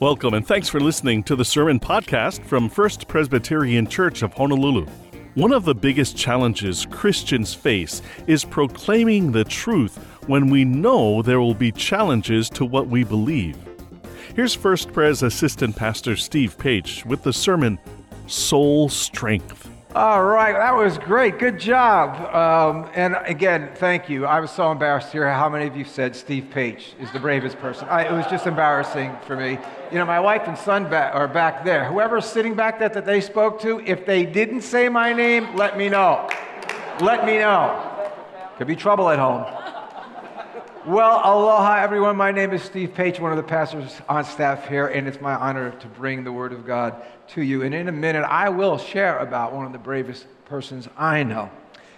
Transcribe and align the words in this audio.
Welcome 0.00 0.34
and 0.34 0.44
thanks 0.44 0.68
for 0.68 0.80
listening 0.80 1.22
to 1.22 1.36
the 1.36 1.44
Sermon 1.44 1.78
Podcast 1.78 2.44
from 2.44 2.68
First 2.68 3.06
Presbyterian 3.06 3.86
Church 3.86 4.22
of 4.22 4.32
Honolulu. 4.34 4.86
One 5.34 5.52
of 5.52 5.64
the 5.64 5.74
biggest 5.74 6.16
challenges 6.16 6.84
Christians 6.90 7.54
face 7.54 8.02
is 8.26 8.44
proclaiming 8.44 9.30
the 9.30 9.44
truth 9.44 9.96
when 10.26 10.50
we 10.50 10.64
know 10.64 11.22
there 11.22 11.40
will 11.40 11.54
be 11.54 11.70
challenges 11.70 12.50
to 12.50 12.64
what 12.64 12.88
we 12.88 13.04
believe. 13.04 13.56
Here's 14.34 14.52
First 14.52 14.92
Pres 14.92 15.22
Assistant 15.22 15.76
Pastor 15.76 16.16
Steve 16.16 16.58
Page 16.58 17.04
with 17.06 17.22
the 17.22 17.32
sermon 17.32 17.78
Soul 18.26 18.88
Strength. 18.88 19.70
All 19.94 20.24
right, 20.24 20.54
that 20.54 20.74
was 20.74 20.98
great. 20.98 21.38
Good 21.38 21.56
job. 21.56 22.34
Um, 22.34 22.90
and 22.96 23.16
again, 23.26 23.70
thank 23.76 24.08
you. 24.08 24.26
I 24.26 24.40
was 24.40 24.50
so 24.50 24.72
embarrassed 24.72 25.12
to 25.12 25.18
hear 25.18 25.30
how 25.32 25.48
many 25.48 25.68
of 25.68 25.76
you 25.76 25.84
said 25.84 26.16
Steve 26.16 26.48
Page 26.50 26.94
is 26.98 27.12
the 27.12 27.20
bravest 27.20 27.60
person. 27.60 27.86
I, 27.86 28.08
it 28.08 28.12
was 28.12 28.26
just 28.26 28.48
embarrassing 28.48 29.16
for 29.24 29.36
me. 29.36 29.56
You 29.92 29.98
know, 29.98 30.04
my 30.04 30.18
wife 30.18 30.48
and 30.48 30.58
son 30.58 30.92
are 30.92 31.28
back 31.28 31.64
there. 31.64 31.84
Whoever's 31.84 32.26
sitting 32.26 32.54
back 32.54 32.80
there 32.80 32.88
that 32.88 33.06
they 33.06 33.20
spoke 33.20 33.60
to, 33.60 33.78
if 33.86 34.04
they 34.04 34.26
didn't 34.26 34.62
say 34.62 34.88
my 34.88 35.12
name, 35.12 35.54
let 35.54 35.78
me 35.78 35.88
know. 35.88 36.28
Let 37.00 37.24
me 37.24 37.38
know. 37.38 38.10
Could 38.58 38.66
be 38.66 38.74
trouble 38.74 39.08
at 39.10 39.20
home. 39.20 39.63
Well, 40.86 41.18
aloha, 41.24 41.76
everyone. 41.76 42.16
My 42.16 42.30
name 42.30 42.52
is 42.52 42.62
Steve 42.62 42.92
Page, 42.92 43.18
one 43.18 43.30
of 43.30 43.38
the 43.38 43.42
pastors 43.42 44.02
on 44.06 44.22
staff 44.22 44.68
here, 44.68 44.88
and 44.88 45.08
it's 45.08 45.18
my 45.18 45.34
honor 45.34 45.70
to 45.70 45.86
bring 45.86 46.24
the 46.24 46.32
Word 46.32 46.52
of 46.52 46.66
God 46.66 47.02
to 47.28 47.40
you. 47.42 47.62
And 47.62 47.74
in 47.74 47.88
a 47.88 47.92
minute, 47.92 48.22
I 48.22 48.50
will 48.50 48.76
share 48.76 49.16
about 49.20 49.54
one 49.54 49.64
of 49.64 49.72
the 49.72 49.78
bravest 49.78 50.26
persons 50.44 50.86
I 50.98 51.22
know. 51.22 51.50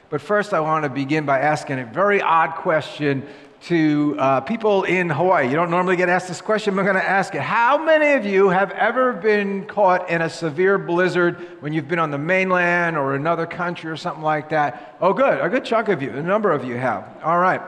But 0.08 0.20
first, 0.20 0.54
I 0.54 0.60
want 0.60 0.84
to 0.84 0.88
begin 0.88 1.26
by 1.26 1.40
asking 1.40 1.80
a 1.80 1.84
very 1.84 2.22
odd 2.22 2.52
question 2.54 3.26
to 3.62 4.14
uh, 4.20 4.40
people 4.42 4.84
in 4.84 5.10
Hawaii. 5.10 5.48
You 5.48 5.56
don't 5.56 5.70
normally 5.70 5.96
get 5.96 6.08
asked 6.08 6.28
this 6.28 6.40
question, 6.40 6.76
but 6.76 6.82
I'm 6.82 6.86
going 6.86 7.02
to 7.02 7.10
ask 7.10 7.34
it. 7.34 7.42
How 7.42 7.84
many 7.84 8.12
of 8.12 8.24
you 8.24 8.50
have 8.50 8.70
ever 8.70 9.12
been 9.14 9.66
caught 9.66 10.08
in 10.08 10.22
a 10.22 10.30
severe 10.30 10.78
blizzard 10.78 11.40
when 11.58 11.72
you've 11.72 11.88
been 11.88 11.98
on 11.98 12.12
the 12.12 12.18
mainland 12.18 12.96
or 12.96 13.16
another 13.16 13.46
country 13.46 13.90
or 13.90 13.96
something 13.96 14.22
like 14.22 14.50
that? 14.50 14.96
Oh, 15.00 15.12
good. 15.12 15.40
A 15.40 15.48
good 15.48 15.64
chunk 15.64 15.88
of 15.88 16.02
you. 16.02 16.10
A 16.10 16.22
number 16.22 16.52
of 16.52 16.64
you 16.64 16.76
have. 16.76 17.18
All 17.24 17.40
right. 17.40 17.60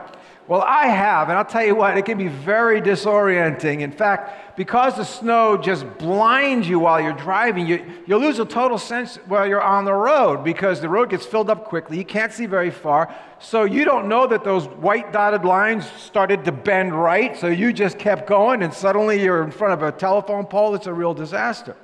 Well, 0.49 0.63
I 0.63 0.87
have, 0.87 1.29
and 1.29 1.37
I'll 1.37 1.45
tell 1.45 1.63
you 1.63 1.75
what, 1.75 1.95
it 1.95 2.05
can 2.05 2.17
be 2.17 2.27
very 2.27 2.81
disorienting. 2.81 3.81
In 3.81 3.91
fact, 3.91 4.57
because 4.57 4.95
the 4.95 5.03
snow 5.03 5.55
just 5.57 5.85
blinds 5.99 6.67
you 6.67 6.79
while 6.79 6.99
you're 6.99 7.13
driving, 7.13 7.67
you, 7.67 7.85
you 8.07 8.17
lose 8.17 8.39
a 8.39 8.45
total 8.45 8.79
sense 8.79 9.17
while 9.27 9.45
you're 9.45 9.61
on 9.61 9.85
the 9.85 9.93
road 9.93 10.43
because 10.43 10.81
the 10.81 10.89
road 10.89 11.11
gets 11.11 11.23
filled 11.23 11.51
up 11.51 11.65
quickly. 11.65 11.99
You 11.99 12.03
can't 12.03 12.33
see 12.33 12.47
very 12.47 12.71
far. 12.71 13.13
So 13.37 13.65
you 13.65 13.85
don't 13.85 14.07
know 14.09 14.25
that 14.25 14.43
those 14.43 14.65
white 14.65 15.13
dotted 15.13 15.45
lines 15.45 15.85
started 15.91 16.43
to 16.45 16.51
bend 16.51 16.99
right. 16.99 17.37
So 17.37 17.45
you 17.45 17.71
just 17.71 17.99
kept 17.99 18.27
going, 18.27 18.63
and 18.63 18.73
suddenly 18.73 19.21
you're 19.21 19.43
in 19.43 19.51
front 19.51 19.73
of 19.73 19.83
a 19.83 19.91
telephone 19.91 20.47
pole. 20.47 20.73
It's 20.73 20.87
a 20.87 20.93
real 20.93 21.13
disaster. 21.13 21.75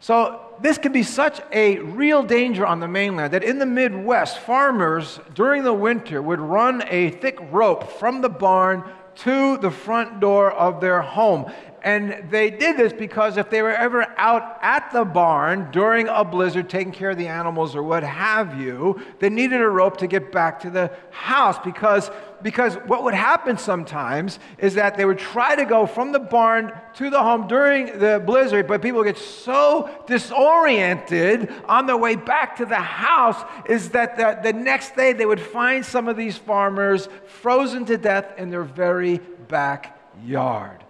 So, 0.00 0.40
this 0.60 0.78
can 0.78 0.92
be 0.92 1.02
such 1.02 1.40
a 1.52 1.78
real 1.78 2.22
danger 2.22 2.66
on 2.66 2.80
the 2.80 2.88
mainland 2.88 3.32
that 3.34 3.44
in 3.44 3.58
the 3.58 3.66
Midwest, 3.66 4.38
farmers 4.38 5.20
during 5.34 5.62
the 5.62 5.74
winter 5.74 6.20
would 6.20 6.40
run 6.40 6.82
a 6.88 7.10
thick 7.10 7.38
rope 7.50 7.90
from 7.98 8.20
the 8.20 8.28
barn 8.28 8.84
to 9.16 9.58
the 9.58 9.70
front 9.70 10.20
door 10.20 10.50
of 10.50 10.80
their 10.80 11.02
home. 11.02 11.50
And 11.82 12.30
they 12.30 12.50
did 12.50 12.76
this 12.76 12.92
because 12.92 13.38
if 13.38 13.48
they 13.48 13.62
were 13.62 13.72
ever 13.72 14.06
out 14.18 14.58
at 14.60 14.90
the 14.92 15.04
barn 15.04 15.70
during 15.70 16.08
a 16.08 16.24
blizzard 16.24 16.68
taking 16.68 16.92
care 16.92 17.10
of 17.10 17.16
the 17.16 17.28
animals 17.28 17.74
or 17.74 17.82
what 17.82 18.02
have 18.02 18.60
you, 18.60 19.00
they 19.18 19.30
needed 19.30 19.62
a 19.62 19.68
rope 19.68 19.96
to 19.98 20.06
get 20.06 20.30
back 20.30 20.60
to 20.60 20.70
the 20.70 20.90
house 21.10 21.58
because, 21.64 22.10
because 22.42 22.74
what 22.86 23.02
would 23.04 23.14
happen 23.14 23.56
sometimes 23.56 24.38
is 24.58 24.74
that 24.74 24.98
they 24.98 25.06
would 25.06 25.18
try 25.18 25.56
to 25.56 25.64
go 25.64 25.86
from 25.86 26.12
the 26.12 26.18
barn 26.18 26.70
to 26.94 27.08
the 27.08 27.18
home 27.18 27.48
during 27.48 27.98
the 27.98 28.22
blizzard, 28.26 28.66
but 28.66 28.82
people 28.82 29.02
get 29.02 29.16
so 29.16 29.88
disoriented 30.06 31.50
on 31.64 31.86
their 31.86 31.96
way 31.96 32.14
back 32.14 32.56
to 32.56 32.66
the 32.66 32.74
house 32.74 33.42
is 33.64 33.88
that 33.90 34.18
the, 34.18 34.38
the 34.42 34.52
next 34.52 34.96
day 34.96 35.14
they 35.14 35.24
would 35.24 35.40
find 35.40 35.86
some 35.86 36.08
of 36.08 36.16
these 36.18 36.36
farmers 36.36 37.08
frozen 37.26 37.86
to 37.86 37.96
death 37.96 38.38
in 38.38 38.50
their 38.50 38.64
very 38.64 39.18
backyard. 39.48 40.84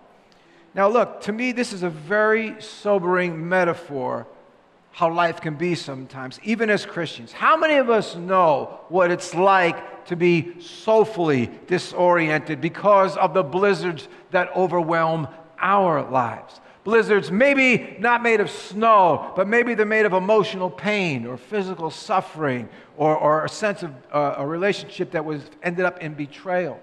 Now, 0.74 0.88
look, 0.88 1.22
to 1.22 1.32
me, 1.32 1.52
this 1.52 1.72
is 1.72 1.82
a 1.82 1.90
very 1.90 2.60
sobering 2.60 3.48
metaphor 3.48 4.26
how 4.92 5.12
life 5.12 5.40
can 5.40 5.54
be 5.54 5.74
sometimes, 5.74 6.38
even 6.42 6.68
as 6.68 6.84
Christians. 6.84 7.32
How 7.32 7.56
many 7.56 7.76
of 7.76 7.90
us 7.90 8.16
know 8.16 8.80
what 8.88 9.10
it's 9.10 9.34
like 9.34 10.06
to 10.06 10.16
be 10.16 10.60
soulfully 10.60 11.50
disoriented 11.66 12.60
because 12.60 13.16
of 13.16 13.32
the 13.32 13.42
blizzards 13.42 14.08
that 14.32 14.54
overwhelm 14.56 15.28
our 15.58 16.02
lives? 16.10 16.60
Blizzards, 16.82 17.30
maybe 17.30 17.96
not 18.00 18.22
made 18.22 18.40
of 18.40 18.50
snow, 18.50 19.32
but 19.36 19.46
maybe 19.46 19.74
they're 19.74 19.86
made 19.86 20.06
of 20.06 20.12
emotional 20.12 20.70
pain 20.70 21.26
or 21.26 21.36
physical 21.36 21.90
suffering 21.90 22.68
or, 22.96 23.16
or 23.16 23.44
a 23.44 23.48
sense 23.48 23.82
of 23.82 23.92
uh, 24.12 24.34
a 24.38 24.46
relationship 24.46 25.12
that 25.12 25.24
was 25.24 25.42
ended 25.62 25.84
up 25.84 25.98
in 26.00 26.14
betrayal. 26.14 26.80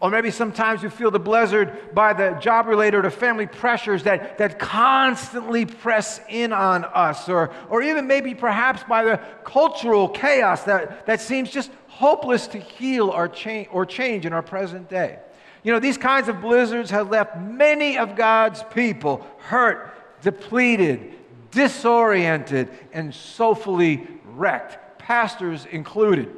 Or 0.00 0.10
maybe 0.10 0.30
sometimes 0.30 0.82
we 0.82 0.90
feel 0.90 1.10
the 1.10 1.18
blizzard 1.18 1.94
by 1.94 2.12
the 2.12 2.32
job 2.32 2.66
related 2.66 3.04
or 3.06 3.10
family 3.10 3.46
pressures 3.46 4.02
that, 4.02 4.36
that 4.38 4.58
constantly 4.58 5.64
press 5.64 6.20
in 6.28 6.52
on 6.52 6.84
us. 6.84 7.28
Or, 7.28 7.50
or 7.70 7.82
even 7.82 8.06
maybe 8.06 8.34
perhaps 8.34 8.82
by 8.84 9.04
the 9.04 9.20
cultural 9.44 10.08
chaos 10.08 10.64
that, 10.64 11.06
that 11.06 11.20
seems 11.20 11.50
just 11.50 11.70
hopeless 11.86 12.46
to 12.48 12.58
heal 12.58 13.08
or, 13.08 13.28
change 13.28 13.68
or 13.70 13.86
change 13.86 14.26
in 14.26 14.32
our 14.32 14.42
present 14.42 14.90
day. 14.90 15.18
You 15.62 15.72
know, 15.72 15.80
these 15.80 15.96
kinds 15.96 16.28
of 16.28 16.42
blizzards 16.42 16.90
have 16.90 17.08
left 17.10 17.38
many 17.38 17.96
of 17.96 18.16
God's 18.16 18.62
people 18.74 19.26
hurt, 19.38 19.94
depleted, 20.20 21.14
disoriented, 21.50 22.68
and 22.92 23.14
soulfully 23.14 24.06
wrecked, 24.24 24.98
pastors 24.98 25.64
included. 25.66 26.34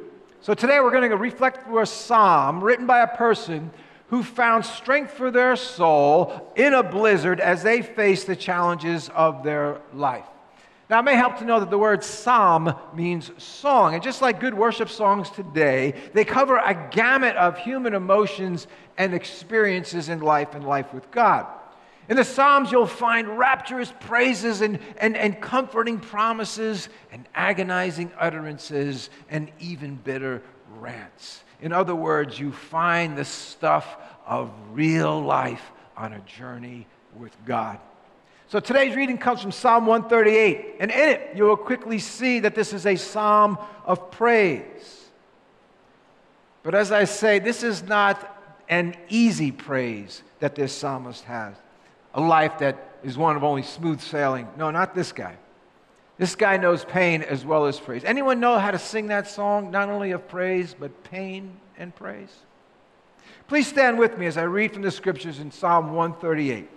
So 0.47 0.53
today 0.53 0.79
we're 0.79 0.91
going 0.91 1.09
to 1.09 1.17
reflect 1.17 1.65
through 1.65 1.81
a 1.81 1.85
psalm 1.85 2.63
written 2.63 2.87
by 2.87 3.01
a 3.01 3.17
person 3.17 3.69
who 4.07 4.23
found 4.23 4.63
strength 4.63 5.11
for 5.11 5.29
their 5.29 5.57
soul 5.57 6.53
in 6.55 6.73
a 6.73 6.81
blizzard 6.81 7.41
as 7.41 7.63
they 7.63 7.81
faced 7.81 8.27
the 8.27 8.35
challenges 8.37 9.09
of 9.09 9.43
their 9.43 9.81
life. 9.93 10.23
Now, 10.89 10.99
it 10.99 11.03
may 11.03 11.15
help 11.15 11.39
to 11.39 11.43
know 11.43 11.59
that 11.59 11.69
the 11.69 11.77
word 11.77 12.01
psalm 12.01 12.73
means 12.95 13.29
song. 13.37 13.93
And 13.93 14.01
just 14.01 14.21
like 14.21 14.39
good 14.39 14.53
worship 14.53 14.87
songs 14.87 15.29
today, 15.31 15.95
they 16.13 16.23
cover 16.23 16.55
a 16.55 16.73
gamut 16.91 17.35
of 17.35 17.57
human 17.57 17.93
emotions 17.93 18.67
and 18.97 19.13
experiences 19.13 20.07
in 20.07 20.21
life 20.21 20.55
and 20.55 20.65
life 20.65 20.93
with 20.93 21.11
God. 21.11 21.45
In 22.09 22.15
the 22.15 22.23
Psalms, 22.23 22.71
you'll 22.71 22.87
find 22.87 23.37
rapturous 23.37 23.91
praises 23.99 24.61
and, 24.61 24.79
and, 24.97 25.17
and 25.17 25.41
comforting 25.41 25.99
promises 25.99 26.87
and 27.11 27.27
agonizing 27.35 28.11
utterances 28.17 29.09
and 29.29 29.51
even 29.59 29.95
bitter 29.95 30.41
rants. 30.79 31.43
In 31.61 31.73
other 31.73 31.95
words, 31.95 32.39
you 32.39 32.51
find 32.51 33.17
the 33.17 33.25
stuff 33.25 33.97
of 34.25 34.51
real 34.71 35.21
life 35.21 35.71
on 35.97 36.13
a 36.13 36.19
journey 36.19 36.87
with 37.17 37.35
God. 37.45 37.79
So 38.47 38.61
today's 38.61 38.95
reading 38.95 39.17
comes 39.17 39.41
from 39.41 39.51
Psalm 39.51 39.85
138, 39.85 40.75
and 40.79 40.89
in 40.89 41.09
it 41.09 41.31
you 41.35 41.43
will 41.43 41.57
quickly 41.57 41.99
see 41.99 42.39
that 42.39 42.55
this 42.55 42.71
is 42.71 42.85
a 42.85 42.95
psalm 42.95 43.57
of 43.83 44.11
praise. 44.11 45.09
But 46.63 46.73
as 46.73 46.93
I 46.93 47.03
say, 47.03 47.39
this 47.39 47.63
is 47.63 47.83
not 47.83 48.33
an 48.69 48.95
easy 49.09 49.51
praise 49.51 50.23
that 50.39 50.55
this 50.55 50.71
psalmist 50.71 51.25
has 51.25 51.55
a 52.17 52.21
life 52.21 52.57
that 52.57 52.97
is 53.03 53.15
one 53.17 53.35
of 53.35 53.43
only 53.43 53.61
smooth 53.61 54.01
sailing. 54.01 54.47
No, 54.57 54.71
not 54.71 54.95
this 54.95 55.11
guy. 55.11 55.37
This 56.17 56.35
guy 56.35 56.57
knows 56.57 56.83
pain 56.83 57.21
as 57.21 57.45
well 57.45 57.67
as 57.67 57.79
praise. 57.79 58.03
Anyone 58.03 58.39
know 58.39 58.57
how 58.57 58.71
to 58.71 58.79
sing 58.79 59.07
that 59.07 59.27
song, 59.27 59.69
not 59.69 59.87
only 59.87 60.11
of 60.11 60.27
praise, 60.27 60.75
but 60.77 61.03
pain 61.03 61.55
and 61.77 61.95
praise? 61.95 62.35
Please 63.47 63.67
stand 63.67 63.99
with 63.99 64.17
me 64.17 64.25
as 64.25 64.35
I 64.35 64.43
read 64.43 64.73
from 64.73 64.81
the 64.81 64.89
scriptures 64.89 65.39
in 65.39 65.51
Psalm 65.51 65.93
138. 65.93 66.67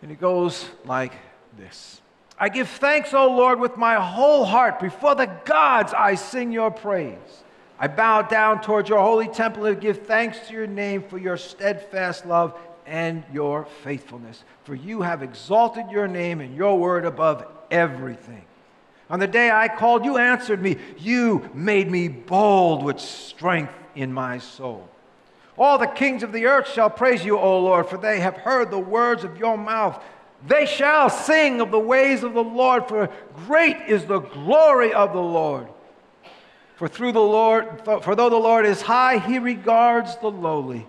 And 0.00 0.12
it 0.12 0.20
goes 0.20 0.66
like 0.84 1.12
this 1.58 2.00
I 2.38 2.50
give 2.50 2.68
thanks, 2.68 3.12
O 3.12 3.34
Lord, 3.34 3.58
with 3.58 3.76
my 3.76 3.96
whole 3.96 4.44
heart. 4.44 4.78
Before 4.78 5.16
the 5.16 5.26
gods, 5.44 5.92
I 5.92 6.14
sing 6.14 6.52
your 6.52 6.70
praise. 6.70 7.43
I 7.84 7.86
bow 7.86 8.22
down 8.22 8.62
towards 8.62 8.88
your 8.88 9.00
holy 9.00 9.28
temple 9.28 9.66
and 9.66 9.78
give 9.78 10.06
thanks 10.06 10.38
to 10.48 10.54
your 10.54 10.66
name 10.66 11.02
for 11.02 11.18
your 11.18 11.36
steadfast 11.36 12.24
love 12.24 12.58
and 12.86 13.22
your 13.30 13.66
faithfulness. 13.82 14.42
For 14.62 14.74
you 14.74 15.02
have 15.02 15.22
exalted 15.22 15.90
your 15.90 16.08
name 16.08 16.40
and 16.40 16.56
your 16.56 16.78
word 16.78 17.04
above 17.04 17.44
everything. 17.70 18.42
On 19.10 19.20
the 19.20 19.26
day 19.26 19.50
I 19.50 19.68
called, 19.68 20.06
you 20.06 20.16
answered 20.16 20.62
me. 20.62 20.78
You 20.96 21.50
made 21.52 21.90
me 21.90 22.08
bold 22.08 22.82
with 22.82 23.00
strength 23.00 23.74
in 23.94 24.14
my 24.14 24.38
soul. 24.38 24.88
All 25.58 25.76
the 25.76 25.86
kings 25.86 26.22
of 26.22 26.32
the 26.32 26.46
earth 26.46 26.70
shall 26.72 26.88
praise 26.88 27.22
you, 27.22 27.38
O 27.38 27.60
Lord, 27.60 27.88
for 27.88 27.98
they 27.98 28.18
have 28.20 28.38
heard 28.38 28.70
the 28.70 28.78
words 28.78 29.24
of 29.24 29.36
your 29.36 29.58
mouth. 29.58 30.02
They 30.46 30.64
shall 30.64 31.10
sing 31.10 31.60
of 31.60 31.70
the 31.70 31.78
ways 31.78 32.22
of 32.22 32.32
the 32.32 32.42
Lord, 32.42 32.88
for 32.88 33.10
great 33.44 33.76
is 33.88 34.06
the 34.06 34.20
glory 34.20 34.94
of 34.94 35.12
the 35.12 35.20
Lord. 35.20 35.68
For 36.76 36.88
through 36.88 37.12
the 37.12 37.20
Lord, 37.20 37.82
for 37.84 38.16
though 38.16 38.30
the 38.30 38.36
Lord 38.36 38.66
is 38.66 38.82
high, 38.82 39.18
he 39.18 39.38
regards 39.38 40.16
the 40.16 40.30
lowly, 40.30 40.86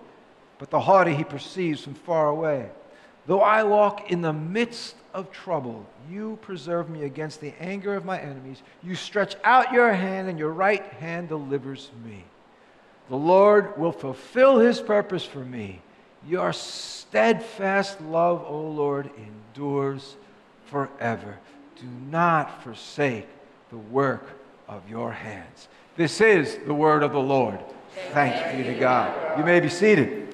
but 0.58 0.70
the 0.70 0.80
haughty 0.80 1.14
he 1.14 1.24
perceives 1.24 1.82
from 1.82 1.94
far 1.94 2.28
away. 2.28 2.70
Though 3.26 3.40
I 3.40 3.62
walk 3.62 4.10
in 4.10 4.20
the 4.20 4.32
midst 4.32 4.96
of 5.14 5.30
trouble, 5.30 5.86
you 6.10 6.38
preserve 6.42 6.90
me 6.90 7.04
against 7.04 7.40
the 7.40 7.54
anger 7.60 7.94
of 7.94 8.04
my 8.04 8.20
enemies. 8.20 8.62
You 8.82 8.94
stretch 8.94 9.36
out 9.44 9.72
your 9.72 9.92
hand, 9.92 10.28
and 10.28 10.38
your 10.38 10.52
right 10.52 10.84
hand 10.84 11.28
delivers 11.28 11.90
me. 12.04 12.24
The 13.08 13.16
Lord 13.16 13.78
will 13.78 13.92
fulfill 13.92 14.58
his 14.58 14.80
purpose 14.80 15.24
for 15.24 15.44
me. 15.44 15.80
Your 16.26 16.52
steadfast 16.52 18.00
love, 18.00 18.44
O 18.48 18.60
Lord, 18.60 19.10
endures 19.16 20.16
forever. 20.64 21.38
Do 21.76 21.86
not 22.10 22.64
forsake 22.64 23.28
the 23.70 23.76
work 23.76 24.24
of 24.68 24.88
your 24.88 25.12
hands. 25.12 25.68
This 25.96 26.20
is 26.20 26.58
the 26.66 26.74
word 26.74 27.02
of 27.02 27.12
the 27.12 27.20
Lord. 27.20 27.58
Thanks 28.12 28.56
be 28.56 28.64
to 28.64 28.78
God. 28.78 29.38
You 29.38 29.44
may 29.44 29.60
be 29.60 29.68
seated. 29.68 30.26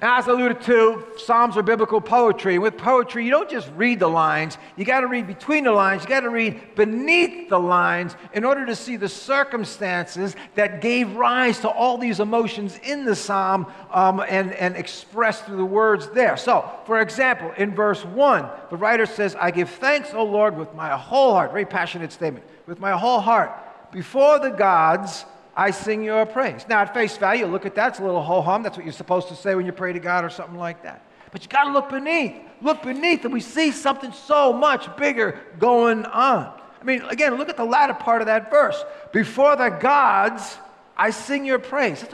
Now, 0.00 0.16
As 0.16 0.28
I 0.28 0.32
alluded 0.32 0.62
to, 0.62 1.04
Psalms 1.18 1.58
are 1.58 1.62
biblical 1.62 2.00
poetry. 2.00 2.58
With 2.58 2.78
poetry, 2.78 3.22
you 3.22 3.30
don't 3.30 3.50
just 3.50 3.70
read 3.76 4.00
the 4.00 4.08
lines, 4.08 4.56
you 4.76 4.86
got 4.86 5.00
to 5.00 5.06
read 5.06 5.26
between 5.26 5.64
the 5.64 5.72
lines, 5.72 6.02
you 6.02 6.08
got 6.08 6.20
to 6.20 6.30
read 6.30 6.74
beneath 6.74 7.50
the 7.50 7.58
lines 7.58 8.16
in 8.32 8.44
order 8.44 8.64
to 8.64 8.74
see 8.74 8.96
the 8.96 9.10
circumstances 9.10 10.36
that 10.54 10.80
gave 10.80 11.14
rise 11.16 11.58
to 11.60 11.68
all 11.68 11.98
these 11.98 12.18
emotions 12.18 12.78
in 12.82 13.04
the 13.04 13.14
psalm 13.14 13.66
um, 13.90 14.20
and, 14.26 14.54
and 14.54 14.74
expressed 14.74 15.44
through 15.44 15.58
the 15.58 15.64
words 15.66 16.08
there. 16.10 16.38
So, 16.38 16.70
for 16.86 17.02
example, 17.02 17.52
in 17.58 17.74
verse 17.74 18.02
1, 18.02 18.48
the 18.70 18.76
writer 18.76 19.04
says, 19.04 19.36
I 19.38 19.50
give 19.50 19.68
thanks, 19.68 20.14
O 20.14 20.24
Lord, 20.24 20.56
with 20.56 20.74
my 20.74 20.96
whole 20.96 21.34
heart. 21.34 21.52
Very 21.52 21.66
passionate 21.66 22.10
statement. 22.10 22.46
With 22.70 22.78
my 22.78 22.92
whole 22.92 23.18
heart. 23.18 23.50
Before 23.90 24.38
the 24.38 24.50
gods, 24.50 25.24
I 25.56 25.72
sing 25.72 26.04
your 26.04 26.24
praise. 26.24 26.64
Now, 26.68 26.82
at 26.82 26.94
face 26.94 27.16
value, 27.16 27.46
look 27.46 27.66
at 27.66 27.74
that. 27.74 27.88
It's 27.88 27.98
a 27.98 28.04
little 28.04 28.22
ho 28.22 28.40
hum. 28.42 28.62
That's 28.62 28.76
what 28.76 28.86
you're 28.86 28.92
supposed 28.92 29.26
to 29.26 29.34
say 29.34 29.56
when 29.56 29.66
you 29.66 29.72
pray 29.72 29.92
to 29.92 29.98
God 29.98 30.24
or 30.24 30.30
something 30.30 30.56
like 30.56 30.84
that. 30.84 31.02
But 31.32 31.42
you 31.42 31.48
got 31.48 31.64
to 31.64 31.72
look 31.72 31.88
beneath. 31.88 32.36
Look 32.62 32.84
beneath, 32.84 33.24
and 33.24 33.34
we 33.34 33.40
see 33.40 33.72
something 33.72 34.12
so 34.12 34.52
much 34.52 34.96
bigger 34.96 35.40
going 35.58 36.04
on. 36.04 36.60
I 36.80 36.84
mean, 36.84 37.02
again, 37.02 37.34
look 37.38 37.48
at 37.48 37.56
the 37.56 37.64
latter 37.64 37.94
part 37.94 38.22
of 38.22 38.26
that 38.26 38.52
verse. 38.52 38.80
Before 39.12 39.56
the 39.56 39.70
gods, 39.70 40.56
I 40.96 41.10
sing 41.10 41.44
your 41.44 41.58
praise. 41.58 42.04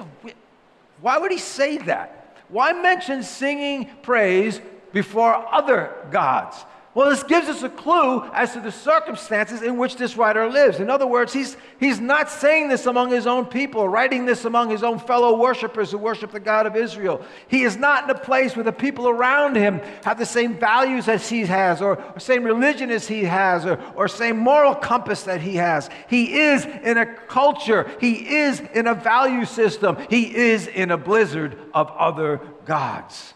Why 1.03 1.19
would 1.19 1.33
he 1.33 1.39
say 1.39 1.77
that? 1.77 2.39
Why 2.49 2.73
mention 2.73 3.23
singing 3.23 3.91
praise 4.01 4.63
before 4.95 5.35
other 5.55 5.93
gods? 6.11 6.65
Well, 6.97 7.11
this 7.11 7.25
gives 7.25 7.47
us 7.51 7.63
a 7.63 7.69
clue 7.69 8.25
as 8.33 8.55
to 8.55 8.61
the 8.61 8.73
circumstances 8.73 9.61
in 9.61 9.77
which 9.77 9.97
this 9.97 10.17
writer 10.17 10.49
lives. 10.49 10.81
In 10.81 10.89
other 10.89 11.07
words, 11.07 11.31
he's, 11.31 11.55
he's 11.79 12.01
not 12.01 12.31
saying 12.31 12.69
this 12.69 12.87
among 12.87 13.11
his 13.11 13.27
own 13.27 13.45
people, 13.45 13.87
writing 13.87 14.25
this 14.25 14.47
among 14.47 14.71
his 14.71 14.83
own 14.83 14.99
fellow 14.99 15.37
worshipers 15.37 15.91
who 15.91 15.99
worship 15.99 16.31
the 16.31 16.41
God 16.41 16.65
of 16.65 16.75
Israel. 16.75 17.21
He 17.49 17.65
is 17.65 17.77
not 17.77 18.05
in 18.05 18.17
a 18.17 18.19
place 18.19 18.57
where 18.57 18.65
the 18.65 18.73
people 18.73 19.11
around 19.11 19.57
him 19.57 19.83
have 20.05 20.17
the 20.17 20.25
same 20.25 20.59
values 20.59 21.07
as 21.07 21.29
he 21.29 21.43
has, 21.43 21.83
or, 21.83 22.03
or 22.03 22.19
same 22.19 22.45
religion 22.45 22.91
as 22.91 23.07
he 23.07 23.25
has, 23.25 23.67
or, 23.67 23.79
or 23.95 24.09
same 24.09 24.39
moral 24.39 24.75
compass 24.75 25.25
that 25.25 25.43
he 25.43 25.57
has. 25.57 25.91
He 26.09 26.33
is 26.33 26.65
in 26.65 26.97
a 26.97 27.05
culture, 27.05 27.95
he 28.01 28.37
is 28.37 28.61
in 28.73 28.87
a 28.87 28.95
value 28.95 29.45
system, 29.45 29.99
he 30.09 30.35
is 30.35 30.67
in 30.67 30.91
a 30.91 30.97
blizzard 30.97 31.59
of 31.75 31.91
other 31.91 32.41
gods. 32.65 33.35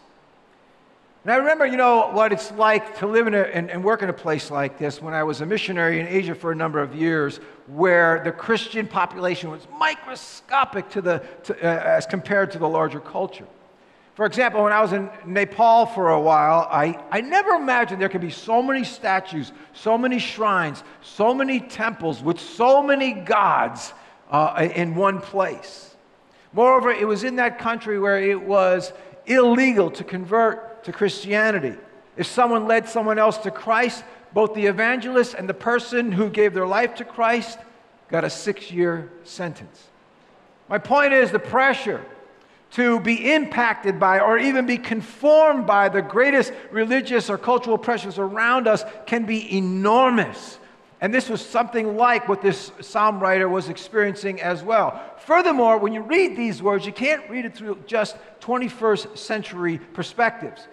And 1.23 1.31
I 1.31 1.35
remember, 1.35 1.67
you 1.67 1.77
know, 1.77 2.09
what 2.13 2.33
it's 2.33 2.51
like 2.53 2.97
to 2.97 3.05
live 3.05 3.27
in 3.27 3.35
a, 3.35 3.41
and, 3.41 3.69
and, 3.69 3.83
work 3.83 4.01
in 4.01 4.09
a 4.09 4.13
place 4.13 4.49
like 4.49 4.79
this 4.79 4.99
when 4.99 5.13
I 5.13 5.23
was 5.23 5.41
a 5.41 5.45
missionary 5.45 5.99
in 5.99 6.07
Asia 6.07 6.33
for 6.33 6.51
a 6.51 6.55
number 6.55 6.81
of 6.81 6.95
years, 6.95 7.39
where 7.67 8.23
the 8.23 8.31
Christian 8.31 8.87
population 8.87 9.51
was 9.51 9.67
microscopic 9.77 10.89
to 10.89 11.01
the, 11.01 11.23
to, 11.43 11.53
uh, 11.57 11.83
as 11.83 12.07
compared 12.07 12.49
to 12.51 12.57
the 12.57 12.67
larger 12.67 12.99
culture. 12.99 13.45
For 14.15 14.25
example, 14.25 14.63
when 14.63 14.73
I 14.73 14.81
was 14.81 14.93
in 14.93 15.11
Nepal 15.27 15.85
for 15.85 16.09
a 16.09 16.19
while, 16.19 16.67
I, 16.71 16.99
I 17.11 17.21
never 17.21 17.51
imagined 17.51 18.01
there 18.01 18.09
could 18.09 18.19
be 18.19 18.31
so 18.31 18.63
many 18.63 18.83
statues, 18.83 19.51
so 19.73 19.99
many 19.99 20.17
shrines, 20.17 20.83
so 21.03 21.35
many 21.35 21.59
temples 21.59 22.23
with 22.23 22.39
so 22.39 22.81
many 22.81 23.13
gods 23.13 23.93
uh, 24.31 24.67
in 24.73 24.95
one 24.95 25.21
place. 25.21 25.95
Moreover, 26.51 26.89
it 26.89 27.07
was 27.07 27.23
in 27.23 27.35
that 27.35 27.59
country 27.59 27.99
where 27.99 28.19
it 28.19 28.41
was 28.41 28.91
illegal 29.27 29.91
to 29.91 30.03
convert 30.03 30.70
to 30.83 30.91
Christianity. 30.91 31.75
If 32.17 32.27
someone 32.27 32.67
led 32.67 32.87
someone 32.87 33.19
else 33.19 33.37
to 33.39 33.51
Christ, 33.51 34.03
both 34.33 34.53
the 34.53 34.65
evangelist 34.65 35.33
and 35.33 35.47
the 35.47 35.53
person 35.53 36.11
who 36.11 36.29
gave 36.29 36.53
their 36.53 36.67
life 36.67 36.95
to 36.95 37.05
Christ 37.05 37.59
got 38.09 38.23
a 38.23 38.29
six 38.29 38.71
year 38.71 39.11
sentence. 39.23 39.87
My 40.69 40.77
point 40.77 41.13
is 41.13 41.31
the 41.31 41.39
pressure 41.39 42.05
to 42.71 42.99
be 43.01 43.33
impacted 43.33 43.99
by 43.99 44.19
or 44.19 44.37
even 44.37 44.65
be 44.65 44.77
conformed 44.77 45.67
by 45.67 45.89
the 45.89 46.01
greatest 46.01 46.53
religious 46.71 47.29
or 47.29 47.37
cultural 47.37 47.77
pressures 47.77 48.17
around 48.17 48.67
us 48.67 48.83
can 49.05 49.25
be 49.25 49.57
enormous. 49.57 50.57
And 51.01 51.13
this 51.13 51.29
was 51.29 51.43
something 51.43 51.97
like 51.97 52.29
what 52.29 52.41
this 52.41 52.71
psalm 52.79 53.19
writer 53.19 53.49
was 53.49 53.69
experiencing 53.69 54.39
as 54.39 54.63
well. 54.63 55.01
Furthermore, 55.25 55.77
when 55.79 55.93
you 55.93 56.01
read 56.01 56.37
these 56.37 56.61
words, 56.61 56.85
you 56.85 56.93
can't 56.93 57.27
read 57.29 57.45
it 57.45 57.55
through 57.55 57.83
just 57.87 58.15
21st 58.39 59.17
century 59.17 59.79
perspectives. 59.93 60.67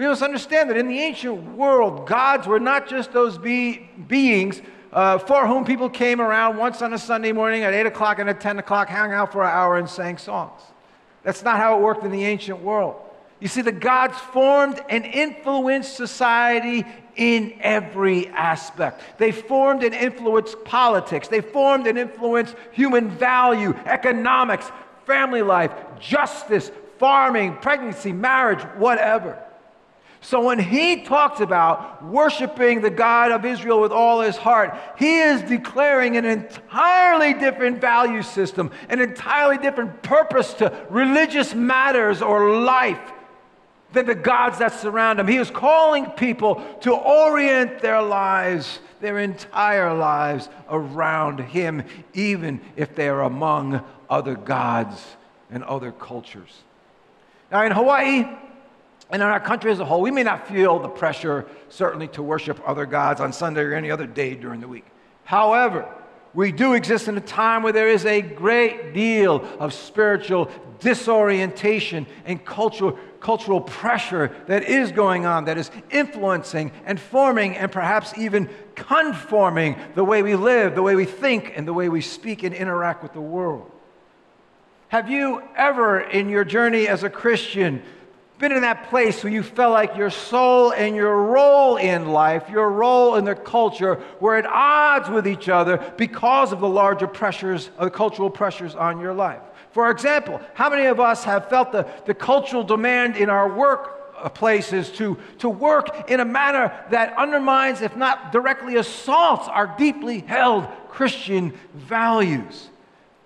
We 0.00 0.06
must 0.06 0.22
understand 0.22 0.70
that 0.70 0.78
in 0.78 0.88
the 0.88 0.98
ancient 0.98 1.58
world, 1.58 2.08
gods 2.08 2.46
were 2.46 2.58
not 2.58 2.88
just 2.88 3.12
those 3.12 3.36
be- 3.36 3.90
beings 4.08 4.62
uh, 4.94 5.18
for 5.18 5.46
whom 5.46 5.66
people 5.66 5.90
came 5.90 6.22
around 6.22 6.56
once 6.56 6.80
on 6.80 6.94
a 6.94 6.98
Sunday 6.98 7.32
morning 7.32 7.64
at 7.64 7.74
8 7.74 7.84
o'clock 7.84 8.18
and 8.18 8.26
at 8.26 8.40
10 8.40 8.60
o'clock, 8.60 8.88
hung 8.88 9.12
out 9.12 9.30
for 9.30 9.42
an 9.42 9.50
hour 9.50 9.76
and 9.76 9.86
sang 9.86 10.16
songs. 10.16 10.62
That's 11.22 11.42
not 11.42 11.58
how 11.58 11.76
it 11.76 11.82
worked 11.82 12.02
in 12.02 12.12
the 12.12 12.24
ancient 12.24 12.62
world. 12.62 12.96
You 13.40 13.48
see, 13.48 13.60
the 13.60 13.72
gods 13.72 14.16
formed 14.16 14.80
and 14.88 15.04
influenced 15.04 15.94
society 15.94 16.86
in 17.14 17.58
every 17.60 18.28
aspect. 18.28 19.02
They 19.18 19.32
formed 19.32 19.82
and 19.82 19.94
influenced 19.94 20.64
politics. 20.64 21.28
They 21.28 21.42
formed 21.42 21.86
and 21.86 21.98
influenced 21.98 22.56
human 22.72 23.10
value, 23.10 23.74
economics, 23.84 24.72
family 25.04 25.42
life, 25.42 25.72
justice, 26.00 26.70
farming, 26.98 27.58
pregnancy, 27.60 28.12
marriage, 28.12 28.62
whatever. 28.78 29.38
So 30.22 30.42
when 30.42 30.58
he 30.58 31.02
talks 31.02 31.40
about 31.40 32.04
worshiping 32.04 32.82
the 32.82 32.90
God 32.90 33.32
of 33.32 33.46
Israel 33.46 33.80
with 33.80 33.90
all 33.90 34.20
his 34.20 34.36
heart, 34.36 34.76
he 34.98 35.18
is 35.18 35.40
declaring 35.42 36.16
an 36.16 36.26
entirely 36.26 37.32
different 37.32 37.80
value 37.80 38.22
system, 38.22 38.70
an 38.90 39.00
entirely 39.00 39.56
different 39.56 40.02
purpose 40.02 40.52
to 40.54 40.86
religious 40.90 41.54
matters 41.54 42.20
or 42.20 42.60
life 42.60 43.00
than 43.92 44.06
the 44.06 44.14
gods 44.14 44.58
that 44.58 44.78
surround 44.78 45.18
him. 45.18 45.26
He 45.26 45.36
is 45.36 45.50
calling 45.50 46.06
people 46.10 46.62
to 46.82 46.92
orient 46.92 47.80
their 47.80 48.02
lives, 48.02 48.78
their 49.00 49.18
entire 49.18 49.94
lives, 49.94 50.50
around 50.68 51.40
him, 51.40 51.82
even 52.12 52.60
if 52.76 52.94
they 52.94 53.08
are 53.08 53.22
among 53.22 53.82
other 54.08 54.36
gods 54.36 55.16
and 55.50 55.64
other 55.64 55.92
cultures. 55.92 56.62
Now, 57.50 57.64
in 57.64 57.72
Hawaii, 57.72 58.26
and 59.12 59.22
in 59.22 59.28
our 59.28 59.40
country 59.40 59.72
as 59.72 59.80
a 59.80 59.84
whole, 59.84 60.00
we 60.00 60.10
may 60.10 60.22
not 60.22 60.46
feel 60.46 60.78
the 60.78 60.88
pressure, 60.88 61.46
certainly, 61.68 62.08
to 62.08 62.22
worship 62.22 62.60
other 62.66 62.86
gods 62.86 63.20
on 63.20 63.32
Sunday 63.32 63.62
or 63.62 63.74
any 63.74 63.90
other 63.90 64.06
day 64.06 64.34
during 64.34 64.60
the 64.60 64.68
week. 64.68 64.86
However, 65.24 65.88
we 66.32 66.52
do 66.52 66.74
exist 66.74 67.08
in 67.08 67.16
a 67.16 67.20
time 67.20 67.62
where 67.62 67.72
there 67.72 67.88
is 67.88 68.06
a 68.06 68.20
great 68.20 68.94
deal 68.94 69.44
of 69.58 69.74
spiritual 69.74 70.48
disorientation 70.78 72.06
and 72.24 72.44
cultural, 72.44 72.98
cultural 73.18 73.60
pressure 73.60 74.34
that 74.46 74.62
is 74.62 74.92
going 74.92 75.26
on, 75.26 75.44
that 75.46 75.58
is 75.58 75.70
influencing 75.90 76.70
and 76.86 77.00
forming 77.00 77.56
and 77.56 77.70
perhaps 77.70 78.16
even 78.16 78.48
conforming 78.76 79.76
the 79.96 80.04
way 80.04 80.22
we 80.22 80.36
live, 80.36 80.76
the 80.76 80.82
way 80.82 80.94
we 80.94 81.04
think, 81.04 81.52
and 81.56 81.66
the 81.66 81.72
way 81.72 81.88
we 81.88 82.00
speak 82.00 82.44
and 82.44 82.54
interact 82.54 83.02
with 83.02 83.12
the 83.12 83.20
world. 83.20 83.70
Have 84.88 85.10
you 85.10 85.42
ever, 85.56 86.00
in 86.00 86.28
your 86.28 86.44
journey 86.44 86.88
as 86.88 87.04
a 87.04 87.10
Christian, 87.10 87.82
been 88.40 88.52
in 88.52 88.62
that 88.62 88.88
place 88.88 89.22
where 89.22 89.32
you 89.32 89.42
felt 89.42 89.72
like 89.72 89.96
your 89.96 90.10
soul 90.10 90.72
and 90.72 90.96
your 90.96 91.24
role 91.24 91.76
in 91.76 92.08
life, 92.08 92.48
your 92.48 92.70
role 92.70 93.16
in 93.16 93.24
the 93.24 93.34
culture, 93.34 94.02
were 94.18 94.34
at 94.34 94.46
odds 94.46 95.10
with 95.10 95.28
each 95.28 95.50
other 95.50 95.76
because 95.98 96.50
of 96.50 96.60
the 96.60 96.68
larger 96.68 97.06
pressures, 97.06 97.70
uh, 97.78 97.84
the 97.84 97.90
cultural 97.90 98.30
pressures 98.30 98.74
on 98.74 98.98
your 98.98 99.12
life. 99.12 99.42
For 99.72 99.90
example, 99.90 100.40
how 100.54 100.70
many 100.70 100.86
of 100.86 100.98
us 100.98 101.22
have 101.24 101.50
felt 101.50 101.70
the, 101.70 101.86
the 102.06 102.14
cultural 102.14 102.64
demand 102.64 103.16
in 103.16 103.28
our 103.28 103.54
work 103.54 104.14
uh, 104.16 104.30
places 104.30 104.90
to, 104.92 105.18
to 105.38 105.48
work 105.48 106.10
in 106.10 106.20
a 106.20 106.24
manner 106.24 106.72
that 106.90 107.16
undermines, 107.18 107.82
if 107.82 107.94
not 107.94 108.32
directly 108.32 108.76
assaults, 108.76 109.48
our 109.48 109.74
deeply 109.76 110.20
held 110.20 110.66
Christian 110.88 111.52
values? 111.74 112.70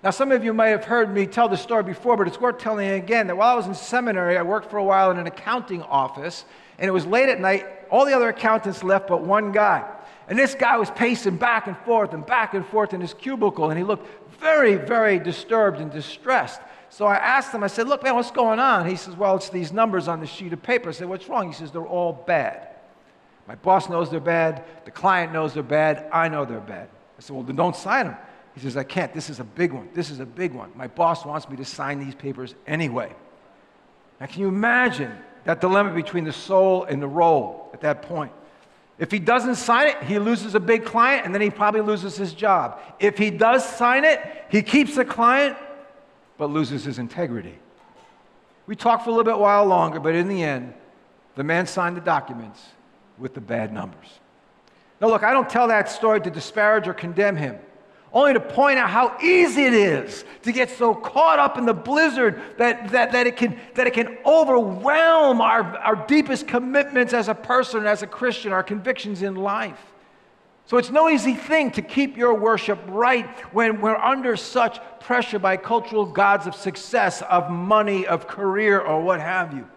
Now, 0.05 0.11
some 0.11 0.31
of 0.31 0.43
you 0.43 0.53
may 0.53 0.69
have 0.69 0.85
heard 0.85 1.11
me 1.11 1.25
tell 1.25 1.49
this 1.49 1.63
story 1.63 1.81
before, 1.81 2.15
but 2.15 2.27
it's 2.27 2.39
worth 2.39 2.59
telling 2.59 2.91
again 2.91 3.25
that 3.25 3.37
while 3.37 3.53
I 3.53 3.55
was 3.55 3.65
in 3.65 3.73
seminary, 3.73 4.37
I 4.37 4.43
worked 4.43 4.69
for 4.69 4.77
a 4.77 4.83
while 4.83 5.09
in 5.09 5.17
an 5.17 5.25
accounting 5.25 5.81
office, 5.81 6.45
and 6.77 6.87
it 6.87 6.91
was 6.91 7.07
late 7.07 7.27
at 7.27 7.41
night. 7.41 7.65
All 7.89 8.05
the 8.05 8.13
other 8.13 8.29
accountants 8.29 8.83
left 8.83 9.07
but 9.07 9.23
one 9.23 9.51
guy. 9.51 9.83
And 10.29 10.37
this 10.37 10.53
guy 10.53 10.77
was 10.77 10.91
pacing 10.91 11.37
back 11.37 11.65
and 11.65 11.75
forth 11.79 12.13
and 12.13 12.23
back 12.23 12.53
and 12.53 12.63
forth 12.67 12.93
in 12.93 13.01
his 13.01 13.15
cubicle, 13.15 13.71
and 13.71 13.79
he 13.79 13.83
looked 13.83 14.07
very, 14.39 14.75
very 14.75 15.17
disturbed 15.17 15.79
and 15.79 15.91
distressed. 15.91 16.61
So 16.89 17.07
I 17.07 17.15
asked 17.15 17.51
him, 17.51 17.63
I 17.63 17.67
said, 17.67 17.87
Look, 17.87 18.03
man, 18.03 18.13
what's 18.13 18.29
going 18.29 18.59
on? 18.59 18.87
He 18.87 18.97
says, 18.97 19.15
Well, 19.15 19.35
it's 19.35 19.49
these 19.49 19.73
numbers 19.73 20.07
on 20.07 20.19
the 20.19 20.27
sheet 20.27 20.53
of 20.53 20.61
paper. 20.61 20.89
I 20.89 20.91
said, 20.91 21.09
What's 21.09 21.27
wrong? 21.27 21.47
He 21.47 21.53
says, 21.53 21.71
They're 21.71 21.81
all 21.81 22.13
bad. 22.13 22.67
My 23.47 23.55
boss 23.55 23.89
knows 23.89 24.11
they're 24.11 24.19
bad. 24.19 24.65
The 24.85 24.91
client 24.91 25.33
knows 25.33 25.55
they're 25.55 25.63
bad. 25.63 26.07
I 26.13 26.29
know 26.29 26.45
they're 26.45 26.59
bad. 26.59 26.89
I 27.17 27.21
said, 27.21 27.35
Well, 27.35 27.43
then 27.43 27.55
don't 27.55 27.75
sign 27.75 28.05
them. 28.05 28.17
He 28.55 28.61
says, 28.61 28.77
I 28.77 28.83
can't. 28.83 29.13
This 29.13 29.29
is 29.29 29.39
a 29.39 29.43
big 29.43 29.73
one. 29.73 29.89
This 29.93 30.09
is 30.09 30.21
a 30.21 30.25
big 30.25 30.53
one. 30.53 30.71
My 30.75 30.87
boss 30.87 31.25
wants 31.25 31.47
me 31.49 31.57
to 31.57 31.65
sign 31.65 31.99
these 31.99 32.15
papers 32.15 32.55
anyway. 32.65 33.13
Now, 34.19 34.27
can 34.27 34.41
you 34.41 34.47
imagine 34.47 35.11
that 35.43 35.59
dilemma 35.59 35.93
between 35.93 36.23
the 36.23 36.31
soul 36.31 36.85
and 36.85 37.01
the 37.01 37.07
role 37.07 37.69
at 37.73 37.81
that 37.81 38.01
point? 38.01 38.31
If 38.97 39.11
he 39.11 39.19
doesn't 39.19 39.55
sign 39.55 39.89
it, 39.89 40.01
he 40.03 40.19
loses 40.19 40.55
a 40.55 40.59
big 40.59 40.85
client 40.85 41.25
and 41.25 41.35
then 41.35 41.41
he 41.41 41.49
probably 41.49 41.81
loses 41.81 42.15
his 42.15 42.33
job. 42.33 42.79
If 42.97 43.17
he 43.17 43.29
does 43.29 43.67
sign 43.67 44.05
it, 44.05 44.21
he 44.49 44.61
keeps 44.61 44.95
the 44.95 45.03
client 45.03 45.57
but 46.37 46.49
loses 46.49 46.85
his 46.85 46.97
integrity. 46.97 47.59
We 48.67 48.75
talked 48.75 49.03
for 49.03 49.09
a 49.09 49.13
little 49.13 49.31
bit 49.31 49.39
while 49.39 49.65
longer, 49.65 49.99
but 49.99 50.15
in 50.15 50.29
the 50.29 50.41
end, 50.41 50.73
the 51.35 51.43
man 51.43 51.67
signed 51.67 51.97
the 51.97 52.01
documents 52.01 52.63
with 53.17 53.33
the 53.33 53.41
bad 53.41 53.73
numbers. 53.73 54.19
Now, 55.01 55.07
look, 55.07 55.23
I 55.23 55.33
don't 55.33 55.49
tell 55.49 55.67
that 55.67 55.89
story 55.89 56.21
to 56.21 56.29
disparage 56.29 56.87
or 56.87 56.93
condemn 56.93 57.35
him, 57.35 57.57
only 58.15 58.31
to 58.31 58.39
point 58.39 58.79
out 58.79 58.89
how 58.89 59.17
easy 59.21 59.65
it 59.65 59.73
is 59.73 60.23
to 60.43 60.53
get 60.53 60.69
so 60.69 60.95
caught 60.95 61.37
up 61.37 61.57
in 61.57 61.65
the 61.65 61.73
blizzard 61.73 62.41
that, 62.57 62.89
that, 62.91 63.11
that, 63.11 63.27
it, 63.27 63.35
can, 63.35 63.59
that 63.73 63.87
it 63.87 63.93
can 63.93 64.17
overwhelm 64.25 65.41
our, 65.41 65.77
our 65.79 66.07
deepest 66.07 66.47
commitments 66.47 67.13
as 67.13 67.27
a 67.27 67.35
person, 67.35 67.85
as 67.85 68.03
a 68.03 68.07
Christian, 68.07 68.53
our 68.53 68.63
convictions 68.63 69.21
in 69.21 69.35
life. 69.35 69.79
So 70.65 70.77
it's 70.77 70.89
no 70.89 71.09
easy 71.09 71.35
thing 71.35 71.71
to 71.71 71.81
keep 71.81 72.15
your 72.15 72.33
worship 72.33 72.79
right 72.87 73.29
when 73.53 73.81
we're 73.81 73.97
under 73.97 74.37
such 74.37 74.79
pressure 75.01 75.37
by 75.37 75.57
cultural 75.57 76.05
gods 76.05 76.47
of 76.47 76.55
success, 76.55 77.21
of 77.23 77.51
money, 77.51 78.07
of 78.07 78.27
career, 78.27 78.79
or 78.79 79.03
what 79.03 79.19
have 79.19 79.53
you. 79.53 79.67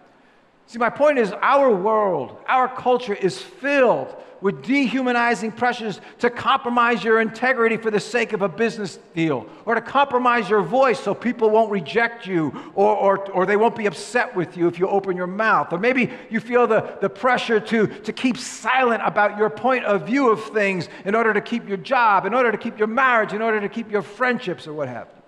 See, 0.69 0.77
my 0.77 0.91
point 0.91 1.17
is 1.17 1.31
our 1.41 1.75
world, 1.75 2.37
our 2.47 2.67
culture 2.67 3.15
is 3.15 3.41
filled 3.41 4.15
with 4.39 4.61
dehumanizing 4.61 5.51
pressures 5.51 5.99
to 6.19 6.29
compromise 6.29 7.03
your 7.03 7.21
integrity 7.21 7.75
for 7.75 7.89
the 7.89 7.99
sake 7.99 8.33
of 8.33 8.43
a 8.43 8.47
business 8.47 8.99
deal, 9.15 9.47
or 9.65 9.73
to 9.73 9.81
compromise 9.81 10.47
your 10.47 10.61
voice 10.61 10.99
so 10.99 11.15
people 11.15 11.49
won't 11.49 11.71
reject 11.71 12.27
you, 12.27 12.53
or, 12.75 12.95
or, 12.95 13.31
or 13.31 13.45
they 13.47 13.57
won't 13.57 13.75
be 13.75 13.87
upset 13.87 14.35
with 14.35 14.55
you 14.55 14.67
if 14.67 14.77
you 14.77 14.87
open 14.87 15.17
your 15.17 15.25
mouth. 15.25 15.73
Or 15.73 15.79
maybe 15.79 16.11
you 16.29 16.39
feel 16.39 16.67
the, 16.67 16.97
the 17.01 17.09
pressure 17.09 17.59
to, 17.59 17.87
to 17.87 18.13
keep 18.13 18.37
silent 18.37 19.01
about 19.03 19.39
your 19.39 19.49
point 19.49 19.85
of 19.85 20.05
view 20.05 20.29
of 20.29 20.43
things 20.53 20.87
in 21.03 21.15
order 21.15 21.33
to 21.33 21.41
keep 21.41 21.67
your 21.67 21.77
job, 21.77 22.27
in 22.27 22.35
order 22.35 22.51
to 22.51 22.59
keep 22.59 22.77
your 22.77 22.87
marriage, 22.87 23.33
in 23.33 23.41
order 23.41 23.59
to 23.59 23.69
keep 23.69 23.91
your 23.91 24.03
friendships, 24.03 24.67
or 24.67 24.73
what 24.73 24.87
have 24.87 25.07
you. 25.15 25.18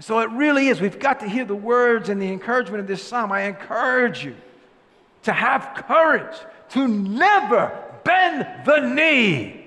So 0.00 0.20
it 0.20 0.30
really 0.30 0.68
is. 0.68 0.80
We've 0.80 0.98
got 0.98 1.20
to 1.20 1.28
hear 1.28 1.44
the 1.44 1.54
words 1.54 2.08
and 2.08 2.20
the 2.20 2.32
encouragement 2.32 2.80
of 2.80 2.86
this 2.86 3.02
psalm. 3.02 3.32
I 3.32 3.42
encourage 3.42 4.24
you 4.24 4.34
to 5.24 5.32
have 5.32 5.84
courage 5.86 6.36
to 6.70 6.88
never 6.88 7.72
bend 8.04 8.46
the 8.64 8.80
knee 8.80 9.60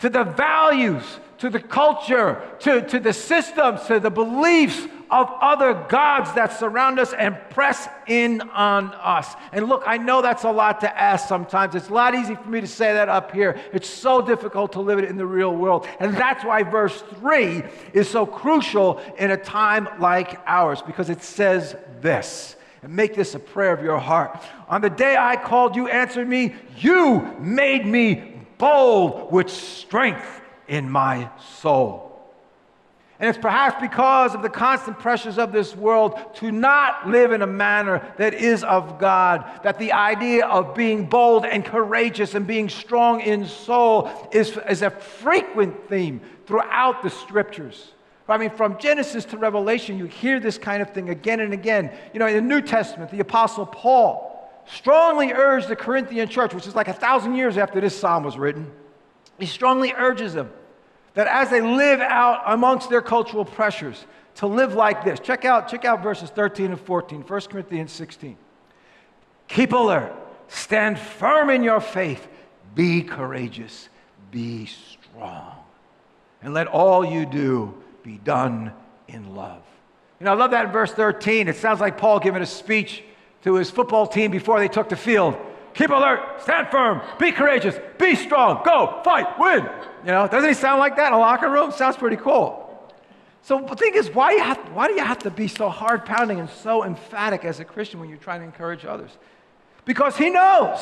to 0.00 0.08
the 0.08 0.24
values, 0.24 1.04
to 1.38 1.50
the 1.50 1.60
culture, 1.60 2.42
to, 2.60 2.82
to 2.88 2.98
the 2.98 3.12
systems, 3.12 3.86
to 3.86 4.00
the 4.00 4.10
beliefs 4.10 4.86
of 5.10 5.30
other 5.40 5.74
gods 5.88 6.32
that 6.34 6.58
surround 6.58 6.98
us 6.98 7.12
and 7.12 7.36
press 7.50 7.88
in 8.06 8.40
on 8.40 8.86
us. 8.94 9.34
And 9.52 9.68
look, 9.68 9.82
I 9.86 9.96
know 9.96 10.22
that's 10.22 10.44
a 10.44 10.50
lot 10.50 10.80
to 10.80 10.98
ask 11.00 11.28
sometimes. 11.28 11.74
It's 11.74 11.88
a 11.88 11.92
lot 11.92 12.14
easy 12.14 12.34
for 12.34 12.48
me 12.48 12.60
to 12.60 12.66
say 12.66 12.92
that 12.92 13.08
up 13.08 13.32
here. 13.32 13.58
It's 13.72 13.88
so 13.88 14.22
difficult 14.22 14.72
to 14.72 14.80
live 14.80 14.98
it 14.98 15.04
in 15.04 15.16
the 15.16 15.26
real 15.26 15.54
world. 15.54 15.86
And 15.98 16.16
that's 16.16 16.44
why 16.44 16.62
verse 16.62 17.02
3 17.20 17.62
is 17.92 18.08
so 18.08 18.24
crucial 18.26 19.00
in 19.18 19.30
a 19.30 19.36
time 19.36 19.88
like 19.98 20.40
ours, 20.46 20.82
because 20.82 21.10
it 21.10 21.22
says 21.22 21.76
this 22.00 22.56
and 22.82 22.94
make 22.94 23.14
this 23.14 23.34
a 23.34 23.38
prayer 23.38 23.72
of 23.72 23.82
your 23.82 23.98
heart. 23.98 24.42
On 24.68 24.80
the 24.80 24.90
day 24.90 25.16
I 25.16 25.36
called, 25.36 25.76
you 25.76 25.88
answered 25.88 26.28
me. 26.28 26.54
You 26.78 27.20
made 27.38 27.84
me 27.84 28.40
bold 28.58 29.32
with 29.32 29.50
strength 29.50 30.40
in 30.68 30.88
my 30.88 31.28
soul. 31.60 32.09
And 33.20 33.28
it's 33.28 33.38
perhaps 33.38 33.78
because 33.82 34.34
of 34.34 34.40
the 34.40 34.48
constant 34.48 34.98
pressures 34.98 35.38
of 35.38 35.52
this 35.52 35.76
world 35.76 36.18
to 36.36 36.50
not 36.50 37.06
live 37.06 37.32
in 37.32 37.42
a 37.42 37.46
manner 37.46 38.02
that 38.16 38.32
is 38.32 38.64
of 38.64 38.98
God, 38.98 39.44
that 39.62 39.78
the 39.78 39.92
idea 39.92 40.46
of 40.46 40.74
being 40.74 41.04
bold 41.04 41.44
and 41.44 41.62
courageous 41.62 42.34
and 42.34 42.46
being 42.46 42.70
strong 42.70 43.20
in 43.20 43.46
soul 43.46 44.10
is, 44.32 44.58
is 44.70 44.80
a 44.80 44.88
frequent 44.88 45.86
theme 45.90 46.22
throughout 46.46 47.02
the 47.02 47.10
scriptures. 47.10 47.92
I 48.26 48.38
mean, 48.38 48.50
from 48.50 48.78
Genesis 48.78 49.26
to 49.26 49.36
Revelation, 49.36 49.98
you 49.98 50.06
hear 50.06 50.40
this 50.40 50.56
kind 50.56 50.80
of 50.80 50.90
thing 50.94 51.10
again 51.10 51.40
and 51.40 51.52
again. 51.52 51.92
You 52.14 52.20
know, 52.20 52.26
in 52.26 52.34
the 52.34 52.40
New 52.40 52.62
Testament, 52.62 53.10
the 53.10 53.20
Apostle 53.20 53.66
Paul 53.66 54.50
strongly 54.66 55.32
urged 55.32 55.68
the 55.68 55.76
Corinthian 55.76 56.28
church, 56.28 56.54
which 56.54 56.66
is 56.66 56.74
like 56.74 56.88
a 56.88 56.94
thousand 56.94 57.34
years 57.34 57.58
after 57.58 57.80
this 57.82 57.98
psalm 57.98 58.22
was 58.22 58.38
written, 58.38 58.70
he 59.38 59.46
strongly 59.46 59.92
urges 59.92 60.32
them 60.32 60.50
that 61.20 61.26
as 61.26 61.50
they 61.50 61.60
live 61.60 62.00
out 62.00 62.40
amongst 62.46 62.88
their 62.88 63.02
cultural 63.02 63.44
pressures, 63.44 64.06
to 64.36 64.46
live 64.46 64.72
like 64.72 65.04
this. 65.04 65.20
Check 65.20 65.44
out, 65.44 65.68
check 65.68 65.84
out 65.84 66.02
verses 66.02 66.30
13 66.30 66.70
and 66.70 66.80
14, 66.80 67.20
1 67.20 67.40
Corinthians 67.42 67.92
16. 67.92 68.38
Keep 69.46 69.74
alert, 69.74 70.14
stand 70.48 70.98
firm 70.98 71.50
in 71.50 71.62
your 71.62 71.78
faith, 71.78 72.26
be 72.74 73.02
courageous, 73.02 73.90
be 74.30 74.64
strong, 74.64 75.56
and 76.40 76.54
let 76.54 76.68
all 76.68 77.04
you 77.04 77.26
do 77.26 77.74
be 78.02 78.16
done 78.16 78.72
in 79.06 79.34
love. 79.34 79.60
You 80.20 80.24
know, 80.24 80.32
I 80.32 80.36
love 80.36 80.52
that 80.52 80.64
in 80.64 80.72
verse 80.72 80.92
13. 80.92 81.48
It 81.48 81.56
sounds 81.56 81.80
like 81.80 81.98
Paul 81.98 82.18
giving 82.18 82.40
a 82.40 82.46
speech 82.46 83.04
to 83.42 83.56
his 83.56 83.70
football 83.70 84.06
team 84.06 84.30
before 84.30 84.58
they 84.58 84.68
took 84.68 84.88
the 84.88 84.96
field. 84.96 85.36
Keep 85.74 85.90
alert, 85.90 86.42
stand 86.42 86.68
firm, 86.68 87.00
be 87.18 87.32
courageous, 87.32 87.76
be 87.98 88.14
strong, 88.14 88.62
go, 88.64 89.00
fight, 89.04 89.38
win. 89.38 89.68
You 90.04 90.12
know, 90.12 90.26
doesn't 90.26 90.48
he 90.48 90.54
sound 90.54 90.80
like 90.80 90.96
that 90.96 91.08
in 91.08 91.12
a 91.12 91.18
locker 91.18 91.50
room? 91.50 91.70
Sounds 91.70 91.96
pretty 91.96 92.16
cool. 92.16 92.66
So 93.42 93.64
the 93.66 93.76
thing 93.76 93.94
is, 93.94 94.10
why, 94.10 94.34
have, 94.34 94.58
why 94.74 94.88
do 94.88 94.94
you 94.94 95.04
have 95.04 95.20
to 95.20 95.30
be 95.30 95.48
so 95.48 95.68
hard 95.68 96.04
pounding 96.04 96.40
and 96.40 96.50
so 96.50 96.84
emphatic 96.84 97.44
as 97.44 97.60
a 97.60 97.64
Christian 97.64 98.00
when 98.00 98.08
you're 98.08 98.18
trying 98.18 98.40
to 98.40 98.46
encourage 98.46 98.84
others? 98.84 99.10
Because 99.84 100.16
he 100.16 100.30
knows 100.30 100.78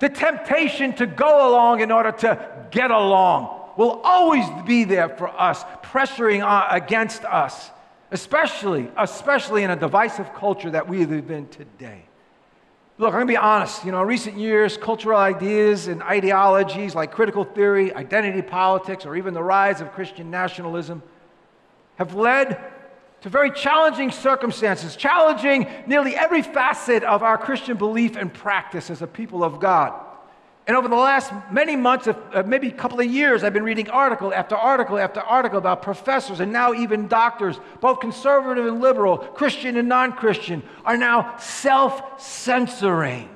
the 0.00 0.08
temptation 0.08 0.94
to 0.94 1.06
go 1.06 1.50
along 1.50 1.80
in 1.80 1.92
order 1.92 2.10
to 2.10 2.66
get 2.70 2.90
along 2.90 3.58
will 3.76 4.00
always 4.02 4.44
be 4.66 4.84
there 4.84 5.08
for 5.08 5.28
us, 5.28 5.64
pressuring 5.82 6.42
uh, 6.42 6.66
against 6.70 7.24
us, 7.24 7.70
especially, 8.10 8.90
especially 8.96 9.62
in 9.62 9.70
a 9.70 9.76
divisive 9.76 10.34
culture 10.34 10.70
that 10.70 10.88
we 10.88 11.06
live 11.06 11.30
in 11.30 11.46
today. 11.48 12.04
Look, 13.00 13.14
I'm 13.14 13.20
going 13.20 13.28
to 13.28 13.32
be 13.32 13.36
honest. 13.38 13.86
You 13.86 13.92
know, 13.92 14.02
in 14.02 14.06
recent 14.06 14.36
years, 14.36 14.76
cultural 14.76 15.18
ideas 15.18 15.88
and 15.88 16.02
ideologies 16.02 16.94
like 16.94 17.12
critical 17.12 17.44
theory, 17.44 17.94
identity 17.94 18.42
politics, 18.42 19.06
or 19.06 19.16
even 19.16 19.32
the 19.32 19.42
rise 19.42 19.80
of 19.80 19.90
Christian 19.92 20.30
nationalism 20.30 21.02
have 21.96 22.14
led 22.14 22.62
to 23.22 23.30
very 23.30 23.52
challenging 23.52 24.10
circumstances, 24.10 24.96
challenging 24.96 25.66
nearly 25.86 26.14
every 26.14 26.42
facet 26.42 27.02
of 27.02 27.22
our 27.22 27.38
Christian 27.38 27.78
belief 27.78 28.16
and 28.16 28.30
practice 28.34 28.90
as 28.90 29.00
a 29.00 29.06
people 29.06 29.42
of 29.42 29.60
God. 29.60 29.94
And 30.70 30.76
over 30.76 30.86
the 30.86 30.94
last 30.94 31.32
many 31.50 31.74
months, 31.74 32.06
uh, 32.06 32.44
maybe 32.46 32.68
a 32.68 32.70
couple 32.70 33.00
of 33.00 33.06
years, 33.06 33.42
I've 33.42 33.52
been 33.52 33.64
reading 33.64 33.90
article 33.90 34.32
after 34.32 34.54
article 34.54 35.00
after 35.00 35.18
article 35.18 35.58
about 35.58 35.82
professors 35.82 36.38
and 36.38 36.52
now 36.52 36.72
even 36.72 37.08
doctors, 37.08 37.58
both 37.80 37.98
conservative 37.98 38.64
and 38.64 38.80
liberal, 38.80 39.18
Christian 39.18 39.76
and 39.76 39.88
non 39.88 40.12
Christian, 40.12 40.62
are 40.84 40.96
now 40.96 41.36
self 41.38 42.22
censoring, 42.22 43.28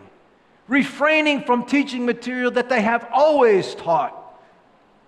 refraining 0.69 1.43
from 1.43 1.67
teaching 1.67 2.07
material 2.07 2.53
that 2.53 2.69
they 2.69 2.83
have 2.83 3.09
always 3.13 3.75
taught. 3.75 4.17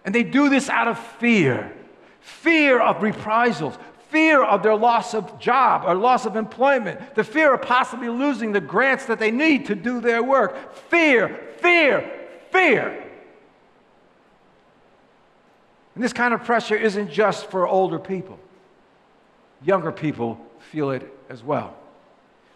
And 0.04 0.12
they 0.12 0.24
do 0.24 0.48
this 0.48 0.68
out 0.68 0.88
of 0.88 0.98
fear. 0.98 1.72
Fear 2.18 2.80
of 2.80 3.04
reprisals, 3.04 3.78
fear 4.08 4.42
of 4.42 4.64
their 4.64 4.74
loss 4.74 5.14
of 5.14 5.38
job 5.38 5.84
or 5.86 5.94
loss 5.94 6.26
of 6.26 6.34
employment, 6.34 7.14
the 7.14 7.22
fear 7.22 7.54
of 7.54 7.62
possibly 7.62 8.08
losing 8.08 8.50
the 8.50 8.60
grants 8.60 9.06
that 9.06 9.20
they 9.20 9.30
need 9.30 9.66
to 9.66 9.76
do 9.76 10.00
their 10.00 10.24
work, 10.24 10.74
fear, 10.74 11.40
fear, 11.58 12.15
fear. 12.56 13.02
And 15.94 16.04
this 16.04 16.12
kind 16.12 16.34
of 16.34 16.44
pressure 16.44 16.76
isn't 16.76 17.10
just 17.10 17.50
for 17.50 17.66
older 17.66 17.98
people, 17.98 18.38
younger 19.64 19.92
people 19.92 20.38
feel 20.70 20.90
it 20.90 21.10
as 21.28 21.42
well. 21.42 21.74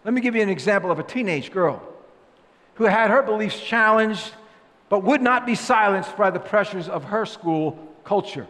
Let 0.03 0.13
me 0.13 0.21
give 0.21 0.35
you 0.35 0.41
an 0.41 0.49
example 0.49 0.91
of 0.91 0.99
a 0.99 1.03
teenage 1.03 1.51
girl 1.51 1.81
who 2.75 2.85
had 2.85 3.11
her 3.11 3.21
beliefs 3.21 3.59
challenged 3.59 4.31
but 4.89 5.03
would 5.03 5.21
not 5.21 5.45
be 5.45 5.55
silenced 5.55 6.17
by 6.17 6.29
the 6.29 6.39
pressures 6.39 6.89
of 6.89 7.05
her 7.05 7.25
school 7.25 7.79
culture. 8.03 8.45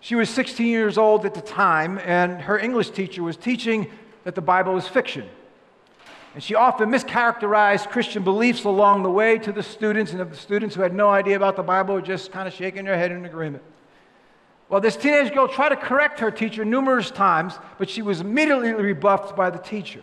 She 0.00 0.14
was 0.14 0.30
16 0.30 0.66
years 0.66 0.96
old 0.96 1.26
at 1.26 1.34
the 1.34 1.40
time, 1.40 1.98
and 2.04 2.40
her 2.42 2.56
English 2.56 2.90
teacher 2.90 3.24
was 3.24 3.36
teaching 3.36 3.90
that 4.22 4.36
the 4.36 4.40
Bible 4.40 4.76
is 4.76 4.86
fiction. 4.86 5.28
And 6.34 6.42
she 6.42 6.54
often 6.54 6.90
mischaracterized 6.90 7.88
Christian 7.88 8.22
beliefs 8.22 8.64
along 8.64 9.02
the 9.02 9.10
way 9.10 9.38
to 9.38 9.52
the 9.52 9.62
students, 9.62 10.12
and 10.12 10.30
the 10.30 10.36
students 10.36 10.74
who 10.74 10.82
had 10.82 10.94
no 10.94 11.08
idea 11.08 11.36
about 11.36 11.56
the 11.56 11.62
Bible 11.62 11.94
were 11.94 12.02
just 12.02 12.32
kind 12.32 12.46
of 12.46 12.54
shaking 12.54 12.84
their 12.84 12.96
head 12.96 13.10
in 13.10 13.24
agreement. 13.24 13.62
Well, 14.68 14.80
this 14.80 14.96
teenage 14.96 15.32
girl 15.32 15.48
tried 15.48 15.70
to 15.70 15.76
correct 15.76 16.20
her 16.20 16.30
teacher 16.30 16.64
numerous 16.64 17.10
times, 17.10 17.58
but 17.78 17.88
she 17.88 18.02
was 18.02 18.20
immediately 18.20 18.72
rebuffed 18.72 19.34
by 19.34 19.48
the 19.48 19.58
teacher. 19.58 20.02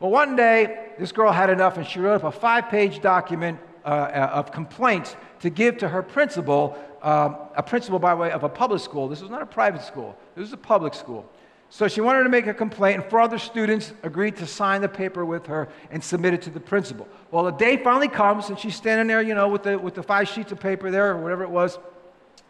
Well, 0.00 0.10
one 0.10 0.36
day, 0.36 0.90
this 0.98 1.12
girl 1.12 1.32
had 1.32 1.50
enough 1.50 1.76
and 1.76 1.86
she 1.86 2.00
wrote 2.00 2.16
up 2.16 2.24
a 2.24 2.30
five 2.30 2.68
page 2.68 3.00
document 3.00 3.58
uh, 3.84 3.88
uh, 3.88 4.30
of 4.34 4.52
complaints 4.52 5.16
to 5.40 5.50
give 5.50 5.78
to 5.78 5.88
her 5.88 6.02
principal, 6.02 6.76
um, 7.02 7.36
a 7.56 7.62
principal 7.62 7.98
by 7.98 8.14
way 8.14 8.30
of 8.32 8.42
a 8.44 8.48
public 8.48 8.80
school. 8.80 9.08
This 9.08 9.20
was 9.20 9.30
not 9.30 9.42
a 9.42 9.46
private 9.46 9.82
school, 9.82 10.16
this 10.34 10.42
was 10.42 10.52
a 10.52 10.56
public 10.56 10.94
school. 10.94 11.24
So 11.70 11.86
she 11.86 12.00
wanted 12.00 12.22
to 12.22 12.30
make 12.30 12.46
a 12.46 12.54
complaint, 12.54 13.02
and 13.02 13.10
four 13.10 13.20
other 13.20 13.38
students 13.38 13.92
agreed 14.02 14.36
to 14.36 14.46
sign 14.46 14.80
the 14.80 14.88
paper 14.88 15.24
with 15.24 15.46
her 15.46 15.68
and 15.90 16.02
submit 16.02 16.32
it 16.32 16.42
to 16.42 16.50
the 16.50 16.60
principal. 16.60 17.06
Well, 17.30 17.44
the 17.44 17.50
day 17.50 17.76
finally 17.76 18.08
comes, 18.08 18.48
and 18.48 18.58
she's 18.58 18.74
standing 18.74 19.06
there, 19.06 19.20
you 19.20 19.34
know, 19.34 19.48
with 19.48 19.64
the, 19.64 19.78
with 19.78 19.94
the 19.94 20.02
five 20.02 20.28
sheets 20.28 20.50
of 20.50 20.60
paper 20.60 20.90
there, 20.90 21.10
or 21.10 21.18
whatever 21.18 21.44
it 21.44 21.50
was 21.50 21.78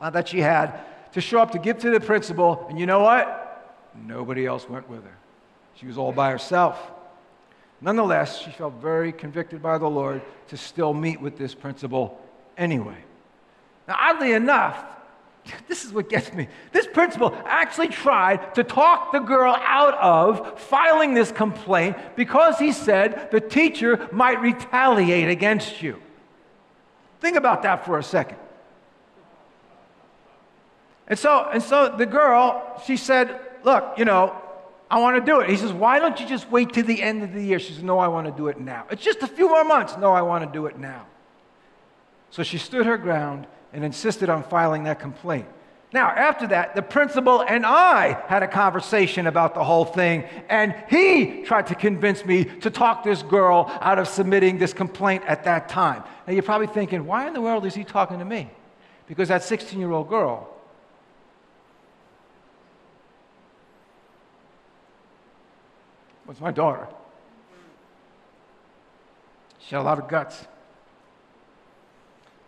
uh, 0.00 0.10
that 0.10 0.28
she 0.28 0.38
had, 0.40 0.80
to 1.12 1.20
show 1.20 1.40
up 1.40 1.50
to 1.52 1.58
give 1.58 1.78
to 1.78 1.90
the 1.90 1.98
principal. 1.98 2.64
And 2.68 2.78
you 2.78 2.86
know 2.86 3.00
what? 3.00 3.90
Nobody 4.06 4.46
else 4.46 4.68
went 4.68 4.88
with 4.88 5.02
her. 5.02 5.16
She 5.74 5.86
was 5.86 5.98
all 5.98 6.12
by 6.12 6.30
herself. 6.30 6.78
Nonetheless, 7.80 8.40
she 8.40 8.50
felt 8.50 8.74
very 8.74 9.12
convicted 9.12 9.62
by 9.62 9.78
the 9.78 9.88
Lord 9.88 10.22
to 10.48 10.56
still 10.56 10.94
meet 10.94 11.20
with 11.20 11.38
this 11.38 11.54
principal 11.54 12.20
anyway. 12.56 12.98
Now, 13.88 13.96
oddly 13.98 14.32
enough, 14.32 14.84
this 15.66 15.84
is 15.84 15.92
what 15.92 16.08
gets 16.08 16.32
me. 16.32 16.48
This 16.72 16.86
principal 16.86 17.36
actually 17.44 17.88
tried 17.88 18.54
to 18.54 18.64
talk 18.64 19.12
the 19.12 19.18
girl 19.18 19.56
out 19.60 19.94
of 19.94 20.60
filing 20.60 21.14
this 21.14 21.32
complaint 21.32 21.96
because 22.16 22.58
he 22.58 22.72
said 22.72 23.30
the 23.30 23.40
teacher 23.40 24.08
might 24.12 24.40
retaliate 24.40 25.28
against 25.28 25.82
you. 25.82 26.00
Think 27.20 27.36
about 27.36 27.62
that 27.62 27.84
for 27.84 27.98
a 27.98 28.02
second. 28.02 28.38
And 31.08 31.18
so, 31.18 31.48
and 31.52 31.62
so 31.62 31.94
the 31.96 32.06
girl, 32.06 32.80
she 32.84 32.96
said, 32.96 33.40
Look, 33.64 33.98
you 33.98 34.04
know, 34.04 34.40
I 34.90 35.00
want 35.00 35.16
to 35.16 35.32
do 35.32 35.40
it. 35.40 35.50
He 35.50 35.56
says, 35.56 35.72
Why 35.72 35.98
don't 35.98 36.20
you 36.20 36.26
just 36.26 36.50
wait 36.50 36.72
till 36.72 36.84
the 36.84 37.02
end 37.02 37.22
of 37.22 37.32
the 37.32 37.42
year? 37.42 37.58
She 37.58 37.72
says, 37.72 37.82
No, 37.82 37.98
I 37.98 38.08
want 38.08 38.26
to 38.26 38.32
do 38.32 38.48
it 38.48 38.60
now. 38.60 38.86
It's 38.90 39.02
just 39.02 39.22
a 39.22 39.26
few 39.26 39.48
more 39.48 39.64
months. 39.64 39.96
No, 39.98 40.12
I 40.12 40.22
want 40.22 40.44
to 40.44 40.52
do 40.52 40.66
it 40.66 40.78
now. 40.78 41.06
So 42.30 42.42
she 42.42 42.58
stood 42.58 42.86
her 42.86 42.98
ground 42.98 43.46
and 43.72 43.84
insisted 43.84 44.28
on 44.28 44.42
filing 44.42 44.84
that 44.84 45.00
complaint. 45.00 45.46
Now, 45.92 46.08
after 46.08 46.46
that, 46.48 46.74
the 46.74 46.82
principal 46.82 47.40
and 47.40 47.64
I 47.64 48.22
had 48.28 48.42
a 48.42 48.48
conversation 48.48 49.26
about 49.26 49.54
the 49.54 49.64
whole 49.64 49.86
thing, 49.86 50.24
and 50.50 50.74
he 50.90 51.44
tried 51.44 51.68
to 51.68 51.74
convince 51.74 52.26
me 52.26 52.44
to 52.44 52.70
talk 52.70 53.04
this 53.04 53.22
girl 53.22 53.70
out 53.80 53.98
of 53.98 54.06
submitting 54.06 54.58
this 54.58 54.74
complaint 54.74 55.24
at 55.26 55.44
that 55.44 55.70
time. 55.70 56.02
Now, 56.26 56.34
you're 56.34 56.42
probably 56.42 56.66
thinking, 56.66 57.06
why 57.06 57.26
in 57.26 57.32
the 57.32 57.40
world 57.40 57.64
is 57.64 57.74
he 57.74 57.84
talking 57.84 58.18
to 58.18 58.24
me? 58.24 58.50
Because 59.06 59.28
that 59.28 59.42
16 59.42 59.78
year 59.78 59.90
old 59.90 60.10
girl 60.10 60.54
was 66.26 66.38
my 66.38 66.50
daughter. 66.50 66.86
She 69.60 69.74
had 69.74 69.80
a 69.80 69.84
lot 69.84 69.98
of 69.98 70.06
guts. 70.06 70.46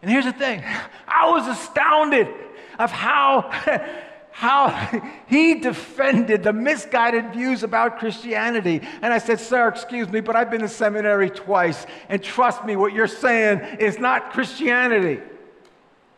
And 0.02 0.10
here's 0.10 0.24
the 0.24 0.32
thing 0.32 0.64
I 1.06 1.30
was 1.30 1.46
astounded 1.46 2.28
of 2.78 2.90
how, 2.90 3.50
how 4.30 4.68
he 5.26 5.60
defended 5.60 6.42
the 6.42 6.52
misguided 6.52 7.32
views 7.32 7.62
about 7.62 7.98
Christianity. 7.98 8.80
And 9.02 9.12
I 9.12 9.18
said, 9.18 9.40
Sir, 9.40 9.68
excuse 9.68 10.08
me, 10.08 10.20
but 10.20 10.36
I've 10.36 10.50
been 10.50 10.62
to 10.62 10.68
seminary 10.68 11.30
twice, 11.30 11.86
and 12.08 12.22
trust 12.22 12.64
me, 12.64 12.76
what 12.76 12.92
you're 12.92 13.06
saying 13.06 13.78
is 13.78 13.98
not 13.98 14.32
Christianity. 14.32 15.20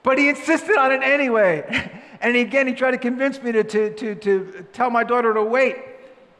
But 0.02 0.18
he 0.18 0.28
insisted 0.28 0.76
on 0.76 0.92
it 0.92 1.02
anyway. 1.02 1.90
And 2.22 2.36
again, 2.36 2.68
he 2.68 2.72
tried 2.72 2.92
to 2.92 2.98
convince 2.98 3.42
me 3.42 3.50
to, 3.50 3.64
to, 3.64 3.94
to, 3.94 4.14
to 4.14 4.66
tell 4.72 4.90
my 4.90 5.02
daughter 5.02 5.34
to 5.34 5.42
wait. 5.42 5.74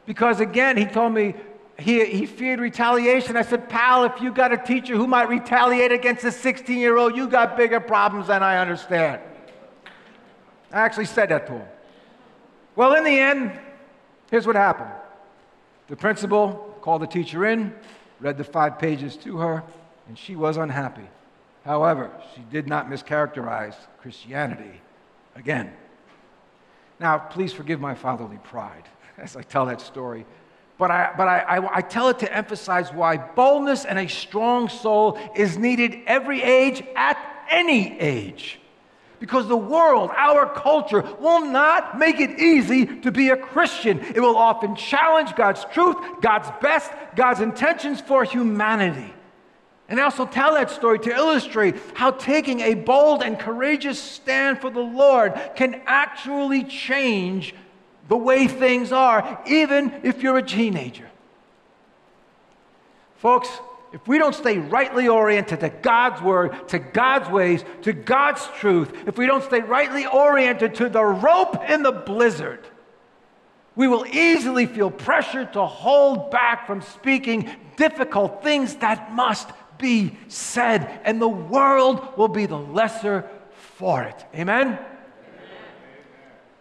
Because 0.05 0.39
again, 0.39 0.77
he 0.77 0.85
told 0.85 1.13
me 1.13 1.35
he, 1.83 2.05
he 2.05 2.25
feared 2.25 2.61
retaliation. 2.61 3.35
I 3.35 3.41
said, 3.41 3.67
Pal, 3.67 4.05
if 4.05 4.21
you 4.21 4.31
got 4.31 4.53
a 4.53 4.57
teacher 4.57 4.95
who 4.95 5.05
might 5.05 5.27
retaliate 5.27 5.91
against 5.91 6.23
a 6.23 6.31
16 6.31 6.79
year 6.79 6.97
old, 6.97 7.15
you 7.15 7.27
got 7.27 7.57
bigger 7.57 7.81
problems 7.81 8.27
than 8.27 8.41
I 8.41 8.57
understand. 8.57 9.21
I 10.71 10.79
actually 10.79 11.05
said 11.05 11.29
that 11.29 11.45
to 11.47 11.53
him. 11.53 11.67
Well, 12.75 12.93
in 12.95 13.03
the 13.03 13.19
end, 13.19 13.51
here's 14.31 14.47
what 14.47 14.55
happened 14.55 14.91
the 15.87 15.95
principal 15.97 16.77
called 16.81 17.01
the 17.01 17.07
teacher 17.07 17.45
in, 17.45 17.73
read 18.21 18.37
the 18.37 18.43
five 18.43 18.79
pages 18.79 19.17
to 19.17 19.37
her, 19.37 19.63
and 20.07 20.17
she 20.17 20.35
was 20.35 20.55
unhappy. 20.55 21.07
However, 21.65 22.11
she 22.33 22.41
did 22.49 22.67
not 22.67 22.89
mischaracterize 22.89 23.75
Christianity 23.99 24.81
again. 25.35 25.73
Now, 26.99 27.17
please 27.17 27.51
forgive 27.51 27.81
my 27.81 27.93
fatherly 27.93 28.39
pride 28.43 28.83
as 29.17 29.35
I 29.35 29.41
tell 29.43 29.65
that 29.65 29.81
story. 29.81 30.25
But, 30.77 30.91
I, 30.91 31.13
but 31.15 31.27
I, 31.27 31.39
I, 31.39 31.77
I, 31.77 31.81
tell 31.81 32.09
it 32.09 32.19
to 32.19 32.35
emphasize 32.35 32.91
why 32.91 33.17
boldness 33.17 33.85
and 33.85 33.99
a 33.99 34.07
strong 34.07 34.69
soul 34.69 35.19
is 35.35 35.57
needed 35.57 35.99
every 36.07 36.41
age 36.41 36.83
at 36.95 37.17
any 37.49 37.99
age. 37.99 38.59
Because 39.19 39.47
the 39.47 39.55
world, 39.55 40.09
our 40.17 40.51
culture, 40.53 41.01
will 41.19 41.45
not 41.45 41.97
make 41.97 42.19
it 42.19 42.39
easy 42.39 42.85
to 42.85 43.11
be 43.11 43.29
a 43.29 43.37
Christian. 43.37 43.99
It 43.99 44.19
will 44.19 44.35
often 44.35 44.75
challenge 44.75 45.35
God's 45.35 45.63
truth, 45.65 45.95
God's 46.21 46.49
best, 46.61 46.91
God's 47.15 47.39
intentions 47.39 48.01
for 48.01 48.25
humanity. 48.25 49.13
And 49.87 49.99
I 49.99 50.03
also 50.03 50.25
tell 50.25 50.55
that 50.55 50.71
story 50.71 50.97
to 50.99 51.11
illustrate 51.11 51.75
how 51.93 52.11
taking 52.11 52.61
a 52.61 52.73
bold 52.73 53.21
and 53.21 53.37
courageous 53.37 53.99
stand 54.01 54.59
for 54.59 54.69
the 54.69 54.81
Lord 54.81 55.39
can 55.55 55.81
actually 55.85 56.63
change 56.63 57.53
the 58.07 58.17
way 58.17 58.47
things 58.47 58.91
are, 58.91 59.41
even 59.47 60.01
if 60.03 60.21
you're 60.21 60.37
a 60.37 60.43
teenager. 60.43 61.09
Folks, 63.17 63.49
if 63.93 64.07
we 64.07 64.17
don't 64.17 64.35
stay 64.35 64.57
rightly 64.57 65.07
oriented 65.07 65.59
to 65.61 65.69
God's 65.69 66.21
word, 66.21 66.67
to 66.69 66.79
God's 66.79 67.29
ways, 67.29 67.63
to 67.83 67.93
God's 67.93 68.45
truth, 68.57 68.91
if 69.07 69.17
we 69.17 69.27
don't 69.27 69.43
stay 69.43 69.61
rightly 69.61 70.05
oriented 70.05 70.75
to 70.75 70.89
the 70.89 71.03
rope 71.03 71.69
in 71.69 71.83
the 71.83 71.91
blizzard, 71.91 72.67
we 73.75 73.87
will 73.87 74.05
easily 74.07 74.65
feel 74.65 74.91
pressure 74.91 75.45
to 75.45 75.65
hold 75.65 76.31
back 76.31 76.67
from 76.67 76.81
speaking 76.81 77.49
difficult 77.75 78.43
things 78.43 78.75
that 78.77 79.13
must 79.13 79.49
be 79.77 80.17
said, 80.27 81.01
and 81.03 81.21
the 81.21 81.27
world 81.27 82.17
will 82.17 82.27
be 82.27 82.45
the 82.45 82.57
lesser 82.57 83.29
for 83.77 84.03
it. 84.03 84.25
Amen? 84.35 84.79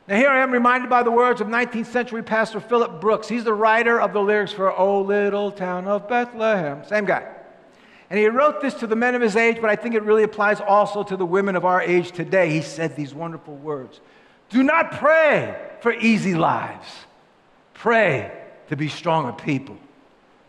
Now, 0.09 0.17
here 0.17 0.31
I 0.31 0.43
am 0.43 0.51
reminded 0.51 0.91
by 0.91 1.05
the 1.05 1.13
words 1.13 1.41
of 1.41 1.47
19th 1.47 1.87
century 1.87 2.25
pastor 2.25 2.59
Philip 2.59 3.01
Brooks. 3.01 3.29
He's 3.29 3.45
the 3.45 3.55
writer 3.55 4.01
of 4.01 4.13
the 4.13 4.21
lyrics 4.21 4.53
for 4.53 4.77
O 4.77 5.01
Little 5.01 5.53
Town 5.53 5.87
of 5.87 6.09
Bethlehem. 6.09 6.85
Same 6.85 7.05
guy. 7.05 7.27
And 8.11 8.19
he 8.19 8.27
wrote 8.27 8.61
this 8.61 8.75
to 8.75 8.87
the 8.87 8.97
men 8.97 9.15
of 9.15 9.23
his 9.23 9.37
age, 9.37 9.59
but 9.61 9.71
I 9.71 9.77
think 9.77 9.95
it 9.95 10.03
really 10.03 10.25
applies 10.25 10.61
also 10.61 11.05
to 11.05 11.17
the 11.17 11.25
women 11.25 11.55
of 11.55 11.65
our 11.65 11.81
age 11.81 12.11
today. 12.11 12.51
He 12.51 12.63
said 12.63 12.97
these 12.97 13.15
wonderful 13.15 13.55
words 13.57 14.01
Do 14.51 14.65
not 14.65 14.91
pray 14.93 15.57
for 15.81 15.93
easy 15.93 16.35
lives, 16.35 16.89
pray 17.73 18.33
to 18.69 18.77
be 18.77 18.89
stronger 18.89 19.33
people. 19.33 19.79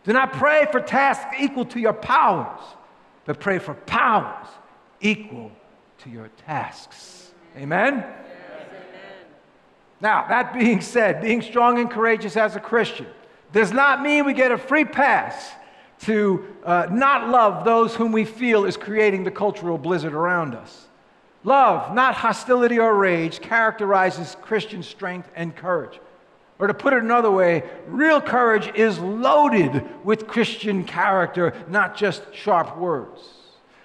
Do 0.03 0.13
not 0.13 0.33
pray 0.33 0.67
for 0.71 0.81
tasks 0.81 1.35
equal 1.39 1.65
to 1.65 1.79
your 1.79 1.93
powers, 1.93 2.59
but 3.25 3.39
pray 3.39 3.59
for 3.59 3.75
powers 3.75 4.47
equal 4.99 5.51
to 5.99 6.09
your 6.09 6.29
tasks. 6.45 7.31
Amen? 7.55 8.03
Now, 10.03 10.25
that 10.27 10.53
being 10.53 10.81
said, 10.81 11.21
being 11.21 11.41
strong 11.41 11.79
and 11.79 11.89
courageous 11.89 12.35
as 12.35 12.57
a 12.57 12.59
Christian 12.59 13.07
does 13.53 13.71
not 13.71 14.01
mean 14.01 14.25
we 14.25 14.33
get 14.33 14.51
a 14.51 14.57
free 14.57 14.83
pass 14.83 15.53
to 16.01 16.45
uh, 16.65 16.87
not 16.91 17.29
love 17.29 17.63
those 17.63 17.95
whom 17.95 18.11
we 18.11 18.25
feel 18.25 18.65
is 18.65 18.75
creating 18.75 19.23
the 19.23 19.31
cultural 19.31 19.77
blizzard 19.77 20.13
around 20.13 20.55
us. 20.55 20.87
Love, 21.45 21.95
not 21.95 22.15
hostility 22.15 22.79
or 22.79 22.93
rage, 22.93 23.39
characterizes 23.39 24.35
Christian 24.41 24.83
strength 24.83 25.31
and 25.37 25.55
courage. 25.55 26.01
Or 26.59 26.67
to 26.67 26.73
put 26.73 26.91
it 26.91 27.01
another 27.01 27.31
way, 27.31 27.63
real 27.87 28.19
courage 28.19 28.69
is 28.75 28.99
loaded 28.99 29.85
with 30.03 30.27
Christian 30.27 30.83
character, 30.83 31.53
not 31.69 31.95
just 31.95 32.23
sharp 32.33 32.77
words. 32.77 33.21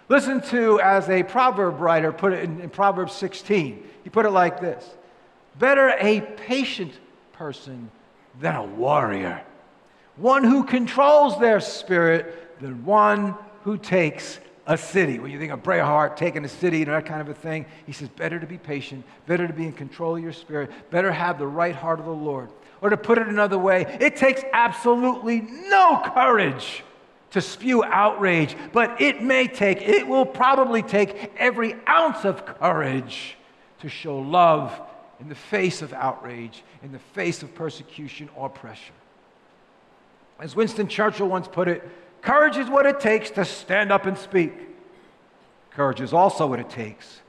Listen 0.09 0.41
to, 0.49 0.81
as 0.81 1.09
a 1.09 1.23
proverb 1.23 1.81
writer 1.81 2.11
put 2.11 2.33
it 2.33 2.43
in, 2.43 2.61
in 2.61 2.71
Proverbs 2.71 3.13
16, 3.13 3.85
he 4.03 4.11
put 4.11 4.27
it 4.27 4.31
like 4.31 4.61
this 4.61 4.85
Better 5.59 5.95
a 5.99 6.21
patient 6.21 6.93
person 7.33 7.91
than 8.41 8.55
a 8.55 8.65
warrior, 8.65 9.43
one 10.17 10.45
who 10.45 10.65
controls 10.65 11.39
their 11.39 11.61
spirit 11.61 12.61
than 12.61 12.85
one 12.85 13.35
who 13.63 13.77
takes 13.77 14.39
a 14.67 14.77
city. 14.77 15.19
When 15.19 15.31
you 15.31 15.39
think 15.39 15.51
of 15.51 15.63
Braveheart 15.63 16.17
taking 16.17 16.45
a 16.45 16.49
city 16.49 16.83
and 16.83 16.93
that 16.93 17.07
kind 17.07 17.21
of 17.21 17.29
a 17.29 17.35
thing, 17.35 17.65
he 17.87 17.93
says, 17.93 18.09
better 18.11 18.39
to 18.39 18.47
be 18.47 18.59
patient, 18.59 19.05
better 19.27 19.47
to 19.47 19.53
be 19.53 19.65
in 19.65 19.73
control 19.73 20.17
of 20.17 20.23
your 20.23 20.33
spirit, 20.33 20.71
better 20.91 21.11
have 21.11 21.39
the 21.39 21.47
right 21.47 21.75
heart 21.75 21.99
of 21.99 22.05
the 22.05 22.13
Lord. 22.13 22.51
Or 22.81 22.91
to 22.91 22.97
put 22.97 23.19
it 23.19 23.27
another 23.27 23.59
way, 23.59 23.87
it 24.01 24.15
takes 24.15 24.43
absolutely 24.53 25.41
no 25.41 26.03
courage 26.15 26.85
to 27.31 27.41
spew 27.41 27.83
outrage, 27.83 28.57
but 28.73 29.01
it 29.01 29.23
may 29.23 29.47
take, 29.49 29.83
it 29.83 30.07
will 30.07 30.27
probably 30.27 30.83
take 30.83 31.33
every 31.37 31.75
ounce 31.89 32.25
of 32.25 32.45
courage 32.45 33.37
to 33.81 33.89
show 33.89 34.19
love 34.19 34.81
in 35.21 35.29
the 35.29 35.35
face 35.35 35.83
of 35.83 35.93
outrage, 35.93 36.63
in 36.83 36.93
the 36.93 36.99
face 36.99 37.43
of 37.43 37.55
persecution 37.55 38.29
or 38.37 38.49
pressure. 38.49 38.93
As 40.39 40.55
Winston 40.55 40.87
Churchill 40.87 41.29
once 41.29 41.49
put 41.49 41.67
it, 41.67 41.89
courage 42.23 42.57
is 42.57 42.69
what 42.69 42.87
it 42.87 43.01
takes 43.01 43.31
to 43.33 43.45
stand 43.45 43.91
up 43.91 44.07
and 44.07 44.17
speak. 44.17 44.53
Courage 45.71 46.01
is 46.01 46.13
also 46.13 46.47
what 46.47 46.61
it 46.61 46.71
takes 46.71 47.21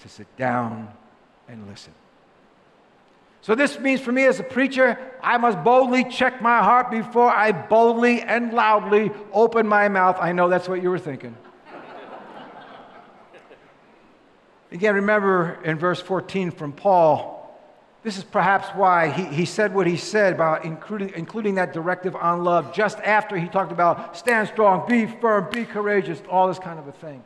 to 0.00 0.08
sit 0.08 0.34
down 0.36 0.88
and 1.48 1.66
listen. 1.68 1.92
So, 3.42 3.54
this 3.54 3.78
means 3.78 4.00
for 4.00 4.10
me 4.10 4.24
as 4.24 4.40
a 4.40 4.42
preacher, 4.42 4.98
I 5.22 5.36
must 5.36 5.62
boldly 5.62 6.04
check 6.04 6.40
my 6.40 6.62
heart 6.62 6.90
before 6.90 7.30
I 7.30 7.52
boldly 7.52 8.22
and 8.22 8.54
loudly 8.54 9.10
open 9.34 9.66
my 9.66 9.88
mouth. 9.88 10.16
I 10.18 10.32
know 10.32 10.48
that's 10.48 10.66
what 10.66 10.82
you 10.82 10.88
were 10.88 10.98
thinking. 10.98 11.36
Again, 14.72 14.94
remember 14.96 15.60
in 15.62 15.78
verse 15.78 16.00
14 16.00 16.50
from 16.50 16.72
Paul, 16.72 17.33
this 18.04 18.18
is 18.18 18.22
perhaps 18.22 18.68
why 18.76 19.08
he, 19.08 19.24
he 19.24 19.44
said 19.46 19.74
what 19.74 19.86
he 19.86 19.96
said 19.96 20.34
about 20.34 20.64
including, 20.64 21.10
including 21.16 21.54
that 21.54 21.72
directive 21.72 22.14
on 22.14 22.44
love 22.44 22.72
just 22.72 22.98
after 22.98 23.36
he 23.36 23.48
talked 23.48 23.72
about 23.72 24.16
stand 24.16 24.46
strong, 24.46 24.86
be 24.86 25.06
firm, 25.06 25.48
be 25.50 25.64
courageous, 25.64 26.22
all 26.30 26.46
this 26.46 26.58
kind 26.58 26.78
of 26.78 26.86
a 26.86 26.92
thing. 26.92 27.24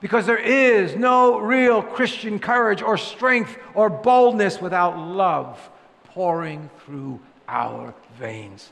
Because 0.00 0.24
there 0.24 0.38
is 0.38 0.96
no 0.96 1.38
real 1.38 1.82
Christian 1.82 2.38
courage 2.38 2.80
or 2.80 2.96
strength 2.96 3.58
or 3.74 3.90
boldness 3.90 4.58
without 4.58 4.98
love 4.98 5.70
pouring 6.06 6.70
through 6.86 7.20
our 7.46 7.94
veins. 8.18 8.70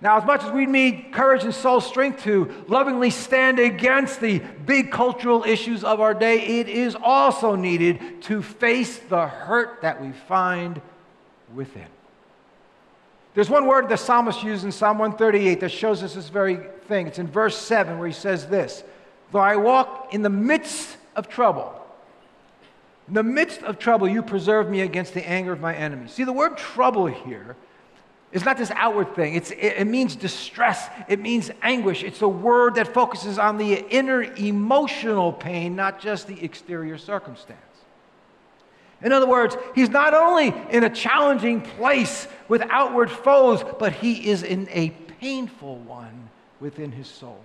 Now, 0.00 0.16
as 0.16 0.24
much 0.24 0.44
as 0.44 0.52
we 0.52 0.66
need 0.66 1.08
courage 1.12 1.42
and 1.42 1.52
soul 1.52 1.80
strength 1.80 2.22
to 2.22 2.64
lovingly 2.68 3.10
stand 3.10 3.58
against 3.58 4.20
the 4.20 4.38
big 4.64 4.92
cultural 4.92 5.42
issues 5.42 5.82
of 5.82 6.00
our 6.00 6.14
day, 6.14 6.60
it 6.60 6.68
is 6.68 6.96
also 7.02 7.56
needed 7.56 8.22
to 8.22 8.40
face 8.40 8.98
the 8.98 9.26
hurt 9.26 9.82
that 9.82 10.00
we 10.00 10.12
find 10.12 10.80
within. 11.52 11.86
There's 13.34 13.50
one 13.50 13.66
word 13.66 13.88
the 13.88 13.96
psalmist 13.96 14.42
used 14.42 14.64
in 14.64 14.72
Psalm 14.72 14.98
138 14.98 15.60
that 15.60 15.70
shows 15.70 16.02
us 16.02 16.14
this 16.14 16.28
very 16.28 16.60
thing. 16.86 17.08
It's 17.08 17.18
in 17.18 17.26
verse 17.26 17.56
7 17.56 17.98
where 17.98 18.06
he 18.06 18.14
says 18.14 18.46
this 18.46 18.84
Though 19.32 19.40
I 19.40 19.56
walk 19.56 20.14
in 20.14 20.22
the 20.22 20.30
midst 20.30 20.96
of 21.16 21.28
trouble, 21.28 21.74
in 23.08 23.14
the 23.14 23.22
midst 23.22 23.62
of 23.62 23.78
trouble, 23.78 24.08
you 24.08 24.22
preserve 24.22 24.70
me 24.70 24.82
against 24.82 25.14
the 25.14 25.28
anger 25.28 25.52
of 25.52 25.60
my 25.60 25.74
enemies. 25.74 26.12
See, 26.12 26.24
the 26.24 26.32
word 26.32 26.56
trouble 26.56 27.06
here 27.06 27.56
is 28.32 28.44
not 28.44 28.58
this 28.58 28.70
outward 28.72 29.14
thing, 29.14 29.34
it's, 29.34 29.50
it, 29.52 29.74
it 29.78 29.86
means 29.86 30.14
distress, 30.14 30.88
it 31.08 31.20
means 31.20 31.50
anguish. 31.62 32.02
It's 32.02 32.20
a 32.20 32.28
word 32.28 32.74
that 32.74 32.92
focuses 32.92 33.38
on 33.38 33.56
the 33.56 33.74
inner 33.74 34.22
emotional 34.22 35.32
pain, 35.32 35.74
not 35.76 36.00
just 36.00 36.26
the 36.26 36.42
exterior 36.44 36.98
circumstance. 36.98 37.58
In 39.00 39.12
other 39.12 39.28
words, 39.28 39.56
he's 39.74 39.90
not 39.90 40.12
only 40.12 40.52
in 40.70 40.84
a 40.84 40.90
challenging 40.90 41.60
place 41.60 42.26
with 42.48 42.62
outward 42.68 43.10
foes, 43.10 43.62
but 43.78 43.92
he 43.92 44.28
is 44.28 44.42
in 44.42 44.68
a 44.70 44.90
painful 45.20 45.78
one 45.78 46.28
within 46.60 46.90
his 46.90 47.06
soul. 47.06 47.40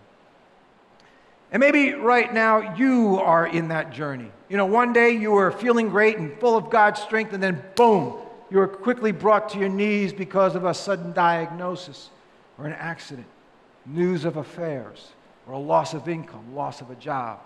And 1.52 1.60
maybe 1.60 1.94
right 1.94 2.34
now 2.34 2.76
you 2.76 3.20
are 3.20 3.46
in 3.46 3.68
that 3.68 3.94
journey. 3.94 4.32
You 4.50 4.58
know, 4.58 4.66
one 4.66 4.92
day 4.92 5.12
you 5.12 5.32
were 5.32 5.52
feeling 5.52 5.90
great 5.90 6.18
and 6.18 6.38
full 6.40 6.58
of 6.58 6.72
God's 6.72 7.00
strength, 7.00 7.34
and 7.34 7.44
then 7.44 7.64
boom, 7.76 8.16
you 8.54 8.60
were 8.60 8.68
quickly 8.68 9.12
brought 9.12 9.50
to 9.50 9.58
your 9.58 9.68
knees 9.68 10.14
because 10.14 10.54
of 10.54 10.64
a 10.64 10.76
sudden 10.76 11.12
diagnosis 11.12 12.12
or 12.60 12.68
an 12.68 12.74
accident, 12.74 13.26
news 13.88 14.26
of 14.26 14.38
affairs, 14.38 15.08
or 15.48 15.54
a 15.54 15.58
loss 15.58 15.96
of 15.96 16.08
income, 16.08 16.54
loss 16.54 16.80
of 16.80 16.92
a 16.92 16.96
job. 16.96 17.40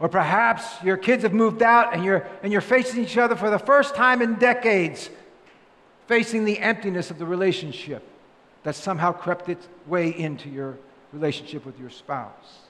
Or 0.00 0.08
perhaps 0.08 0.82
your 0.82 0.96
kids 0.96 1.22
have 1.22 1.32
moved 1.32 1.62
out 1.62 1.94
and 1.94 2.04
you're, 2.04 2.26
and 2.42 2.50
you're 2.50 2.60
facing 2.60 3.04
each 3.04 3.16
other 3.16 3.36
for 3.36 3.50
the 3.50 3.58
first 3.58 3.94
time 3.94 4.20
in 4.20 4.34
decades, 4.34 5.10
facing 6.08 6.44
the 6.44 6.58
emptiness 6.58 7.12
of 7.12 7.20
the 7.20 7.24
relationship 7.24 8.02
that 8.64 8.74
somehow 8.74 9.12
crept 9.12 9.48
its 9.48 9.68
way 9.86 10.08
into 10.08 10.48
your 10.48 10.76
relationship 11.12 11.64
with 11.64 11.78
your 11.78 11.90
spouse. 11.90 12.62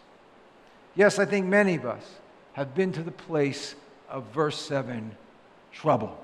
Yes, 0.95 1.19
I 1.19 1.25
think 1.25 1.47
many 1.47 1.77
of 1.77 1.87
us 1.87 2.05
have 2.53 2.75
been 2.75 2.93
to 2.93 3.03
the 3.03 3.11
place 3.11 3.75
of 4.11 4.25
verse 4.25 4.59
7 4.59 5.17
trouble. 5.73 6.22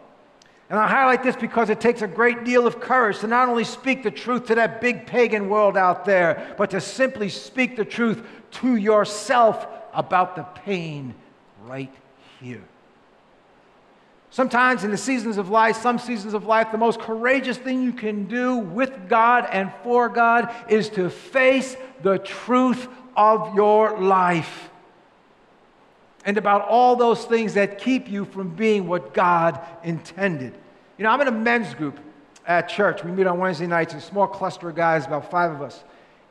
And 0.71 0.79
I 0.79 0.87
highlight 0.87 1.23
this 1.23 1.37
because 1.37 1.71
it 1.71 1.81
takes 1.81 2.03
a 2.03 2.07
great 2.07 2.45
deal 2.45 2.67
of 2.67 2.79
courage 2.79 3.21
to 3.21 3.27
not 3.27 3.49
only 3.49 3.65
speak 3.65 4.03
the 4.03 4.11
truth 4.11 4.47
to 4.47 4.55
that 4.57 4.81
big 4.81 5.07
pagan 5.07 5.49
world 5.49 5.77
out 5.77 6.05
there, 6.05 6.55
but 6.59 6.71
to 6.71 6.81
simply 6.81 7.31
speak 7.31 7.77
the 7.77 7.87
truth 7.87 8.23
to 8.51 8.77
yourself 8.77 9.67
about 9.95 10.37
the 10.37 10.43
pain 10.43 11.15
right 11.65 11.93
here. 12.41 12.63
Sometimes 14.31 14.85
in 14.85 14.91
the 14.91 14.99
seasons 14.99 15.39
of 15.39 15.49
life, 15.49 15.77
some 15.77 15.99
seasons 15.99 16.35
of 16.35 16.45
life, 16.45 16.71
the 16.71 16.77
most 16.77 17.01
courageous 17.01 17.57
thing 17.57 17.83
you 17.83 17.95
can 17.95 18.27
do 18.27 18.59
with 18.59 19.09
God 19.09 19.49
and 19.51 19.73
for 19.83 20.11
God 20.11 20.55
is 20.69 20.91
to 20.91 21.09
face 21.09 21.77
the 22.03 22.19
truth 22.19 22.89
of 23.17 23.55
your 23.55 23.99
life 23.99 24.69
and 26.29 26.37
about 26.37 26.69
all 26.69 26.95
those 26.95 27.25
things 27.25 27.55
that 27.55 27.79
keep 27.79 28.07
you 28.07 28.27
from 28.27 28.51
being 28.51 28.87
what 28.87 29.15
God 29.15 29.59
intended. 29.83 30.53
You 30.99 31.05
know, 31.05 31.09
I'm 31.09 31.23
in 31.23 31.29
a 31.29 31.33
men's 31.33 31.73
group 31.73 31.99
at 32.47 32.69
church. 32.69 33.03
We 33.03 33.11
meet 33.11 33.27
on 33.27 33.39
Wednesday 33.39 33.67
nights, 33.67 33.95
a 33.95 34.01
small 34.03 34.27
cluster 34.27 34.69
of 34.69 34.77
guys, 34.77 35.07
about 35.07 35.31
five 35.31 35.51
of 35.53 35.63
us. 35.63 35.83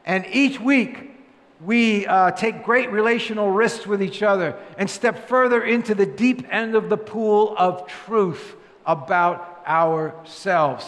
And 0.06 0.24
each 0.32 0.60
week, 0.60 1.10
we 1.60 2.06
uh, 2.06 2.30
take 2.30 2.64
great 2.64 2.92
relational 2.92 3.50
risks 3.50 3.88
with 3.88 4.04
each 4.04 4.22
other 4.22 4.56
and 4.78 4.88
step 4.88 5.28
further 5.28 5.64
into 5.64 5.96
the 5.96 6.06
deep 6.06 6.46
end 6.52 6.76
of 6.76 6.90
the 6.90 6.98
pool 6.98 7.56
of 7.58 7.88
truth 7.88 8.56
about 8.86 9.64
ourselves. 9.66 10.86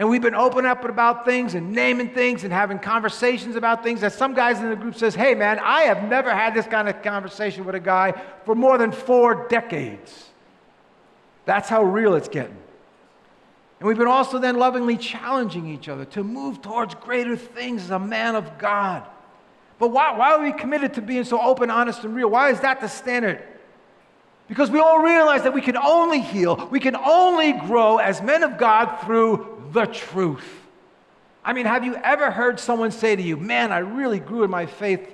And 0.00 0.08
we've 0.08 0.22
been 0.22 0.34
open 0.34 0.64
up 0.64 0.86
about 0.86 1.26
things 1.26 1.54
and 1.54 1.72
naming 1.72 2.08
things 2.08 2.42
and 2.42 2.50
having 2.50 2.78
conversations 2.78 3.54
about 3.54 3.82
things 3.82 4.00
that 4.00 4.14
some 4.14 4.32
guys 4.32 4.58
in 4.58 4.70
the 4.70 4.76
group 4.76 4.94
says, 4.94 5.14
"Hey 5.14 5.34
man, 5.34 5.58
I 5.62 5.82
have 5.82 6.08
never 6.08 6.34
had 6.34 6.54
this 6.54 6.66
kind 6.66 6.88
of 6.88 7.02
conversation 7.02 7.66
with 7.66 7.74
a 7.74 7.80
guy 7.80 8.14
for 8.46 8.54
more 8.54 8.78
than 8.78 8.92
4 8.92 9.46
decades." 9.48 10.30
That's 11.44 11.68
how 11.68 11.82
real 11.82 12.14
it's 12.14 12.28
getting. 12.28 12.56
And 13.78 13.86
we've 13.86 13.98
been 13.98 14.06
also 14.06 14.38
then 14.38 14.56
lovingly 14.56 14.96
challenging 14.96 15.66
each 15.66 15.86
other 15.86 16.06
to 16.06 16.24
move 16.24 16.62
towards 16.62 16.94
greater 16.94 17.36
things 17.36 17.84
as 17.84 17.90
a 17.90 17.98
man 17.98 18.36
of 18.36 18.56
God. 18.56 19.02
But 19.78 19.88
why, 19.88 20.16
why 20.16 20.32
are 20.32 20.40
we 20.40 20.52
committed 20.52 20.94
to 20.94 21.02
being 21.02 21.24
so 21.24 21.38
open, 21.38 21.70
honest, 21.70 22.04
and 22.04 22.16
real? 22.16 22.30
Why 22.30 22.48
is 22.48 22.60
that 22.60 22.80
the 22.80 22.88
standard? 22.88 23.42
Because 24.48 24.70
we 24.70 24.78
all 24.78 25.00
realize 25.00 25.42
that 25.42 25.52
we 25.52 25.60
can 25.60 25.76
only 25.76 26.20
heal, 26.20 26.68
we 26.70 26.80
can 26.80 26.96
only 26.96 27.52
grow 27.52 27.98
as 27.98 28.22
men 28.22 28.42
of 28.42 28.56
God 28.56 29.00
through 29.02 29.58
the 29.72 29.86
truth. 29.86 30.44
I 31.44 31.52
mean, 31.52 31.66
have 31.66 31.84
you 31.84 31.94
ever 31.96 32.30
heard 32.30 32.60
someone 32.60 32.90
say 32.90 33.16
to 33.16 33.22
you, 33.22 33.36
Man, 33.36 33.72
I 33.72 33.78
really 33.78 34.20
grew 34.20 34.44
in 34.44 34.50
my 34.50 34.66
faith 34.66 35.08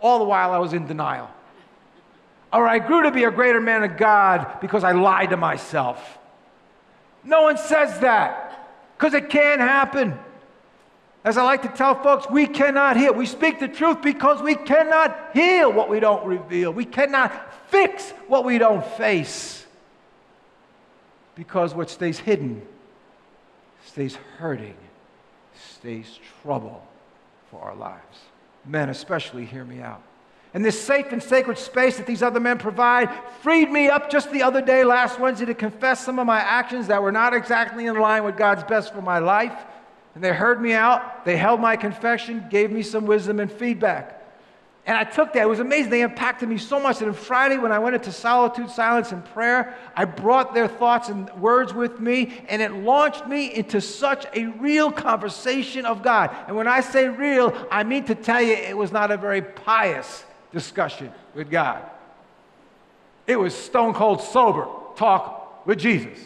all 0.00 0.18
the 0.18 0.24
while 0.24 0.52
I 0.52 0.58
was 0.58 0.72
in 0.72 0.86
denial? 0.86 1.30
Or 2.52 2.68
I 2.68 2.78
grew 2.78 3.02
to 3.02 3.10
be 3.10 3.24
a 3.24 3.30
greater 3.30 3.60
man 3.60 3.82
of 3.82 3.96
God 3.96 4.60
because 4.60 4.84
I 4.84 4.92
lied 4.92 5.30
to 5.30 5.36
myself. 5.36 6.18
No 7.24 7.42
one 7.42 7.56
says 7.56 7.98
that 8.00 8.68
because 8.96 9.14
it 9.14 9.28
can't 9.28 9.60
happen. 9.60 10.16
As 11.24 11.38
I 11.38 11.42
like 11.42 11.62
to 11.62 11.68
tell 11.68 12.00
folks, 12.00 12.28
we 12.30 12.46
cannot 12.46 12.96
heal. 12.96 13.14
We 13.14 13.26
speak 13.26 13.58
the 13.58 13.66
truth 13.66 14.02
because 14.02 14.42
we 14.42 14.54
cannot 14.54 15.30
heal 15.32 15.72
what 15.72 15.88
we 15.88 15.98
don't 15.98 16.24
reveal. 16.26 16.70
We 16.70 16.84
cannot 16.84 17.32
fix 17.70 18.10
what 18.28 18.44
we 18.44 18.58
don't 18.58 18.84
face. 18.84 19.64
Because 21.34 21.74
what 21.74 21.90
stays 21.90 22.18
hidden 22.18 22.62
stays 23.94 24.16
hurting, 24.38 24.74
stays 25.54 26.18
trouble 26.42 26.84
for 27.48 27.60
our 27.60 27.76
lives. 27.76 28.18
Men, 28.64 28.88
especially, 28.88 29.44
hear 29.44 29.64
me 29.64 29.80
out. 29.80 30.02
And 30.52 30.64
this 30.64 30.80
safe 30.82 31.12
and 31.12 31.22
sacred 31.22 31.58
space 31.58 31.96
that 31.98 32.06
these 32.06 32.20
other 32.20 32.40
men 32.40 32.58
provide 32.58 33.08
freed 33.40 33.70
me 33.70 33.86
up 33.86 34.10
just 34.10 34.32
the 34.32 34.42
other 34.42 34.60
day, 34.60 34.82
last 34.82 35.20
Wednesday, 35.20 35.46
to 35.46 35.54
confess 35.54 36.04
some 36.04 36.18
of 36.18 36.26
my 36.26 36.40
actions 36.40 36.88
that 36.88 37.00
were 37.00 37.12
not 37.12 37.34
exactly 37.34 37.86
in 37.86 37.96
line 37.96 38.24
with 38.24 38.36
God's 38.36 38.64
best 38.64 38.92
for 38.92 39.00
my 39.00 39.20
life. 39.20 39.64
And 40.16 40.24
they 40.24 40.32
heard 40.32 40.60
me 40.60 40.72
out, 40.72 41.24
they 41.24 41.36
held 41.36 41.60
my 41.60 41.76
confession, 41.76 42.46
gave 42.50 42.72
me 42.72 42.82
some 42.82 43.06
wisdom 43.06 43.38
and 43.38 43.50
feedback. 43.50 44.13
And 44.86 44.98
I 44.98 45.04
took 45.04 45.32
that. 45.32 45.42
It 45.42 45.48
was 45.48 45.60
amazing. 45.60 45.90
They 45.90 46.02
impacted 46.02 46.48
me 46.48 46.58
so 46.58 46.78
much 46.78 46.98
that 46.98 47.08
on 47.08 47.14
Friday, 47.14 47.56
when 47.56 47.72
I 47.72 47.78
went 47.78 47.94
into 47.94 48.12
solitude, 48.12 48.68
silence, 48.68 49.12
and 49.12 49.24
prayer, 49.24 49.74
I 49.96 50.04
brought 50.04 50.52
their 50.52 50.68
thoughts 50.68 51.08
and 51.08 51.30
words 51.40 51.72
with 51.72 52.00
me, 52.00 52.44
and 52.48 52.60
it 52.60 52.70
launched 52.72 53.26
me 53.26 53.54
into 53.54 53.80
such 53.80 54.26
a 54.34 54.46
real 54.46 54.92
conversation 54.92 55.86
of 55.86 56.02
God. 56.02 56.36
And 56.46 56.56
when 56.56 56.68
I 56.68 56.80
say 56.80 57.08
real, 57.08 57.54
I 57.70 57.82
mean 57.82 58.04
to 58.04 58.14
tell 58.14 58.42
you 58.42 58.52
it 58.52 58.76
was 58.76 58.92
not 58.92 59.10
a 59.10 59.16
very 59.16 59.40
pious 59.40 60.24
discussion 60.52 61.10
with 61.34 61.50
God. 61.50 61.82
It 63.26 63.36
was 63.36 63.54
stone 63.54 63.94
cold 63.94 64.20
sober 64.20 64.68
talk 64.96 65.66
with 65.66 65.78
Jesus. 65.78 66.18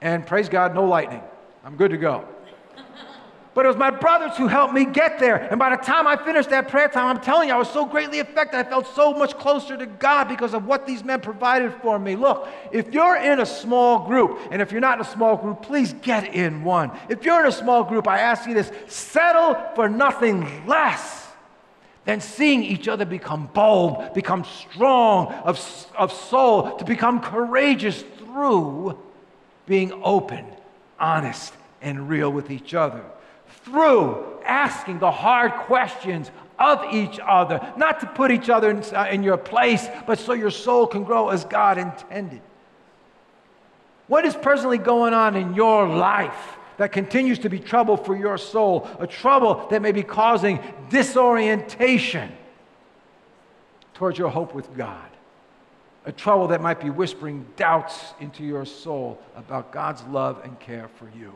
And 0.00 0.26
praise 0.26 0.48
God, 0.48 0.74
no 0.74 0.84
lightning. 0.84 1.22
I'm 1.62 1.76
good 1.76 1.90
to 1.90 1.98
go. 1.98 2.26
But 3.54 3.66
it 3.66 3.68
was 3.68 3.76
my 3.76 3.90
brothers 3.90 4.36
who 4.36 4.48
helped 4.48 4.74
me 4.74 4.84
get 4.84 5.20
there. 5.20 5.36
And 5.36 5.60
by 5.60 5.70
the 5.70 5.80
time 5.80 6.08
I 6.08 6.16
finished 6.16 6.50
that 6.50 6.66
prayer 6.68 6.88
time, 6.88 7.16
I'm 7.16 7.22
telling 7.22 7.48
you, 7.48 7.54
I 7.54 7.56
was 7.56 7.70
so 7.70 7.86
greatly 7.86 8.18
affected. 8.18 8.58
I 8.58 8.64
felt 8.64 8.92
so 8.96 9.14
much 9.14 9.38
closer 9.38 9.76
to 9.76 9.86
God 9.86 10.24
because 10.24 10.54
of 10.54 10.66
what 10.66 10.86
these 10.88 11.04
men 11.04 11.20
provided 11.20 11.72
for 11.80 11.96
me. 11.96 12.16
Look, 12.16 12.48
if 12.72 12.92
you're 12.92 13.16
in 13.16 13.38
a 13.38 13.46
small 13.46 14.08
group, 14.08 14.40
and 14.50 14.60
if 14.60 14.72
you're 14.72 14.80
not 14.80 14.98
in 14.98 15.06
a 15.06 15.08
small 15.08 15.36
group, 15.36 15.62
please 15.62 15.92
get 16.02 16.34
in 16.34 16.64
one. 16.64 16.90
If 17.08 17.24
you're 17.24 17.40
in 17.40 17.46
a 17.46 17.52
small 17.52 17.84
group, 17.84 18.08
I 18.08 18.18
ask 18.18 18.48
you 18.48 18.54
this 18.54 18.72
settle 18.88 19.56
for 19.76 19.88
nothing 19.88 20.66
less 20.66 21.28
than 22.06 22.20
seeing 22.20 22.64
each 22.64 22.88
other 22.88 23.04
become 23.04 23.48
bold, 23.54 24.14
become 24.14 24.44
strong 24.44 25.28
of, 25.28 25.58
of 25.96 26.12
soul, 26.12 26.76
to 26.76 26.84
become 26.84 27.20
courageous 27.20 28.02
through 28.18 28.98
being 29.64 29.92
open, 30.02 30.44
honest, 30.98 31.54
and 31.80 32.08
real 32.08 32.30
with 32.30 32.50
each 32.50 32.74
other 32.74 33.04
through 33.64 34.24
asking 34.44 34.98
the 34.98 35.10
hard 35.10 35.52
questions 35.52 36.30
of 36.58 36.84
each 36.92 37.18
other, 37.18 37.60
not 37.76 38.00
to 38.00 38.06
put 38.06 38.30
each 38.30 38.48
other 38.48 38.70
in, 38.70 38.82
uh, 38.94 39.08
in, 39.10 39.22
your 39.22 39.36
place, 39.36 39.88
but 40.06 40.18
so 40.18 40.32
your 40.32 40.50
soul 40.50 40.86
can 40.86 41.02
grow 41.02 41.30
as 41.30 41.44
God 41.44 41.78
intended. 41.78 42.40
What 44.06 44.24
is 44.24 44.34
presently 44.34 44.78
going 44.78 45.14
on 45.14 45.34
in 45.34 45.54
your 45.54 45.88
life 45.88 46.58
that 46.76 46.92
continues 46.92 47.38
to 47.40 47.48
be 47.48 47.58
trouble 47.58 47.96
for 47.96 48.16
your 48.16 48.38
soul, 48.38 48.88
a 48.98 49.06
trouble 49.06 49.66
that 49.70 49.82
may 49.82 49.92
be 49.92 50.02
causing 50.02 50.60
disorientation 50.90 52.30
towards 53.94 54.18
your 54.18 54.28
hope 54.28 54.54
with 54.54 54.76
God? 54.76 55.08
A 56.06 56.12
trouble 56.12 56.48
that 56.48 56.60
might 56.60 56.80
be 56.80 56.90
whispering 56.90 57.46
doubts 57.56 58.12
into 58.20 58.44
your 58.44 58.66
soul 58.66 59.18
about 59.36 59.72
God's 59.72 60.02
love 60.04 60.42
and 60.44 60.60
care 60.60 60.88
for 60.98 61.10
you. 61.18 61.32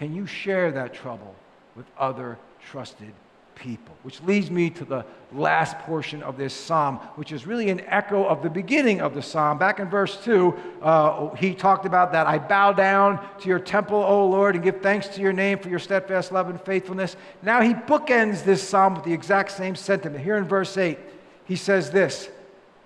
Can 0.00 0.14
you 0.14 0.24
share 0.24 0.72
that 0.72 0.94
trouble 0.94 1.34
with 1.76 1.84
other 1.98 2.38
trusted 2.70 3.12
people? 3.54 3.94
Which 4.02 4.22
leads 4.22 4.50
me 4.50 4.70
to 4.70 4.86
the 4.86 5.04
last 5.30 5.78
portion 5.80 6.22
of 6.22 6.38
this 6.38 6.54
psalm, 6.54 6.96
which 7.16 7.32
is 7.32 7.46
really 7.46 7.68
an 7.68 7.82
echo 7.82 8.24
of 8.24 8.42
the 8.42 8.48
beginning 8.48 9.02
of 9.02 9.12
the 9.12 9.20
psalm. 9.20 9.58
Back 9.58 9.78
in 9.78 9.90
verse 9.90 10.16
2, 10.24 10.54
uh, 10.80 11.34
he 11.34 11.52
talked 11.54 11.84
about 11.84 12.12
that 12.12 12.26
I 12.26 12.38
bow 12.38 12.72
down 12.72 13.22
to 13.40 13.48
your 13.50 13.58
temple, 13.58 13.98
O 13.98 14.26
Lord, 14.26 14.54
and 14.54 14.64
give 14.64 14.80
thanks 14.80 15.06
to 15.08 15.20
your 15.20 15.34
name 15.34 15.58
for 15.58 15.68
your 15.68 15.78
steadfast 15.78 16.32
love 16.32 16.48
and 16.48 16.58
faithfulness. 16.62 17.16
Now 17.42 17.60
he 17.60 17.74
bookends 17.74 18.42
this 18.42 18.66
psalm 18.66 18.94
with 18.94 19.04
the 19.04 19.12
exact 19.12 19.50
same 19.50 19.76
sentiment. 19.76 20.24
Here 20.24 20.38
in 20.38 20.44
verse 20.44 20.78
8, 20.78 20.98
he 21.44 21.56
says 21.56 21.90
this 21.90 22.30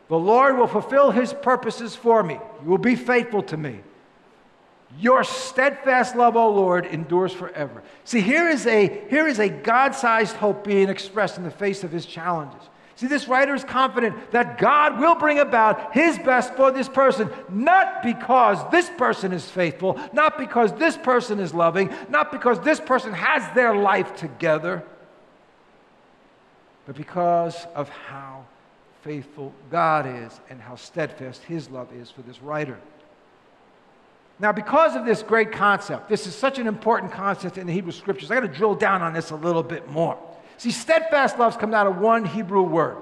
The 0.09 0.19
Lord 0.19 0.59
will 0.59 0.67
fulfill 0.67 1.13
his 1.13 1.33
purposes 1.33 1.95
for 1.95 2.25
me, 2.25 2.41
he 2.61 2.67
will 2.67 2.77
be 2.77 2.97
faithful 2.97 3.45
to 3.45 3.57
me. 3.57 3.83
Your 5.01 5.25
steadfast 5.25 6.15
love, 6.15 6.37
O 6.37 6.51
Lord, 6.51 6.87
endures 6.87 7.33
forever. 7.33 7.83
See, 8.05 8.21
here 8.21 8.49
is 8.49 8.67
a, 8.67 9.03
here 9.09 9.27
is 9.27 9.39
a 9.39 9.49
God 9.49 9.95
sized 9.95 10.37
hope 10.37 10.65
being 10.65 10.89
expressed 10.89 11.37
in 11.37 11.45
the 11.45 11.51
face 11.51 11.83
of 11.83 11.91
his 11.91 12.07
challenges. 12.07 12.69
See, 12.97 13.09
this 13.09 13.27
writer 13.27 13.55
is 13.55 13.65
confident 13.65 14.31
that 14.31 14.57
God 14.57 15.01
will 15.01 15.17
bring 15.17 15.41
about 15.41 15.95
his 15.95 16.17
best 16.19 16.55
for 16.55 16.71
this 16.71 16.89
person, 16.89 17.29
not 17.49 18.05
because 18.05 18.59
this 18.71 18.89
person 18.89 19.33
is 19.33 19.51
faithful, 19.51 19.99
not 20.13 20.39
because 20.39 20.73
this 20.75 20.97
person 20.97 21.41
is 21.41 21.53
loving, 21.53 21.93
not 22.09 22.31
because 22.31 22.61
this 22.61 22.79
person 22.79 23.13
has 23.13 23.53
their 23.55 23.75
life 23.75 24.15
together, 24.15 24.85
but 26.87 26.95
because 26.95 27.67
of 27.75 27.89
how 27.89 28.45
faithful 29.03 29.53
God 29.71 30.07
is 30.07 30.41
and 30.49 30.61
how 30.61 30.77
steadfast 30.77 31.43
his 31.43 31.69
love 31.71 31.93
is 31.93 32.11
for 32.11 32.23
this 32.23 32.41
writer. 32.41 32.79
Now, 34.41 34.53
because 34.53 34.97
of 34.97 35.07
this 35.07 35.23
great 35.23 35.53
concept, 35.53 36.09
this 36.09 36.27
is 36.27 36.35
such 36.35 36.59
an 36.59 36.67
important 36.67 37.13
concept 37.13 37.57
in 37.57 37.67
the 37.67 37.73
Hebrew 37.73 37.93
scriptures, 37.93 38.31
I 38.31 38.35
got 38.35 38.41
to 38.41 38.49
drill 38.49 38.75
down 38.75 39.01
on 39.01 39.13
this 39.13 39.31
a 39.31 39.37
little 39.37 39.63
bit 39.63 39.89
more. 39.89 40.19
See, 40.59 40.71
steadfast 40.71 41.39
love's 41.39 41.57
come 41.57 41.73
out 41.73 41.87
of 41.87 41.99
one 41.99 42.25
Hebrew 42.25 42.63
word 42.63 42.97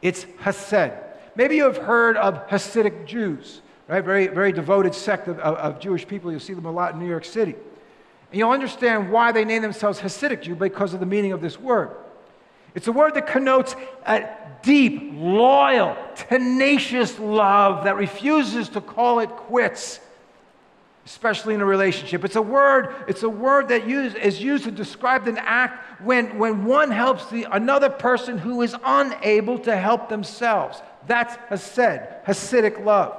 it's 0.00 0.26
Hesed. 0.38 0.92
Maybe 1.34 1.56
you 1.56 1.64
have 1.64 1.76
heard 1.76 2.16
of 2.16 2.46
Hasidic 2.48 3.04
Jews, 3.04 3.62
right? 3.88 4.04
Very, 4.04 4.28
very 4.28 4.52
devoted 4.52 4.94
sect 4.94 5.26
of, 5.28 5.38
of, 5.40 5.56
of 5.56 5.80
Jewish 5.80 6.06
people. 6.06 6.30
You'll 6.30 6.40
see 6.40 6.54
them 6.54 6.66
a 6.66 6.70
lot 6.70 6.94
in 6.94 7.00
New 7.00 7.08
York 7.08 7.24
City. 7.24 7.54
And 8.30 8.38
you'll 8.38 8.50
understand 8.50 9.10
why 9.10 9.32
they 9.32 9.44
name 9.44 9.62
themselves 9.62 9.98
Hasidic 10.00 10.42
Jew 10.42 10.54
because 10.54 10.94
of 10.94 11.00
the 11.00 11.06
meaning 11.06 11.32
of 11.32 11.40
this 11.40 11.58
word. 11.58 11.90
It's 12.74 12.86
a 12.86 12.92
word 12.92 13.14
that 13.14 13.26
connotes 13.26 13.74
a 14.06 14.28
deep, 14.62 15.12
loyal, 15.14 15.96
tenacious 16.14 17.18
love 17.18 17.84
that 17.84 17.96
refuses 17.96 18.68
to 18.70 18.80
call 18.80 19.20
it 19.20 19.30
quits 19.30 20.00
especially 21.08 21.54
in 21.54 21.62
a 21.62 21.64
relationship. 21.64 22.22
It's 22.22 22.36
a 22.36 22.42
word, 22.42 22.94
it's 23.08 23.22
a 23.22 23.30
word 23.30 23.68
that 23.68 23.88
use, 23.88 24.14
is 24.14 24.42
used 24.42 24.64
to 24.64 24.70
describe 24.70 25.26
an 25.26 25.38
act 25.38 26.02
when, 26.02 26.36
when 26.38 26.66
one 26.66 26.90
helps 26.90 27.30
the, 27.30 27.46
another 27.50 27.88
person 27.88 28.36
who 28.36 28.60
is 28.60 28.76
unable 28.84 29.58
to 29.60 29.74
help 29.74 30.10
themselves. 30.10 30.82
That's 31.06 31.34
Hesed, 31.48 32.26
Hasidic 32.26 32.84
love. 32.84 33.18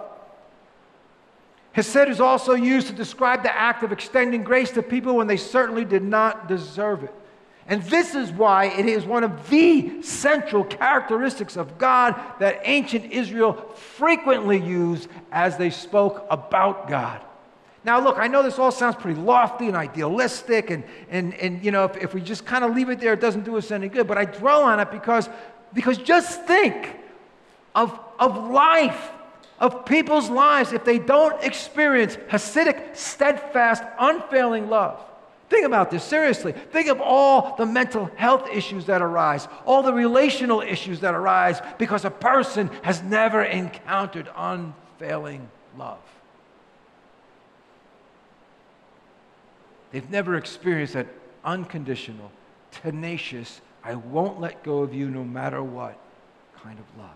Hesed 1.71 2.09
is 2.09 2.21
also 2.21 2.53
used 2.53 2.87
to 2.87 2.93
describe 2.93 3.41
the 3.41 3.55
act 3.55 3.81
of 3.81 3.91
extending 3.91 4.43
grace 4.43 4.69
to 4.71 4.83
people 4.83 5.15
when 5.15 5.25
they 5.25 5.37
certainly 5.37 5.83
did 5.83 6.03
not 6.03 6.47
deserve 6.47 7.03
it. 7.03 7.13
And 7.67 7.81
this 7.83 8.13
is 8.13 8.31
why 8.31 8.65
it 8.65 8.85
is 8.85 9.03
one 9.03 9.23
of 9.23 9.49
the 9.49 10.03
central 10.03 10.63
characteristics 10.63 11.57
of 11.57 11.79
God 11.79 12.19
that 12.39 12.61
ancient 12.65 13.11
Israel 13.11 13.53
frequently 13.75 14.59
used 14.59 15.09
as 15.31 15.57
they 15.57 15.71
spoke 15.71 16.27
about 16.29 16.87
God. 16.87 17.21
Now, 17.83 18.03
look, 18.03 18.17
I 18.17 18.27
know 18.27 18.43
this 18.43 18.59
all 18.59 18.71
sounds 18.71 18.95
pretty 18.95 19.19
lofty 19.19 19.67
and 19.67 19.75
idealistic, 19.75 20.69
and, 20.69 20.83
and, 21.09 21.33
and 21.35 21.63
you 21.63 21.71
know, 21.71 21.85
if, 21.85 21.97
if 21.97 22.13
we 22.13 22.21
just 22.21 22.45
kind 22.45 22.63
of 22.65 22.75
leave 22.75 22.89
it 22.89 22.99
there, 22.99 23.13
it 23.13 23.21
doesn't 23.21 23.45
do 23.45 23.57
us 23.57 23.71
any 23.71 23.87
good. 23.87 24.07
But 24.07 24.17
I 24.17 24.25
dwell 24.25 24.63
on 24.63 24.79
it 24.79 24.91
because, 24.91 25.29
because 25.73 25.97
just 25.97 26.43
think 26.45 26.95
of, 27.73 27.97
of 28.19 28.49
life, 28.49 29.11
of 29.59 29.85
people's 29.85 30.29
lives, 30.29 30.73
if 30.73 30.83
they 30.83 30.99
don't 30.99 31.41
experience 31.43 32.17
Hasidic, 32.29 32.95
steadfast, 32.95 33.83
unfailing 33.97 34.69
love. 34.69 34.99
Think 35.49 35.65
about 35.65 35.89
this 35.89 36.03
seriously. 36.03 36.51
Think 36.51 36.89
of 36.89 37.01
all 37.01 37.55
the 37.57 37.65
mental 37.65 38.05
health 38.15 38.49
issues 38.53 38.85
that 38.85 39.01
arise, 39.01 39.47
all 39.65 39.81
the 39.81 39.93
relational 39.93 40.61
issues 40.61 40.99
that 40.99 41.15
arise 41.15 41.59
because 41.79 42.05
a 42.05 42.11
person 42.11 42.69
has 42.83 43.01
never 43.01 43.43
encountered 43.43 44.29
unfailing 44.35 45.49
love. 45.75 45.97
They've 49.91 50.09
never 50.09 50.35
experienced 50.35 50.93
that 50.93 51.07
unconditional, 51.43 52.31
tenacious, 52.71 53.61
I 53.83 53.95
won't 53.95 54.39
let 54.39 54.63
go 54.63 54.79
of 54.79 54.93
you 54.93 55.09
no 55.09 55.23
matter 55.23 55.63
what 55.63 55.97
kind 56.61 56.77
of 56.77 56.85
love. 56.97 57.09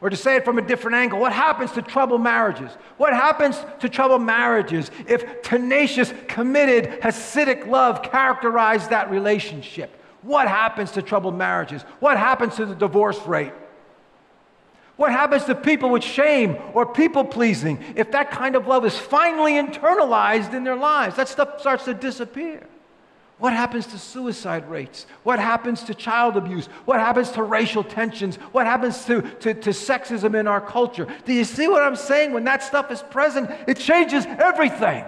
Or 0.00 0.10
to 0.10 0.16
say 0.16 0.36
it 0.36 0.44
from 0.44 0.58
a 0.58 0.62
different 0.62 0.96
angle, 0.96 1.18
what 1.18 1.32
happens 1.32 1.72
to 1.72 1.82
troubled 1.82 2.20
marriages? 2.20 2.70
What 2.98 3.14
happens 3.14 3.56
to 3.80 3.88
troubled 3.88 4.22
marriages 4.22 4.90
if 5.08 5.40
tenacious, 5.42 6.12
committed, 6.28 7.00
Hasidic 7.00 7.66
love 7.66 8.02
characterized 8.02 8.90
that 8.90 9.10
relationship? 9.10 9.98
What 10.20 10.46
happens 10.46 10.90
to 10.92 11.02
troubled 11.02 11.36
marriages? 11.36 11.82
What 12.00 12.18
happens 12.18 12.56
to 12.56 12.66
the 12.66 12.74
divorce 12.74 13.18
rate? 13.26 13.52
What 14.96 15.10
happens 15.10 15.44
to 15.44 15.54
people 15.54 15.90
with 15.90 16.04
shame 16.04 16.56
or 16.72 16.86
people 16.86 17.24
pleasing 17.24 17.82
if 17.96 18.12
that 18.12 18.30
kind 18.30 18.54
of 18.54 18.68
love 18.68 18.84
is 18.84 18.96
finally 18.96 19.54
internalized 19.54 20.54
in 20.54 20.62
their 20.62 20.76
lives? 20.76 21.16
That 21.16 21.28
stuff 21.28 21.60
starts 21.60 21.84
to 21.86 21.94
disappear. 21.94 22.66
What 23.38 23.52
happens 23.52 23.86
to 23.88 23.98
suicide 23.98 24.70
rates? 24.70 25.06
What 25.24 25.40
happens 25.40 25.82
to 25.84 25.94
child 25.94 26.36
abuse? 26.36 26.66
What 26.84 27.00
happens 27.00 27.32
to 27.32 27.42
racial 27.42 27.82
tensions? 27.82 28.36
What 28.52 28.66
happens 28.66 29.04
to, 29.06 29.22
to, 29.22 29.54
to 29.54 29.70
sexism 29.70 30.38
in 30.38 30.46
our 30.46 30.60
culture? 30.60 31.08
Do 31.24 31.32
you 31.32 31.44
see 31.44 31.66
what 31.66 31.82
I'm 31.82 31.96
saying? 31.96 32.32
When 32.32 32.44
that 32.44 32.62
stuff 32.62 32.92
is 32.92 33.02
present, 33.02 33.50
it 33.66 33.78
changes 33.78 34.24
everything. 34.26 35.04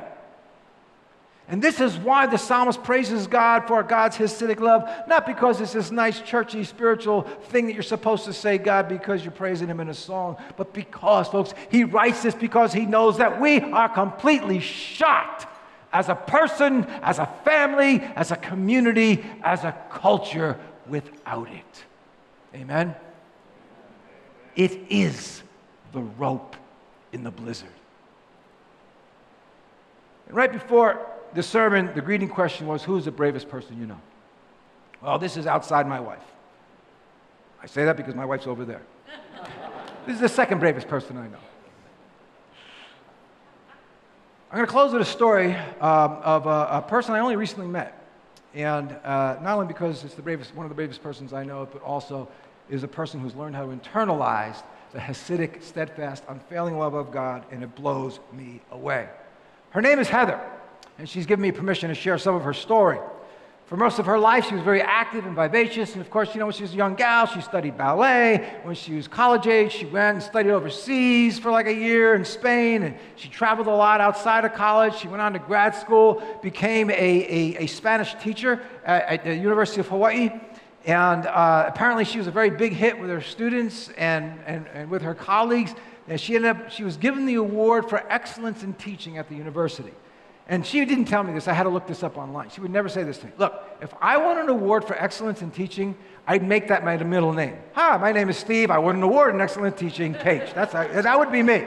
And 1.48 1.62
this 1.62 1.80
is 1.80 1.96
why 1.96 2.26
the 2.26 2.38
psalmist 2.38 2.82
praises 2.82 3.28
God 3.28 3.68
for 3.68 3.82
God's 3.84 4.16
Hasidic 4.16 4.58
love, 4.58 4.88
not 5.06 5.26
because 5.26 5.60
it's 5.60 5.72
this 5.72 5.92
nice, 5.92 6.20
churchy, 6.20 6.64
spiritual 6.64 7.22
thing 7.22 7.66
that 7.66 7.74
you're 7.74 7.84
supposed 7.84 8.24
to 8.24 8.32
say, 8.32 8.58
God, 8.58 8.88
because 8.88 9.22
you're 9.22 9.30
praising 9.30 9.68
Him 9.68 9.78
in 9.78 9.88
a 9.88 9.94
song, 9.94 10.38
but 10.56 10.74
because, 10.74 11.28
folks, 11.28 11.54
he 11.70 11.84
writes 11.84 12.24
this 12.24 12.34
because 12.34 12.72
he 12.72 12.84
knows 12.84 13.18
that 13.18 13.40
we 13.40 13.60
are 13.60 13.88
completely 13.88 14.58
shocked 14.58 15.46
as 15.92 16.08
a 16.08 16.16
person, 16.16 16.84
as 17.02 17.20
a 17.20 17.26
family, 17.44 18.00
as 18.16 18.32
a 18.32 18.36
community, 18.36 19.24
as 19.44 19.62
a 19.62 19.72
culture 19.88 20.58
without 20.88 21.48
it. 21.48 21.84
Amen? 22.56 22.94
It 24.56 24.72
is 24.90 25.42
the 25.92 26.00
rope 26.00 26.56
in 27.12 27.22
the 27.22 27.30
blizzard. 27.30 27.68
And 30.26 30.36
right 30.36 30.52
before 30.52 31.06
the 31.36 31.42
sermon, 31.42 31.90
the 31.94 32.00
greeting 32.00 32.28
question 32.28 32.66
was, 32.66 32.82
Who's 32.82 33.04
the 33.04 33.10
bravest 33.10 33.48
person 33.48 33.78
you 33.78 33.86
know? 33.86 34.00
Well, 35.02 35.18
this 35.18 35.36
is 35.36 35.46
outside 35.46 35.86
my 35.86 36.00
wife. 36.00 36.24
I 37.62 37.66
say 37.66 37.84
that 37.84 37.96
because 37.96 38.14
my 38.14 38.24
wife's 38.24 38.46
over 38.46 38.64
there. 38.64 38.82
this 40.06 40.14
is 40.14 40.20
the 40.20 40.28
second 40.28 40.60
bravest 40.60 40.88
person 40.88 41.16
I 41.18 41.28
know. 41.28 41.38
I'm 44.50 44.56
going 44.56 44.66
to 44.66 44.72
close 44.72 44.92
with 44.92 45.02
a 45.02 45.04
story 45.04 45.54
um, 45.54 46.12
of 46.22 46.46
a, 46.46 46.68
a, 46.70 46.84
person 46.88 47.14
I 47.14 47.18
only 47.18 47.36
recently 47.36 47.66
met. 47.66 48.02
And 48.54 48.92
uh, 49.04 49.36
not 49.42 49.54
only 49.54 49.66
because 49.66 50.04
it's 50.04 50.14
the 50.14 50.22
bravest, 50.22 50.54
one 50.54 50.64
of 50.64 50.70
the 50.70 50.74
bravest 50.74 51.02
persons 51.02 51.34
I 51.34 51.44
know, 51.44 51.68
but 51.70 51.82
also 51.82 52.28
is 52.70 52.82
a 52.82 52.88
person 52.88 53.20
who's 53.20 53.34
learned 53.34 53.54
how 53.54 53.66
to 53.66 53.76
internalize 53.76 54.62
the 54.92 54.98
Hasidic, 54.98 55.62
steadfast, 55.62 56.24
unfailing 56.28 56.78
love 56.78 56.94
of 56.94 57.10
God, 57.10 57.44
and 57.50 57.62
it 57.62 57.74
blows 57.74 58.20
me 58.32 58.62
away. 58.70 59.08
Her 59.70 59.82
name 59.82 59.98
is 59.98 60.08
Heather, 60.08 60.40
and 60.98 61.08
she's 61.08 61.26
given 61.26 61.42
me 61.42 61.52
permission 61.52 61.88
to 61.88 61.94
share 61.94 62.18
some 62.18 62.34
of 62.34 62.42
her 62.42 62.54
story. 62.54 62.98
For 63.66 63.76
most 63.76 63.98
of 63.98 64.06
her 64.06 64.16
life, 64.16 64.46
she 64.46 64.54
was 64.54 64.62
very 64.62 64.80
active 64.80 65.26
and 65.26 65.34
vivacious. 65.34 65.94
And 65.94 66.00
of 66.00 66.08
course, 66.08 66.32
you 66.32 66.38
know, 66.38 66.46
when 66.46 66.54
she 66.54 66.62
was 66.62 66.72
a 66.72 66.76
young 66.76 66.94
gal, 66.94 67.26
she 67.26 67.40
studied 67.40 67.76
ballet. 67.76 68.60
When 68.62 68.76
she 68.76 68.94
was 68.94 69.08
college 69.08 69.48
age, 69.48 69.72
she 69.72 69.86
went 69.86 70.14
and 70.14 70.22
studied 70.22 70.52
overseas 70.52 71.40
for 71.40 71.50
like 71.50 71.66
a 71.66 71.74
year 71.74 72.14
in 72.14 72.24
Spain. 72.24 72.84
And 72.84 72.96
she 73.16 73.28
traveled 73.28 73.66
a 73.66 73.74
lot 73.74 74.00
outside 74.00 74.44
of 74.44 74.54
college. 74.54 74.94
She 74.94 75.08
went 75.08 75.20
on 75.20 75.32
to 75.32 75.40
grad 75.40 75.74
school, 75.74 76.22
became 76.42 76.90
a, 76.90 76.94
a, 76.94 77.64
a 77.64 77.66
Spanish 77.66 78.14
teacher 78.22 78.62
at, 78.84 79.02
at, 79.02 79.24
the 79.24 79.34
University 79.34 79.80
of 79.80 79.88
Hawaii. 79.88 80.30
And 80.84 81.26
uh, 81.26 81.64
apparently, 81.66 82.04
she 82.04 82.18
was 82.18 82.28
a 82.28 82.30
very 82.30 82.50
big 82.50 82.72
hit 82.72 82.96
with 83.00 83.10
her 83.10 83.20
students 83.20 83.88
and, 83.98 84.38
and, 84.46 84.68
and 84.68 84.88
with 84.88 85.02
her 85.02 85.14
colleagues. 85.14 85.74
And 86.06 86.20
she 86.20 86.36
ended 86.36 86.52
up, 86.52 86.70
she 86.70 86.84
was 86.84 86.96
given 86.96 87.26
the 87.26 87.34
award 87.34 87.90
for 87.90 87.98
excellence 88.12 88.62
in 88.62 88.74
teaching 88.74 89.18
at 89.18 89.28
the 89.28 89.34
university. 89.34 89.92
And 90.48 90.64
she 90.64 90.84
didn't 90.84 91.06
tell 91.06 91.24
me 91.24 91.32
this. 91.32 91.48
I 91.48 91.52
had 91.52 91.64
to 91.64 91.70
look 91.70 91.88
this 91.88 92.04
up 92.04 92.16
online. 92.16 92.50
She 92.50 92.60
would 92.60 92.70
never 92.70 92.88
say 92.88 93.02
this 93.02 93.18
to 93.18 93.26
me. 93.26 93.32
Look, 93.36 93.64
if 93.82 93.92
I 94.00 94.16
won 94.16 94.38
an 94.38 94.48
award 94.48 94.84
for 94.84 94.94
excellence 94.94 95.42
in 95.42 95.50
teaching, 95.50 95.96
I'd 96.26 96.46
make 96.46 96.68
that 96.68 96.84
my 96.84 96.96
middle 96.96 97.32
name. 97.32 97.56
Hi, 97.72 97.96
my 97.96 98.12
name 98.12 98.28
is 98.28 98.36
Steve. 98.36 98.70
I 98.70 98.78
won 98.78 98.96
an 98.96 99.02
award 99.02 99.34
in 99.34 99.40
excellent 99.40 99.76
teaching, 99.76 100.14
Page. 100.14 100.52
That's, 100.54 100.72
that 100.72 101.18
would 101.18 101.32
be 101.32 101.42
me. 101.42 101.66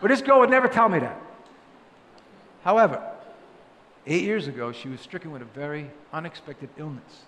But 0.00 0.08
this 0.08 0.22
girl 0.22 0.38
would 0.40 0.50
never 0.50 0.68
tell 0.68 0.88
me 0.88 1.00
that. 1.00 1.20
However, 2.62 3.02
eight 4.06 4.22
years 4.22 4.46
ago, 4.46 4.70
she 4.70 4.88
was 4.88 5.00
stricken 5.00 5.32
with 5.32 5.42
a 5.42 5.46
very 5.46 5.90
unexpected 6.12 6.68
illness. 6.76 7.22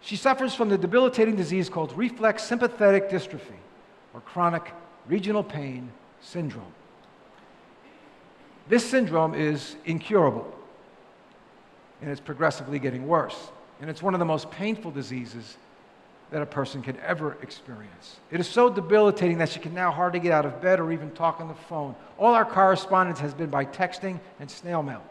She 0.00 0.16
suffers 0.16 0.52
from 0.54 0.68
the 0.68 0.76
debilitating 0.76 1.36
disease 1.36 1.68
called 1.68 1.96
reflex 1.96 2.42
sympathetic 2.42 3.08
dystrophy, 3.08 3.58
or 4.12 4.20
chronic 4.20 4.72
regional 5.06 5.44
pain 5.44 5.90
syndrome. 6.20 6.72
This 8.68 8.88
syndrome 8.88 9.34
is 9.34 9.76
incurable, 9.84 10.50
and 12.00 12.10
it's 12.10 12.20
progressively 12.20 12.78
getting 12.78 13.06
worse. 13.06 13.50
And 13.80 13.90
it's 13.90 14.02
one 14.02 14.14
of 14.14 14.20
the 14.20 14.24
most 14.24 14.50
painful 14.50 14.90
diseases 14.90 15.56
that 16.30 16.40
a 16.40 16.46
person 16.46 16.82
can 16.82 16.98
ever 17.00 17.36
experience. 17.42 18.18
It 18.30 18.40
is 18.40 18.48
so 18.48 18.70
debilitating 18.70 19.38
that 19.38 19.50
she 19.50 19.60
can 19.60 19.74
now 19.74 19.90
hardly 19.90 20.20
get 20.20 20.32
out 20.32 20.46
of 20.46 20.60
bed 20.62 20.80
or 20.80 20.90
even 20.90 21.10
talk 21.10 21.40
on 21.40 21.48
the 21.48 21.54
phone. 21.54 21.94
All 22.18 22.34
our 22.34 22.44
correspondence 22.44 23.20
has 23.20 23.34
been 23.34 23.50
by 23.50 23.66
texting 23.66 24.18
and 24.40 24.50
snail 24.50 24.82
mail. 24.82 25.02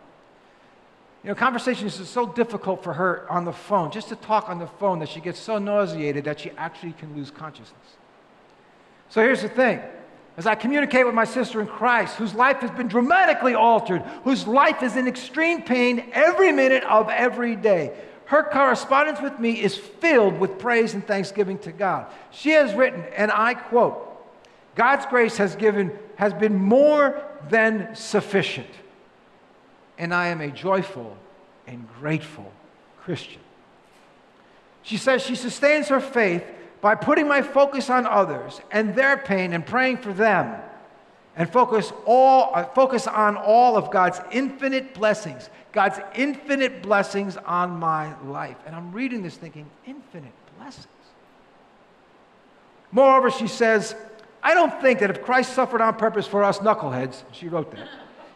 You 1.24 1.30
know, 1.30 1.36
conversations 1.36 2.00
is 2.00 2.10
so 2.10 2.26
difficult 2.26 2.84
for 2.84 2.94
her 2.94 3.32
on 3.32 3.46
the 3.46 3.54
phone, 3.54 3.92
just 3.92 4.10
to 4.10 4.16
talk 4.18 4.50
on 4.50 4.60
the 4.60 4.68
phone, 4.68 5.00
that 5.00 5.08
she 5.08 5.22
gets 5.22 5.40
so 5.40 5.58
nauseated 5.58 6.26
that 6.26 6.42
she 6.42 6.52
actually 6.58 6.94
can 6.94 7.16
lose 7.16 7.32
consciousness. 7.32 7.98
So 9.10 9.22
here's 9.22 9.42
the 9.42 9.50
thing 9.50 9.82
as 10.36 10.48
I 10.48 10.56
communicate 10.56 11.06
with 11.06 11.14
my 11.14 11.26
sister 11.26 11.62
in 11.62 11.68
Christ, 11.68 12.16
whose 12.16 12.34
life 12.34 12.58
has 12.58 12.72
been 12.72 12.88
dramatically 12.88 13.54
altered, 13.54 14.02
whose 14.24 14.48
life 14.48 14.82
is 14.82 14.96
in 14.96 15.08
extreme 15.08 15.62
pain 15.62 16.10
every 16.12 16.52
minute 16.52 16.84
of 16.86 17.10
every 17.10 17.56
day. 17.56 17.94
Her 18.26 18.44
correspondence 18.44 19.22
with 19.22 19.40
me 19.40 19.62
is 19.62 19.78
filled 19.78 20.40
with 20.40 20.58
praise 20.58 20.96
and 20.96 21.06
thanksgiving 21.06 21.60
to 21.60 21.72
God. 21.72 22.08
She 22.32 22.52
has 22.52 22.74
written, 22.74 23.04
and 23.16 23.32
I 23.32 23.54
quote, 23.54 24.10
God's 24.76 25.06
grace 25.06 25.38
has 25.38 25.56
given 25.56 25.92
has 26.16 26.34
been 26.34 26.56
more 26.56 27.24
than 27.50 27.96
sufficient. 27.96 28.70
And 29.98 30.14
I 30.14 30.28
am 30.28 30.42
a 30.42 30.50
joyful 30.50 31.16
and 31.68 31.88
grateful 32.00 32.52
Christian. 33.04 33.42
She 34.82 34.98
says 34.98 35.22
she 35.22 35.36
sustains 35.36 35.90
her 35.90 36.00
faith 36.00 36.44
by 36.84 36.96
putting 36.96 37.30
my 37.30 37.42
focus 37.42 37.90
on 37.90 38.06
others 38.06 38.60
and 38.70 38.94
their 38.94 39.16
pain 39.16 39.54
and 39.54 39.66
praying 39.66 39.96
for 39.96 40.12
them 40.12 40.54
and 41.38 41.50
focus 41.50 41.94
all 42.06 42.52
uh, 42.54 42.66
focus 42.66 43.08
on 43.08 43.38
all 43.38 43.78
of 43.78 43.90
God's 43.90 44.20
infinite 44.32 44.94
blessings 44.94 45.50
God's 45.72 45.98
infinite 46.14 46.84
blessings 46.84 47.38
on 47.38 47.72
my 47.72 48.14
life. 48.26 48.58
And 48.68 48.76
I'm 48.76 48.92
reading 48.92 49.24
this 49.24 49.36
thinking 49.36 49.66
infinite 49.88 50.34
blessings. 50.60 50.88
Moreover 52.92 53.32
she 53.32 53.48
says 53.48 53.96
I 54.44 54.54
don't 54.54 54.82
think 54.82 55.00
that 55.00 55.10
if 55.10 55.24
Christ 55.24 55.54
suffered 55.54 55.80
on 55.80 55.96
purpose 55.96 56.28
for 56.28 56.44
us 56.44 56.60
knuckleheads 56.60 57.24
she 57.32 57.48
wrote 57.48 57.72
that 57.72 57.88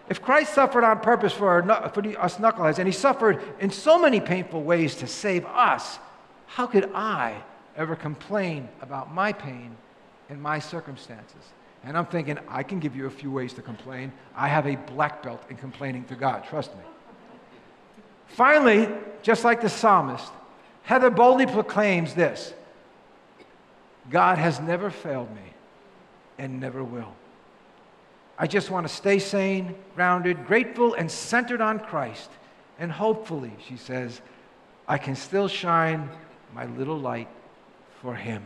if 0.09 0.21
Christ 0.21 0.53
suffered 0.53 0.85
on 0.85 1.01
purpose 1.01 1.33
for, 1.33 1.49
our, 1.49 1.89
for 1.89 2.01
us 2.17 2.37
knuckleheads 2.37 2.79
and 2.79 2.87
he 2.87 2.93
suffered 2.93 3.41
in 3.59 3.71
so 3.71 3.99
many 3.99 4.21
painful 4.21 4.63
ways 4.63 4.95
to 4.95 5.05
save 5.05 5.45
us 5.47 5.99
how 6.45 6.65
could 6.65 6.89
I 6.95 7.43
ever 7.77 7.95
complain 7.95 8.67
about 8.81 9.13
my 9.13 9.31
pain 9.31 9.77
and 10.29 10.41
my 10.41 10.59
circumstances. 10.59 11.53
And 11.83 11.97
I'm 11.97 12.07
thinking, 12.07 12.37
I 12.49 12.63
can 12.63 12.79
give 12.79 12.95
you 12.95 13.05
a 13.05 13.09
few 13.09 13.31
ways 13.31 13.53
to 13.53 13.61
complain. 13.61 14.11
I 14.35 14.47
have 14.47 14.67
a 14.67 14.75
black 14.75 15.23
belt 15.23 15.43
in 15.49 15.55
complaining 15.55 16.03
to 16.05 16.15
God, 16.15 16.43
trust 16.43 16.75
me. 16.75 16.83
Finally, 18.25 18.89
just 19.21 19.43
like 19.43 19.61
the 19.61 19.69
psalmist, 19.69 20.31
Heather 20.83 21.09
boldly 21.09 21.45
proclaims 21.45 22.13
this 22.13 22.53
God 24.09 24.37
has 24.37 24.59
never 24.59 24.89
failed 24.89 25.33
me 25.33 25.53
and 26.37 26.59
never 26.59 26.83
will. 26.83 27.13
I 28.39 28.47
just 28.47 28.69
want 28.69 28.87
to 28.87 28.93
stay 28.93 29.19
sane, 29.19 29.75
grounded, 29.95 30.45
grateful, 30.45 30.93
and 30.93 31.09
centered 31.09 31.61
on 31.61 31.79
Christ. 31.79 32.29
And 32.79 32.91
hopefully, 32.91 33.51
she 33.67 33.77
says, 33.77 34.21
I 34.87 34.97
can 34.97 35.15
still 35.15 35.47
shine 35.47 36.09
my 36.53 36.65
little 36.65 36.97
light 36.97 37.27
for 38.01 38.15
Him. 38.15 38.43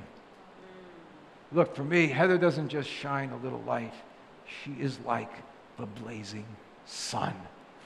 Look, 1.51 1.75
for 1.75 1.83
me, 1.83 2.07
Heather 2.07 2.37
doesn't 2.37 2.69
just 2.69 2.89
shine 2.89 3.31
a 3.31 3.37
little 3.37 3.61
light, 3.61 3.93
she 4.63 4.71
is 4.81 4.99
like 5.05 5.31
the 5.77 5.85
blazing 5.85 6.45
sun 6.85 7.33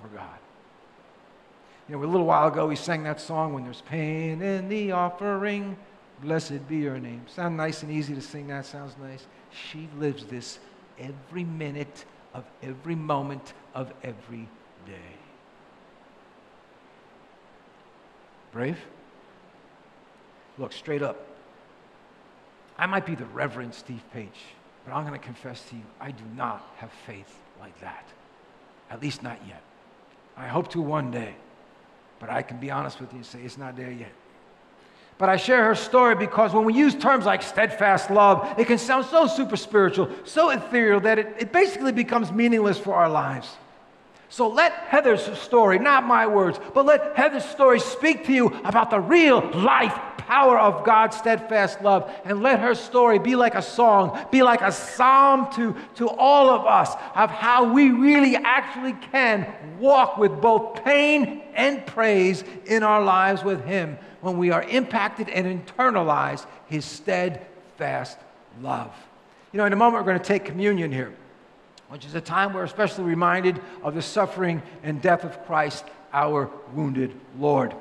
for 0.02 0.08
God. 0.10 0.38
You 1.88 1.96
know, 1.96 2.04
a 2.04 2.06
little 2.06 2.26
while 2.26 2.48
ago, 2.48 2.68
we 2.68 2.76
sang 2.76 3.04
that 3.04 3.22
song, 3.22 3.54
When 3.54 3.64
There's 3.64 3.82
Pain 3.82 4.42
in 4.42 4.70
the 4.70 4.92
Offering, 4.92 5.78
Blessed 6.22 6.68
Be 6.68 6.78
Your 6.78 6.98
Name. 6.98 7.22
Sound 7.28 7.58
nice 7.58 7.84
and 7.84 7.92
easy 7.92 8.16
to 8.16 8.22
sing 8.22 8.48
that? 8.48 8.66
Sounds 8.66 8.96
nice. 9.02 9.28
She 9.52 9.88
lives 9.98 10.26
this 10.26 10.60
every 11.00 11.44
minute 11.44 12.06
of 12.34 12.44
every 12.64 12.96
moment 12.96 13.54
of 13.74 13.94
every 14.04 14.48
day. 14.86 15.16
Brave? 18.52 18.80
Look, 20.58 20.72
straight 20.72 21.02
up. 21.02 21.35
I 22.78 22.86
might 22.86 23.06
be 23.06 23.16
the 23.16 23.26
Reverend 23.26 23.74
Steve 23.74 24.04
Page, 24.14 24.42
but 24.86 24.94
I'm 24.94 25.06
going 25.06 25.20
to 25.20 25.26
confess 25.26 25.62
to 25.70 25.76
you, 25.76 25.84
I 26.00 26.12
do 26.12 26.24
not 26.36 26.66
have 26.78 26.92
faith 27.06 27.40
like 27.60 27.80
that. 27.82 28.06
At 28.90 29.02
least 29.02 29.24
not 29.24 29.40
yet. 29.48 29.62
I 30.38 30.48
hope 30.48 30.70
to 30.72 30.82
one 30.82 31.12
day, 31.12 31.36
but 32.20 32.30
I 32.30 32.42
can 32.42 32.58
be 32.58 32.70
honest 32.72 33.00
with 33.00 33.12
you 33.14 33.18
and 33.18 33.26
say 33.26 33.40
it's 33.42 33.58
not 33.58 33.76
there 33.78 33.92
yet. 33.92 34.12
But 35.18 35.30
I 35.30 35.38
share 35.38 35.64
her 35.64 35.76
story 35.76 36.16
because 36.16 36.54
when 36.54 36.66
we 36.66 36.74
use 36.74 36.94
terms 36.94 37.26
like 37.26 37.42
steadfast 37.42 38.12
love, 38.12 38.60
it 38.60 38.68
can 38.68 38.78
sound 38.78 39.06
so 39.06 39.28
super 39.28 39.56
spiritual, 39.56 40.10
so 40.26 40.50
ethereal 40.50 41.00
that 41.02 41.18
it, 41.18 41.36
it 41.40 41.52
basically 41.54 41.94
becomes 41.94 42.34
meaningless 42.34 42.78
for 42.78 42.94
our 42.94 43.10
lives. 43.10 43.56
So 44.30 44.48
let 44.48 44.74
Heather's 44.74 45.38
story, 45.38 45.80
not 45.80 46.06
my 46.06 46.26
words, 46.28 46.60
but 46.74 46.86
let 46.86 47.16
Heather's 47.16 47.46
story 47.46 47.80
speak 47.80 48.26
to 48.26 48.34
you 48.34 48.48
about 48.64 48.90
the 48.90 49.00
real 49.00 49.42
life 49.52 49.98
power 50.18 50.58
of 50.58 50.84
God's 50.84 51.16
steadfast 51.16 51.82
love. 51.82 52.12
And 52.26 52.42
let 52.42 52.60
her 52.60 52.76
story 52.76 53.20
be 53.20 53.36
like 53.36 53.56
a 53.56 53.62
song, 53.62 54.20
be 54.32 54.44
like 54.44 54.62
a 54.62 54.72
psalm 54.72 55.52
to, 55.54 55.76
to 55.96 56.10
all 56.10 56.50
of 56.50 56.66
us 56.66 56.94
of 57.16 57.30
how 57.30 57.72
we 57.72 57.92
really 57.92 58.36
actually 58.36 58.94
can 59.12 59.48
walk 59.80 60.18
with 60.18 60.42
both 60.42 60.84
pain 60.84 61.44
and 61.54 61.86
praise 61.86 62.44
in 62.66 62.84
our 62.84 63.04
lives 63.04 63.44
with 63.44 63.64
Him 63.66 63.98
when 64.22 64.38
we 64.38 64.52
are 64.52 64.64
impacted 64.64 65.30
and 65.30 65.66
internalize 65.66 66.46
His 66.68 66.84
steadfast 66.84 68.18
love. 68.62 68.92
You 69.54 69.60
know, 69.60 69.66
in 69.66 69.74
a 69.74 69.78
moment, 69.78 70.04
we're 70.04 70.12
going 70.12 70.22
to 70.22 70.26
take 70.26 70.46
communion 70.46 70.92
here 70.92 71.14
which 71.96 72.04
is 72.06 72.14
a 72.14 72.20
time 72.20 72.52
we're 72.52 72.66
especially 72.66 73.06
reminded 73.06 73.58
of 73.82 73.96
the 73.96 74.02
suffering 74.02 74.62
and 74.84 75.02
death 75.02 75.24
of 75.24 75.46
Christ, 75.46 75.86
our 76.12 76.52
wounded 76.74 77.16
Lord. 77.40 77.74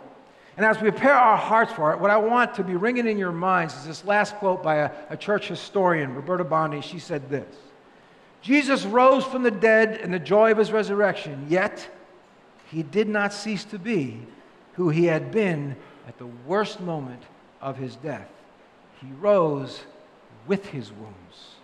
And 0.56 0.64
as 0.64 0.76
we 0.76 0.88
prepare 0.92 1.14
our 1.14 1.36
hearts 1.36 1.72
for 1.72 1.92
it, 1.92 1.98
what 1.98 2.12
I 2.12 2.16
want 2.18 2.54
to 2.54 2.62
be 2.62 2.76
ringing 2.76 3.08
in 3.08 3.18
your 3.18 3.32
minds 3.32 3.74
is 3.74 3.86
this 3.86 4.04
last 4.04 4.36
quote 4.36 4.62
by 4.62 4.76
a, 4.76 4.90
a 5.10 5.16
church 5.16 5.48
historian, 5.48 6.14
Roberta 6.14 6.44
Bondi. 6.44 6.80
She 6.80 7.00
said 7.00 7.28
this 7.28 7.56
Jesus 8.40 8.84
rose 8.84 9.24
from 9.24 9.42
the 9.42 9.50
dead 9.50 10.00
in 10.00 10.12
the 10.12 10.20
joy 10.20 10.52
of 10.52 10.58
his 10.58 10.70
resurrection, 10.70 11.46
yet 11.48 11.88
he 12.70 12.84
did 12.84 13.08
not 13.08 13.32
cease 13.32 13.64
to 13.64 13.80
be 13.80 14.20
who 14.74 14.90
he 14.90 15.06
had 15.06 15.32
been 15.32 15.74
at 16.06 16.18
the 16.18 16.28
worst 16.46 16.78
moment 16.78 17.24
of 17.60 17.76
his 17.76 17.96
death. 17.96 18.28
He 19.00 19.08
rose 19.20 19.82
with 20.46 20.66
his 20.66 20.92
wounds, 20.92 21.56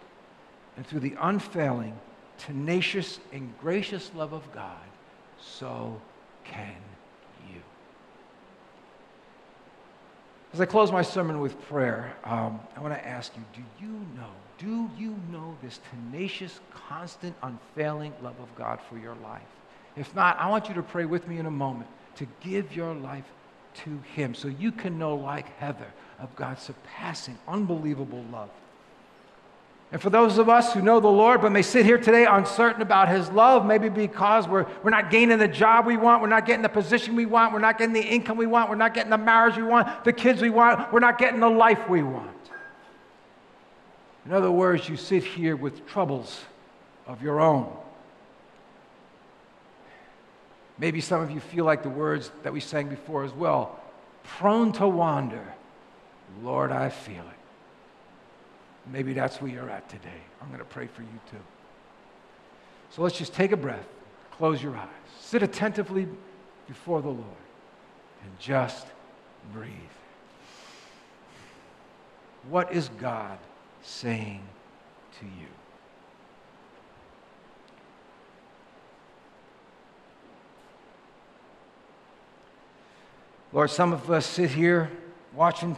and 0.77 0.85
through 0.85 0.99
the 0.99 1.15
unfailing, 1.21 1.97
tenacious, 2.41 3.21
and 3.33 3.53
gracious 3.61 4.11
love 4.15 4.33
of 4.33 4.51
God, 4.53 4.77
so 5.41 6.01
can 6.45 6.75
you. 7.49 7.61
As 10.53 10.61
I 10.61 10.67
close 10.67 10.91
my 10.91 11.03
sermon 11.03 11.41
with 11.41 11.61
prayer, 11.63 12.15
um, 12.25 12.61
I 12.77 12.81
want 12.81 12.95
to 12.95 13.07
ask 13.07 13.33
you 13.37 13.45
do 13.55 13.85
you 13.85 13.93
know, 14.17 14.31
do 14.59 14.91
you 14.99 15.17
know 15.31 15.57
this 15.63 15.81
tenacious, 15.91 16.61
constant, 16.89 17.37
unfailing 17.43 18.13
love 18.23 18.39
of 18.41 18.55
God 18.57 18.81
for 18.89 18.99
your 18.99 19.15
life? 19.23 19.43
If 19.97 20.15
not, 20.15 20.39
I 20.39 20.49
want 20.49 20.69
you 20.69 20.75
to 20.75 20.83
pray 20.83 21.05
with 21.05 21.29
me 21.29 21.39
in 21.39 21.47
a 21.47 21.51
moment 21.51 21.89
to 22.17 22.27
give 22.41 22.75
your 22.75 22.95
life 22.95 23.25
to 23.85 24.01
Him 24.15 24.35
so 24.35 24.49
you 24.49 24.73
can 24.73 24.99
know, 24.99 25.15
like 25.15 25.57
Heather, 25.59 25.93
of 26.19 26.35
God's 26.37 26.63
surpassing, 26.63 27.39
unbelievable 27.47 28.25
love. 28.33 28.51
And 29.93 30.01
for 30.01 30.11
those 30.11 30.39
of 30.39 30.49
us 30.49 30.73
who 30.73 30.83
know 30.83 31.01
the 31.01 31.09
Lord 31.09 31.41
but 31.41 31.51
may 31.51 31.63
sit 31.63 31.85
here 31.85 31.99
today 31.99 32.25
uncertain 32.25 32.81
about 32.81 33.09
His 33.09 33.29
love, 33.31 33.67
maybe 33.67 33.89
because 33.89 34.47
we're, 34.47 34.67
we're 34.85 34.91
not 34.91 35.11
gaining 35.11 35.39
the 35.39 35.49
job 35.49 35.85
we 35.85 35.97
want, 35.97 36.23
we're 36.23 36.29
not 36.29 36.47
getting 36.47 36.63
the 36.63 36.69
position 36.69 37.17
we 37.17 37.27
want, 37.27 37.53
we're 37.53 37.59
not 37.59 37.77
getting 37.77 37.93
the 37.93 38.01
income 38.01 38.37
we 38.37 38.47
want, 38.47 38.71
we're 38.71 38.77
not 38.77 38.95
getting 38.95 39.11
the 39.11 39.19
marriage 39.19 39.57
we 39.57 39.65
want, 39.65 40.05
the 40.05 40.13
kids 40.13 40.41
we 40.41 40.51
want, 40.51 40.93
we're 40.93 41.01
not 41.01 41.19
getting 41.19 41.41
the 41.41 41.49
life 41.49 41.89
we 41.89 42.05
want. 42.05 42.31
In 44.27 44.33
other 44.33 44.51
words, 44.51 44.89
you 44.89 44.97
sit 44.97 45.25
here 45.25 45.57
with 45.57 45.87
troubles 45.89 46.41
of 47.09 47.21
your 47.21 47.41
own. 47.41 47.77
Maybe 50.79 51.01
some 51.01 51.21
of 51.21 51.33
you 51.33 51.41
feel 51.41 51.65
like 51.65 51.83
the 51.83 51.91
words 51.91 52.31
that 52.45 52.53
we 52.53 52.61
sang 52.61 52.89
before 52.89 53.25
as 53.25 53.33
well 53.33 53.81
prone 54.23 54.73
to 54.73 54.87
wander. 54.87 55.55
Lord, 56.43 56.71
I 56.71 56.91
feel 56.91 57.25
it. 57.25 57.40
Maybe 58.87 59.13
that's 59.13 59.41
where 59.41 59.51
you're 59.51 59.71
at 59.71 59.89
today. 59.89 60.23
I'm 60.41 60.49
going 60.49 60.59
to 60.59 60.65
pray 60.65 60.87
for 60.87 61.03
you 61.03 61.21
too. 61.31 61.37
So 62.91 63.03
let's 63.03 63.17
just 63.17 63.35
take 63.35 63.53
a 63.53 63.57
breath, 63.57 63.87
close 64.33 64.63
your 64.63 64.77
eyes, 64.77 64.89
sit 65.21 65.43
attentively 65.43 66.09
before 66.67 67.03
the 67.03 67.09
Lord, 67.09 67.25
and 68.23 68.39
just 68.39 68.87
breathe. 69.53 69.71
What 72.49 72.73
is 72.73 72.89
God 72.99 73.39
saying 73.83 74.43
to 75.21 75.27
you? 75.27 75.47
Lord, 83.53 83.71
some 83.71 83.93
of 83.93 84.11
us 84.11 84.27
sit 84.27 84.51
here 84.51 84.91
watching 85.35 85.77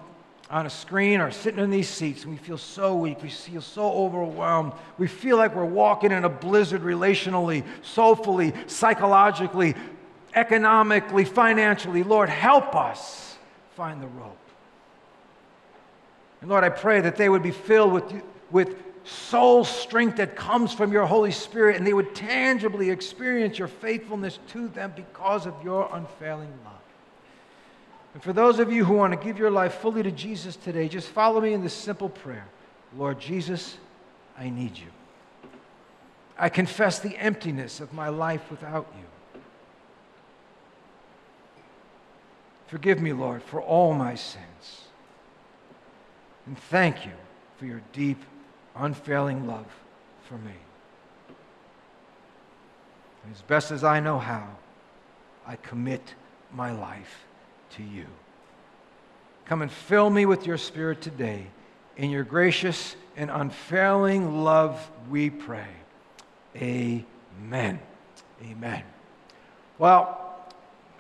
on 0.53 0.66
a 0.66 0.70
screen 0.70 1.18
or 1.22 1.30
sitting 1.30 1.61
in 1.61 1.70
these 1.70 1.88
seats 1.88 2.24
and 2.24 2.30
we 2.30 2.36
feel 2.36 2.59
so 2.59 2.94
weak. 2.94 3.22
We 3.22 3.30
feel 3.30 3.62
so 3.62 3.90
overwhelmed. 3.90 4.74
We 4.98 5.07
feel 5.07 5.38
like 5.38 5.57
we're 5.57 5.64
walking 5.64 6.12
in 6.12 6.26
a 6.26 6.28
blizzard 6.28 6.82
relationally, 6.82 7.64
soulfully, 7.80 8.53
psychologically, 8.66 9.74
economically, 10.34 11.24
financially. 11.24 12.03
Lord, 12.03 12.28
help 12.28 12.76
us 12.76 13.38
find 13.76 14.03
the 14.03 14.09
rope. 14.09 14.36
And 16.42 16.50
Lord, 16.50 16.64
I 16.64 16.68
pray 16.68 17.00
that 17.00 17.16
they 17.16 17.30
would 17.30 17.42
be 17.42 17.50
filled 17.50 17.92
with, 17.92 18.12
with 18.50 18.76
soul 19.05 19.64
strength 19.64 20.18
that 20.18 20.36
comes 20.36 20.74
from 20.74 20.92
your 20.92 21.07
Holy 21.07 21.32
Spirit 21.32 21.76
and 21.76 21.86
they 21.86 21.94
would 21.94 22.14
tangibly 22.14 22.90
experience 22.90 23.59
your 23.59 23.68
faithfulness 23.68 24.38
to 24.48 24.68
them 24.68 24.92
because 24.94 25.46
of 25.46 25.55
your 25.64 25.88
unfailing 25.94 26.53
love. 26.62 26.81
And 28.14 28.22
for 28.22 28.32
those 28.32 28.58
of 28.58 28.70
you 28.70 28.84
who 28.84 28.94
want 28.94 29.12
to 29.12 29.24
give 29.24 29.38
your 29.38 29.50
life 29.50 29.74
fully 29.74 30.02
to 30.02 30.10
Jesus 30.10 30.56
today, 30.56 30.88
just 30.88 31.08
follow 31.08 31.40
me 31.40 31.54
in 31.54 31.62
this 31.62 31.74
simple 31.74 32.08
prayer 32.08 32.46
Lord 32.96 33.18
Jesus, 33.18 33.78
I 34.38 34.50
need 34.50 34.76
you. 34.76 34.88
I 36.36 36.50
confess 36.50 36.98
the 36.98 37.16
emptiness 37.16 37.80
of 37.80 37.92
my 37.94 38.10
life 38.10 38.50
without 38.50 38.92
you. 38.98 39.40
Forgive 42.66 43.00
me, 43.00 43.12
Lord, 43.12 43.42
for 43.42 43.62
all 43.62 43.94
my 43.94 44.14
sins. 44.14 44.84
And 46.46 46.58
thank 46.58 47.06
you 47.06 47.12
for 47.58 47.66
your 47.66 47.82
deep, 47.92 48.18
unfailing 48.74 49.46
love 49.46 49.66
for 50.24 50.34
me. 50.38 50.54
And 53.24 53.34
as 53.34 53.42
best 53.42 53.70
as 53.70 53.84
I 53.84 54.00
know 54.00 54.18
how, 54.18 54.48
I 55.46 55.56
commit 55.56 56.14
my 56.52 56.72
life 56.72 57.26
to 57.76 57.82
you. 57.82 58.06
Come 59.44 59.62
and 59.62 59.70
fill 59.70 60.10
me 60.10 60.26
with 60.26 60.46
your 60.46 60.58
Spirit 60.58 61.00
today. 61.00 61.46
In 61.96 62.10
your 62.10 62.24
gracious 62.24 62.96
and 63.16 63.30
unfailing 63.30 64.42
love, 64.42 64.90
we 65.10 65.30
pray. 65.30 65.68
Amen. 66.56 67.80
Amen. 68.42 68.82
Well, 69.78 70.18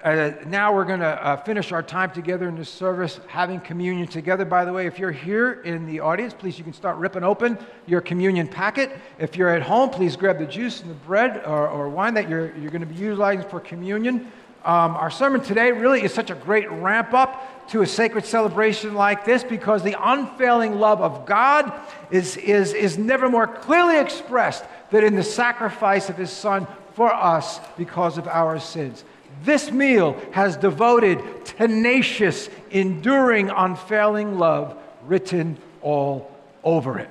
uh, 0.02 0.32
now 0.46 0.74
we're 0.74 0.84
going 0.84 1.00
to 1.00 1.24
uh, 1.24 1.36
finish 1.36 1.70
our 1.70 1.82
time 1.82 2.10
together 2.10 2.48
in 2.48 2.56
this 2.56 2.68
service, 2.68 3.20
having 3.28 3.60
communion 3.60 4.08
together. 4.08 4.44
By 4.44 4.64
the 4.64 4.72
way, 4.72 4.86
if 4.86 4.98
you're 4.98 5.12
here 5.12 5.62
in 5.62 5.86
the 5.86 6.00
audience, 6.00 6.34
please 6.34 6.58
you 6.58 6.64
can 6.64 6.72
start 6.72 6.96
ripping 6.96 7.22
open 7.22 7.56
your 7.86 8.00
communion 8.00 8.48
packet. 8.48 8.90
If 9.20 9.36
you're 9.36 9.50
at 9.50 9.62
home, 9.62 9.90
please 9.90 10.16
grab 10.16 10.40
the 10.40 10.46
juice 10.46 10.80
and 10.80 10.90
the 10.90 10.94
bread 10.94 11.42
or, 11.46 11.68
or 11.68 11.88
wine 11.88 12.14
that 12.14 12.28
you're, 12.28 12.52
you're 12.56 12.72
going 12.72 12.80
to 12.80 12.86
be 12.86 12.96
utilizing 12.96 13.48
for 13.48 13.60
communion. 13.60 14.32
Um, 14.64 14.94
our 14.96 15.10
sermon 15.10 15.40
today 15.40 15.72
really 15.72 16.02
is 16.02 16.14
such 16.14 16.30
a 16.30 16.34
great 16.34 16.70
ramp 16.70 17.14
up 17.14 17.68
to 17.70 17.82
a 17.82 17.86
sacred 17.86 18.24
celebration 18.24 18.94
like 18.94 19.24
this 19.24 19.42
because 19.42 19.82
the 19.82 19.96
unfailing 20.00 20.78
love 20.78 21.00
of 21.00 21.26
God 21.26 21.72
is, 22.10 22.36
is, 22.36 22.72
is 22.72 22.96
never 22.96 23.28
more 23.28 23.46
clearly 23.46 23.98
expressed 23.98 24.64
than 24.90 25.04
in 25.04 25.16
the 25.16 25.22
sacrifice 25.22 26.08
of 26.08 26.16
his 26.16 26.30
Son 26.30 26.66
for 26.94 27.12
us 27.12 27.58
because 27.76 28.18
of 28.18 28.28
our 28.28 28.60
sins. 28.60 29.04
This 29.42 29.72
meal 29.72 30.20
has 30.32 30.56
devoted, 30.56 31.44
tenacious, 31.44 32.48
enduring, 32.70 33.50
unfailing 33.50 34.38
love 34.38 34.76
written 35.06 35.58
all 35.80 36.30
over 36.62 36.98
it. 36.98 37.10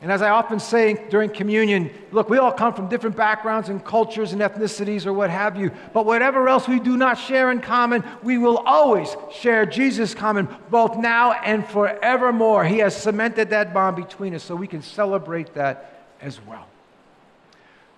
And 0.00 0.12
as 0.12 0.22
I 0.22 0.30
often 0.30 0.60
say 0.60 0.94
during 1.10 1.30
communion, 1.30 1.90
look, 2.12 2.30
we 2.30 2.38
all 2.38 2.52
come 2.52 2.72
from 2.72 2.88
different 2.88 3.16
backgrounds 3.16 3.68
and 3.68 3.84
cultures 3.84 4.32
and 4.32 4.40
ethnicities 4.40 5.06
or 5.06 5.12
what 5.12 5.28
have 5.28 5.56
you. 5.56 5.72
But 5.92 6.06
whatever 6.06 6.48
else 6.48 6.68
we 6.68 6.78
do 6.78 6.96
not 6.96 7.18
share 7.18 7.50
in 7.50 7.60
common, 7.60 8.04
we 8.22 8.38
will 8.38 8.58
always 8.58 9.16
share 9.32 9.66
Jesus 9.66 10.14
common, 10.14 10.48
both 10.70 10.96
now 10.96 11.32
and 11.32 11.66
forevermore. 11.66 12.64
He 12.64 12.78
has 12.78 12.96
cemented 12.96 13.50
that 13.50 13.74
bond 13.74 13.96
between 13.96 14.34
us 14.34 14.44
so 14.44 14.54
we 14.54 14.68
can 14.68 14.82
celebrate 14.82 15.54
that 15.54 16.06
as 16.20 16.40
well. 16.46 16.66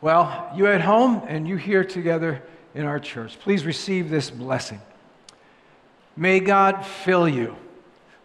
Well, 0.00 0.50
you 0.56 0.66
at 0.68 0.80
home 0.80 1.22
and 1.28 1.46
you 1.46 1.56
here 1.56 1.84
together 1.84 2.42
in 2.74 2.86
our 2.86 2.98
church, 2.98 3.38
please 3.40 3.66
receive 3.66 4.08
this 4.08 4.30
blessing. 4.30 4.80
May 6.16 6.40
God 6.40 6.86
fill 6.86 7.28
you 7.28 7.56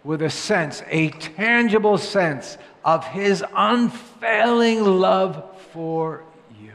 with 0.05 0.21
a 0.21 0.29
sense, 0.29 0.81
a 0.87 1.09
tangible 1.09 1.97
sense 1.97 2.57
of 2.85 3.03
his 3.07 3.43
unfailing 3.55 4.85
love 4.85 5.43
for 5.71 6.23
you. 6.61 6.71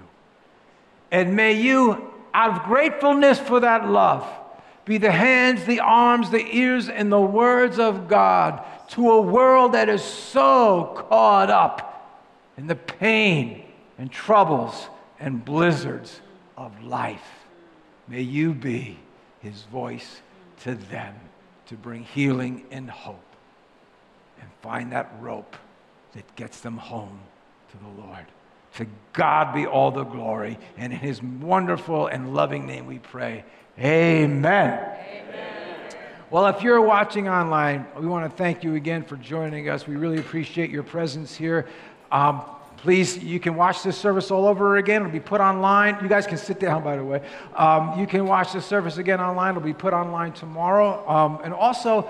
And 1.12 1.36
may 1.36 1.52
you, 1.52 2.12
out 2.34 2.56
of 2.58 2.64
gratefulness 2.64 3.38
for 3.38 3.60
that 3.60 3.88
love, 3.88 4.28
be 4.84 4.98
the 4.98 5.12
hands, 5.12 5.64
the 5.66 5.78
arms, 5.78 6.30
the 6.30 6.44
ears, 6.44 6.88
and 6.88 7.12
the 7.12 7.20
words 7.20 7.78
of 7.78 8.08
God 8.08 8.64
to 8.88 9.12
a 9.12 9.20
world 9.20 9.72
that 9.72 9.88
is 9.88 10.02
so 10.02 11.06
caught 11.08 11.48
up 11.48 12.18
in 12.58 12.66
the 12.66 12.74
pain 12.74 13.64
and 13.96 14.10
troubles 14.10 14.88
and 15.20 15.44
blizzards 15.44 16.20
of 16.56 16.82
life. 16.82 17.46
May 18.08 18.22
you 18.22 18.52
be 18.52 18.98
his 19.38 19.62
voice 19.62 20.22
to 20.62 20.74
them 20.74 21.14
to 21.66 21.76
bring 21.76 22.02
healing 22.02 22.64
and 22.72 22.90
hope 22.90 23.22
and 24.40 24.50
find 24.60 24.90
that 24.90 25.12
rope 25.20 25.54
that 26.12 26.36
gets 26.36 26.60
them 26.60 26.76
home 26.76 27.20
to 27.70 27.76
the 27.78 28.02
Lord. 28.02 28.26
To 28.76 28.86
God 29.12 29.54
be 29.54 29.66
all 29.66 29.90
the 29.90 30.04
glory. 30.04 30.58
And 30.76 30.92
in 30.92 30.98
his 30.98 31.22
wonderful 31.22 32.06
and 32.06 32.34
loving 32.34 32.66
name 32.66 32.86
we 32.86 32.98
pray. 32.98 33.44
Amen. 33.78 34.44
Amen. 34.44 35.30
Well, 36.30 36.46
if 36.46 36.62
you're 36.62 36.80
watching 36.80 37.28
online, 37.28 37.86
we 37.98 38.06
want 38.06 38.30
to 38.30 38.36
thank 38.36 38.62
you 38.62 38.76
again 38.76 39.02
for 39.02 39.16
joining 39.16 39.68
us. 39.68 39.88
We 39.88 39.96
really 39.96 40.18
appreciate 40.18 40.70
your 40.70 40.84
presence 40.84 41.34
here. 41.34 41.66
Um, 42.12 42.42
please, 42.76 43.18
you 43.18 43.40
can 43.40 43.56
watch 43.56 43.82
this 43.82 43.96
service 43.96 44.30
all 44.30 44.46
over 44.46 44.76
again. 44.76 45.02
It'll 45.02 45.12
be 45.12 45.18
put 45.18 45.40
online. 45.40 45.98
You 46.00 46.08
guys 46.08 46.28
can 46.28 46.38
sit 46.38 46.60
down, 46.60 46.84
by 46.84 46.96
the 46.96 47.04
way. 47.04 47.20
Um, 47.56 47.98
you 47.98 48.06
can 48.06 48.26
watch 48.26 48.52
the 48.52 48.62
service 48.62 48.96
again 48.96 49.20
online. 49.20 49.56
It'll 49.56 49.62
be 49.62 49.74
put 49.74 49.92
online 49.92 50.32
tomorrow. 50.32 51.04
Um, 51.08 51.40
and 51.42 51.52
also, 51.52 52.08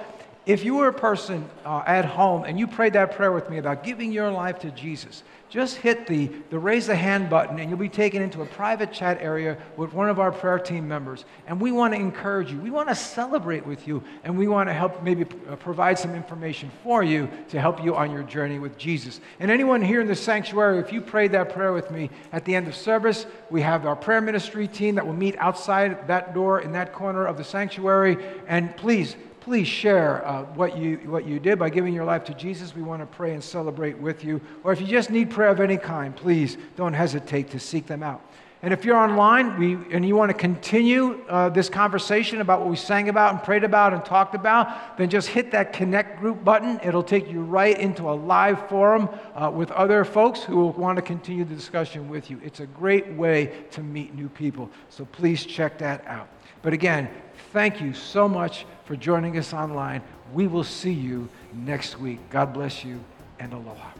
if 0.51 0.65
you 0.65 0.75
were 0.75 0.89
a 0.89 0.93
person 0.93 1.49
uh, 1.65 1.85
at 1.87 2.05
home 2.05 2.43
and 2.43 2.59
you 2.59 2.67
prayed 2.67 2.95
that 2.95 3.15
prayer 3.15 3.31
with 3.31 3.49
me 3.49 3.59
about 3.59 3.85
giving 3.85 4.11
your 4.11 4.33
life 4.33 4.59
to 4.59 4.71
Jesus, 4.73 5.23
just 5.49 5.77
hit 5.77 6.09
the, 6.09 6.27
the 6.51 6.59
raise 6.59 6.89
the 6.89 6.97
hand 6.97 7.31
button 7.31 7.61
and 7.61 7.71
you'll 7.71 7.79
be 7.79 7.89
taken 7.89 8.21
into 8.21 8.43
a 8.43 8.47
private 8.47 8.93
chat 8.93 9.19
area 9.21 9.57
with 9.77 9.93
one 9.93 10.09
of 10.09 10.19
our 10.19 10.33
prayer 10.33 10.59
team 10.59 10.89
members. 10.89 11.25
And 11.47 11.61
we 11.61 11.71
want 11.71 11.95
to 11.95 12.01
encourage 12.01 12.51
you. 12.51 12.59
We 12.59 12.71
want 12.71 12.89
to 12.89 12.97
celebrate 12.97 13.65
with 13.65 13.87
you 13.87 14.03
and 14.25 14.37
we 14.37 14.49
want 14.49 14.69
to 14.69 14.73
help 14.73 15.05
maybe 15.05 15.25
uh, 15.49 15.55
provide 15.55 16.01
some 16.01 16.17
information 16.17 16.69
for 16.83 17.05
you 17.05 17.29
to 17.51 17.61
help 17.61 17.83
you 17.85 17.95
on 17.95 18.11
your 18.11 18.25
journey 18.25 18.59
with 18.59 18.77
Jesus. 18.77 19.21
And 19.39 19.53
anyone 19.53 19.83
here 19.83 20.01
in 20.01 20.09
the 20.09 20.17
sanctuary, 20.17 20.81
if 20.81 20.93
you 20.93 21.01
prayed 21.01 21.31
that 21.31 21.53
prayer 21.53 21.73
with 21.73 21.93
me 21.93 22.11
at 22.33 22.45
the 22.45 22.57
end 22.57 22.67
of 22.67 22.75
service, 22.75 23.25
we 23.51 23.63
have 23.63 23.87
our 23.87 23.97
prayer 23.97 24.21
ministry 24.21 24.67
team 24.67 24.97
that 24.97 25.07
will 25.07 25.15
meet 25.15 25.37
outside 25.39 26.09
that 26.09 26.35
door 26.35 26.61
in 26.61 26.73
that 26.73 26.93
corner 26.93 27.25
of 27.25 27.37
the 27.37 27.45
sanctuary. 27.45 28.19
And 28.49 28.77
please, 28.77 29.15
please 29.41 29.67
share 29.67 30.27
uh, 30.27 30.45
what, 30.55 30.77
you, 30.77 30.97
what 31.07 31.27
you 31.27 31.41
did 31.41 31.59
by 31.59 31.71
giving 31.71 31.95
your 31.95 32.05
life 32.05 32.25
to 32.25 32.35
Jesus. 32.35 32.75
We 32.75 32.83
want 32.83 33.03
to 33.03 33.07
pray 33.07 33.33
and 33.33 33.43
celebrate 33.43 33.99
with 33.99 34.25
you. 34.25 34.41
Or 34.65 34.73
if 34.73 34.81
you 34.81 34.87
just 34.87 35.11
need 35.11 35.31
prayer 35.31 35.51
of 35.51 35.61
any 35.61 35.77
kind, 35.77 36.15
please 36.15 36.59
don't 36.77 36.93
hesitate 36.93 37.51
to 37.51 37.59
seek 37.59 37.87
them 37.87 38.03
out. 38.03 38.23
And 38.63 38.75
if 38.75 38.85
you're 38.85 38.97
online 38.97 39.59
we, 39.59 39.75
and 39.95 40.05
you 40.05 40.15
want 40.15 40.29
to 40.29 40.37
continue 40.37 41.25
uh, 41.31 41.49
this 41.49 41.71
conversation 41.71 42.43
about 42.43 42.61
what 42.61 42.69
we 42.69 42.77
sang 42.77 43.09
about 43.09 43.33
and 43.33 43.43
prayed 43.43 43.65
about 43.65 43.95
and 43.95 44.05
talked 44.05 44.35
about, 44.35 44.99
then 44.99 45.09
just 45.09 45.29
hit 45.29 45.51
that 45.53 45.73
connect 45.73 46.21
group 46.21 46.45
button. 46.45 46.79
It'll 46.85 47.03
take 47.03 47.31
you 47.31 47.41
right 47.41 47.79
into 47.79 48.11
a 48.11 48.13
live 48.13 48.69
forum 48.69 49.09
uh, 49.35 49.51
with 49.51 49.71
other 49.71 50.05
folks 50.05 50.43
who 50.43 50.57
will 50.57 50.73
want 50.73 50.97
to 50.97 51.03
continue 51.03 51.45
the 51.45 51.55
discussion 51.55 52.11
with 52.11 52.31
you. 52.31 52.39
It's 52.45 52.61
a 52.61 52.67
great 52.67 53.11
way 53.13 53.51
to 53.71 53.83
meet 53.83 54.15
new 54.15 54.29
people. 54.29 54.69
So 54.91 55.07
please 55.07 55.47
check 55.47 55.79
that 55.79 56.07
out. 56.07 56.29
But 56.61 56.75
again, 56.75 57.09
thank 57.53 57.81
you 57.81 57.93
so 57.93 58.29
much 58.29 58.67
for 58.85 58.97
joining 58.97 59.37
us 59.39 59.53
online. 59.53 60.03
We 60.33 60.47
will 60.47 60.65
see 60.65 60.93
you 60.93 61.29
next 61.53 61.99
week. 61.99 62.19
God 62.31 62.53
bless 62.53 62.85
you 62.85 63.01
and 63.39 63.53
aloha. 63.53 63.91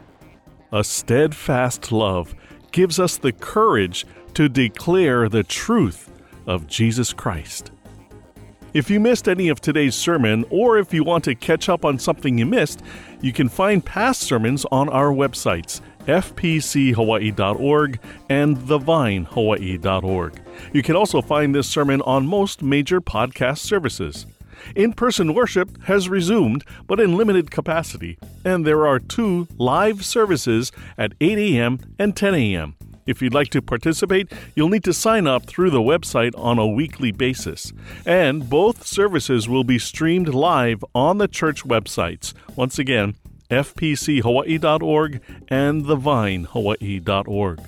A 0.73 0.85
steadfast 0.85 1.91
love 1.91 2.35
gives 2.71 3.01
us 3.01 3.17
the 3.17 3.33
courage 3.33 4.07
to 4.35 4.49
declare 4.49 5.29
the 5.29 5.43
truth 5.43 6.11
of 6.47 6.67
Jesus 6.67 7.13
Christ. 7.13 7.73
If 8.73 8.89
you 8.89 9.01
missed 9.01 9.29
any 9.29 9.49
of 9.49 9.61
today's 9.61 9.97
sermon, 9.97 10.45
or 10.49 10.79
if 10.79 10.95
you 10.95 11.03
want 11.03 11.25
to 11.25 11.35
catch 11.35 11.69
up 11.69 11.85
on 11.85 11.99
something 11.99 12.39
you 12.39 12.47
missed, 12.47 12.83
you 13.21 13.33
can 13.33 13.49
find 13.49 13.85
past 13.85 14.21
sermons 14.21 14.65
on 14.71 14.89
our 14.89 15.13
websites, 15.13 15.81
fpchawaii.org 16.07 17.99
and 18.29 18.57
thevinehawaii.org. 18.57 20.41
You 20.73 20.83
can 20.83 20.97
also 20.97 21.23
find 21.23 21.55
this 21.55 21.69
sermon 21.69 22.03
on 22.03 22.27
most 22.27 22.63
major 22.63 23.01
podcast 23.01 23.59
services. 23.59 24.27
In 24.77 24.93
person 24.93 25.35
worship 25.35 25.83
has 25.85 26.09
resumed, 26.09 26.65
but 26.87 27.01
in 27.01 27.17
limited 27.17 27.51
capacity, 27.51 28.19
and 28.45 28.67
there 28.67 28.87
are 28.87 28.99
two 28.99 29.49
live 29.57 30.05
services 30.05 30.71
at 30.99 31.15
8 31.21 31.39
a.m. 31.39 31.79
and 31.99 32.17
10 32.17 32.35
a.m. 32.35 32.77
If 33.07 33.21
you'd 33.23 33.35
like 33.35 33.49
to 33.49 33.63
participate, 33.63 34.31
you'll 34.55 34.69
need 34.69 34.85
to 34.85 34.93
sign 34.93 35.27
up 35.27 35.47
through 35.47 35.71
the 35.71 35.81
website 35.81 36.33
on 36.39 36.59
a 36.59 36.67
weekly 36.67 37.11
basis. 37.11 37.73
And 38.07 38.49
both 38.49 38.87
services 38.87 39.49
will 39.49 39.65
be 39.65 39.79
streamed 39.79 40.29
live 40.29 40.85
on 40.95 41.19
the 41.19 41.27
church 41.27 41.65
websites. 41.65 42.35
Once 42.55 42.79
again, 42.79 43.17
fpchawaii.org 43.51 45.21
and 45.49 45.85
thevinehawaii.org. 45.85 47.61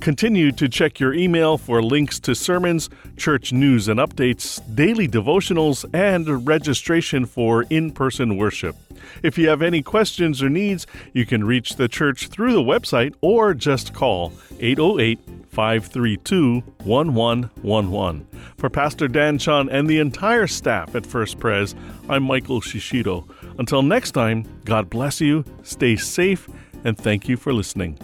Continue 0.00 0.50
to 0.52 0.66
check 0.66 0.98
your 0.98 1.12
email 1.12 1.58
for 1.58 1.82
links 1.82 2.18
to 2.20 2.34
sermons, 2.34 2.88
church 3.18 3.52
news 3.52 3.86
and 3.86 4.00
updates, 4.00 4.58
daily 4.74 5.06
devotionals, 5.06 5.84
and 5.92 6.46
registration 6.46 7.26
for 7.26 7.64
in 7.64 7.90
person 7.90 8.38
worship. 8.38 8.76
If 9.22 9.36
you 9.36 9.50
have 9.50 9.60
any 9.60 9.82
questions 9.82 10.42
or 10.42 10.48
needs, 10.48 10.86
you 11.12 11.26
can 11.26 11.44
reach 11.44 11.76
the 11.76 11.86
church 11.86 12.28
through 12.28 12.54
the 12.54 12.62
website 12.62 13.14
or 13.20 13.52
just 13.52 13.92
call 13.92 14.32
808 14.58 15.18
532 15.50 16.62
1111. 16.84 18.26
For 18.56 18.70
Pastor 18.70 19.08
Dan 19.08 19.36
Chun 19.36 19.68
and 19.68 19.86
the 19.88 19.98
entire 19.98 20.46
staff 20.46 20.94
at 20.94 21.04
First 21.04 21.38
Pres, 21.38 21.74
I'm 22.08 22.22
Michael 22.22 22.60
Shishido. 22.62 23.28
Until 23.60 23.82
next 23.82 24.12
time, 24.12 24.46
God 24.64 24.88
bless 24.88 25.20
you, 25.20 25.44
stay 25.64 25.94
safe, 25.94 26.48
and 26.82 26.96
thank 26.96 27.28
you 27.28 27.36
for 27.36 27.52
listening. 27.52 27.98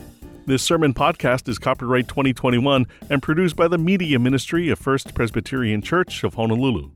This 0.45 0.63
sermon 0.63 0.93
podcast 0.93 1.49
is 1.49 1.59
copyright 1.59 2.09
2021 2.09 2.87
and 3.09 3.23
produced 3.23 3.57
by 3.57 3.67
the 3.67 3.79
Media 3.79 4.19
Ministry 4.19 4.69
of 4.69 4.79
First 4.79 5.15
Presbyterian 5.15 5.81
Church 5.81 6.25
of 6.25 6.35
Honolulu. 6.35 6.91